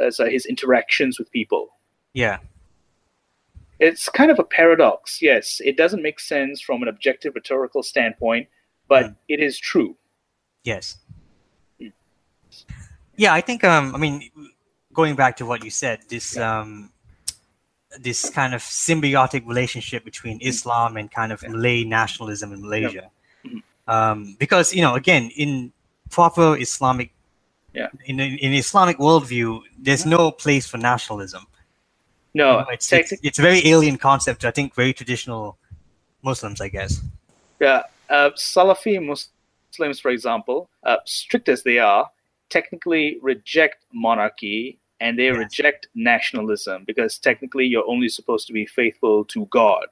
[0.00, 1.70] uh, so his interactions with people.
[2.14, 2.38] Yeah.
[3.80, 5.22] It's kind of a paradox.
[5.22, 8.48] Yes, it doesn't make sense from an objective rhetorical standpoint,
[8.88, 9.16] but Mm.
[9.28, 9.96] it is true.
[10.64, 10.98] Yes.
[13.18, 14.30] Yeah, I think um I mean
[14.94, 16.90] going back to what you said, this um
[18.00, 23.10] this kind of symbiotic relationship between Islam and kind of Malay nationalism in Malaysia.
[23.44, 23.62] Mhm.
[23.94, 25.72] Um, because you know, again, in
[26.10, 27.10] proper Islamic,
[27.74, 27.88] Yeah.
[28.10, 31.44] in in Islamic worldview, there's no place for nationalism.
[32.34, 34.44] You No, know, it's, it's it's a very alien concept.
[34.44, 35.56] I think very traditional
[36.22, 36.92] Muslims, I guess.
[37.60, 42.04] Yeah, uh, Salafi Muslims, for example, uh, strict as they are,
[42.50, 45.36] technically reject monarchy and they Yes.
[45.36, 49.86] reject nationalism because technically you're only supposed to be faithful to God.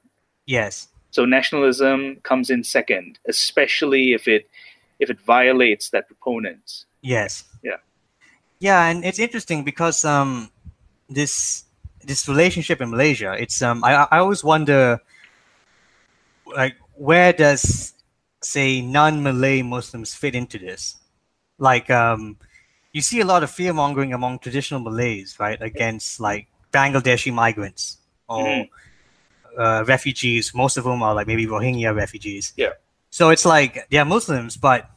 [0.45, 0.89] Yes.
[1.11, 4.49] So nationalism comes in second, especially if it
[4.99, 6.85] if it violates that proponent.
[7.01, 7.43] Yes.
[7.63, 7.77] Yeah.
[8.59, 10.49] Yeah, and it's interesting because um,
[11.09, 11.63] this
[12.03, 14.99] this relationship in Malaysia, it's um, I I always wonder,
[16.45, 17.93] like, where does
[18.41, 20.97] say non-Malay Muslims fit into this?
[21.59, 22.37] Like, um,
[22.93, 27.97] you see a lot of fear mongering among traditional Malays, right, against like Bangladeshi migrants
[28.27, 28.69] or Mhm.
[29.57, 30.53] uh, refugees.
[30.53, 32.53] Most of whom are like maybe Rohingya refugees.
[32.57, 32.73] Yeah.
[33.09, 34.89] So it's like they're Muslims, but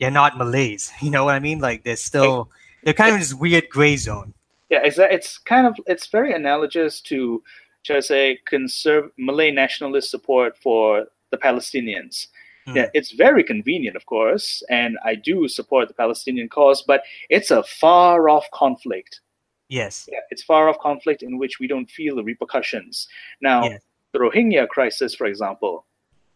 [0.00, 0.92] they're not Malays.
[1.02, 1.60] You know what I mean?
[1.60, 2.50] Like they're still
[2.82, 4.34] they're kind of this weird gray zone.
[4.70, 5.16] Yeah, exactly.
[5.16, 7.42] It's kind of it's very analogous to,
[7.82, 12.26] shall I say, conserv- Malay nationalist support for the Palestinians.
[12.66, 12.76] Hmm.
[12.76, 17.50] Yeah, it's very convenient, of course, and I do support the Palestinian cause, but it's
[17.50, 19.20] a far off conflict.
[19.68, 20.08] Yes.
[20.10, 23.08] Yeah, it's far off conflict in which we don't feel the repercussions.
[23.40, 23.82] Now, Yes.
[24.12, 25.84] the Rohingya crisis, for example,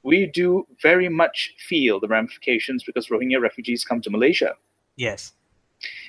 [0.03, 4.55] we do very much feel the ramifications because Rohingya refugees come to Malaysia.
[4.97, 5.33] Yes.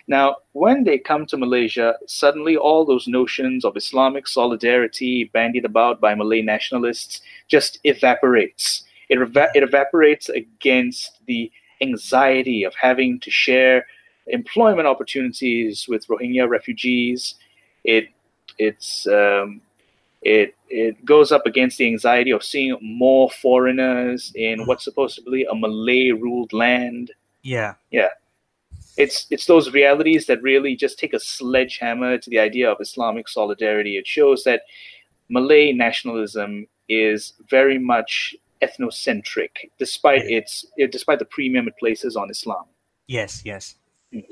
[0.08, 6.02] Now, when they come to Malaysia, suddenly all those notions of Islamic solidarity bandied about
[6.02, 8.84] by Malay nationalists just evaporates.
[9.10, 13.86] It, eva- it evaporates against the anxiety of having to share
[14.28, 17.36] employment opportunities with Rohingya refugees.
[17.84, 18.10] It
[18.58, 19.62] it's um,
[20.22, 25.32] it it goes up against the anxiety of seeing more foreigners in what's supposed to
[25.32, 27.12] be a Malay-ruled land
[27.44, 27.76] Yeah.
[27.92, 28.10] Yeah.
[28.98, 33.30] It's it's those realities that really just take a sledgehammer to the idea of Islamic
[33.30, 33.98] solidarity.
[33.98, 34.64] It shows that
[35.30, 40.40] Malay nationalism is very much ethnocentric, despite Yeah.
[40.40, 42.66] its despite the premium it places on Islam.
[43.08, 43.42] Yes.
[43.46, 43.76] Yes.
[44.14, 44.24] Mm.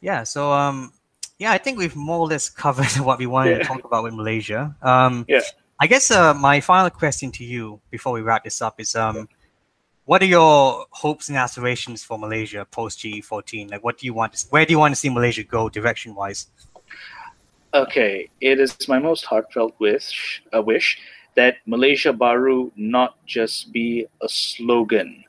[0.00, 0.24] Yeah.
[0.24, 0.92] So um,
[1.38, 4.14] yeah, I think we've more or less covered what we wanted to talk about with
[4.14, 4.74] Malaysia.
[4.82, 5.40] Um, Yeah.
[5.80, 9.28] I guess uh, my final question to you before we wrap this up is um,
[10.04, 13.70] what are your hopes and aspirations for Malaysia post GE14?
[13.72, 14.34] Like, what do you want?
[14.34, 16.46] To, where do you want to see Malaysia go direction wise?
[17.74, 20.96] Okay, it is my most heartfelt wish, a wish
[21.36, 25.24] that Malaysia Baru not just be a slogan,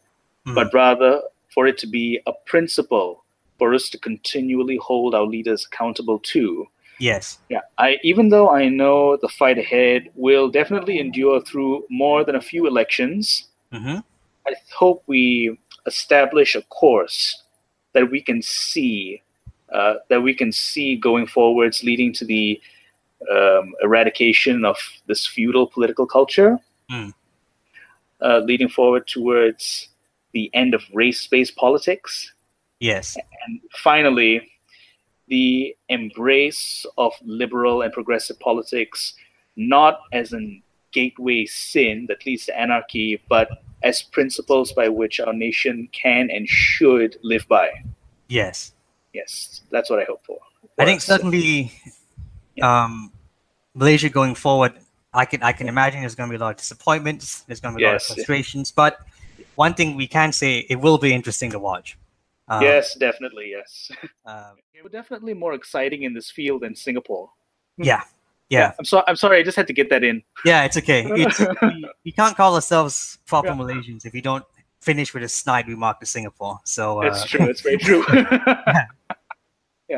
[0.46, 0.54] Mm.
[0.54, 1.22] but rather
[1.54, 3.24] for it to be a principle
[3.58, 6.68] for us to continually hold our leaders accountable to.
[7.00, 7.40] Yes.
[7.50, 12.36] Yeah, I even though I know the fight ahead will definitely endure through more than
[12.36, 13.98] a few elections, Mm-hmm.
[14.48, 15.58] I hope we
[15.88, 17.44] establish a course
[17.94, 19.22] that we can see
[19.74, 22.62] uh, that we can see going forwards, leading to the
[23.32, 24.78] um, eradication of
[25.08, 26.60] this feudal political culture,
[26.92, 27.14] Mm.
[28.22, 29.90] uh, leading forward towards
[30.34, 32.34] the end of race-based politics,
[32.80, 33.18] Yes.
[33.48, 34.52] and finally,
[35.28, 39.16] the embrace of liberal and progressive politics,
[39.56, 40.62] not as a
[40.92, 43.50] gateway sin that leads to anarchy, but
[43.82, 47.70] as principles by which our nation can and should live by.
[48.28, 48.74] Yes.
[49.14, 50.38] Yes, that's what I hope for.
[50.78, 51.72] I think certainly
[52.62, 53.12] um,
[53.74, 54.74] Malaysia going forward,
[55.14, 57.42] I can I can imagine there's going to be a lot of disappointments.
[57.48, 58.10] There's going to be a Yes.
[58.10, 59.00] lot of frustrations, but
[59.56, 61.98] one thing we can say it will be interesting to watch.
[62.48, 63.90] Um, yes, definitely, yes.
[64.26, 67.30] um, We're definitely more exciting in this field than Singapore.
[67.78, 68.04] yeah.
[68.50, 68.74] Yeah.
[68.78, 69.04] I'm sorry.
[69.08, 69.40] I'm sorry.
[69.40, 70.22] I just had to get that in.
[70.46, 70.66] Yeah.
[70.66, 71.02] It's okay.
[71.18, 73.56] It's, we, we can't call ourselves proper Yeah.
[73.58, 74.46] Malaysians if we don't
[74.82, 76.60] finish with a snide remark to Singapore.
[76.64, 77.50] So uh, It's true.
[77.50, 78.06] It's very true.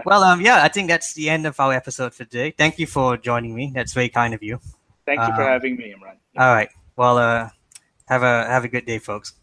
[0.05, 2.51] well, um, yeah, I think that's the end of our episode for today.
[2.51, 3.71] Thank you for joining me.
[3.73, 4.59] That's very kind of you.
[5.05, 6.17] Thank you for Um, having me, Imran.
[6.37, 6.69] All right.
[6.95, 7.49] Well, uh,
[8.07, 9.33] have a have a good day, folks.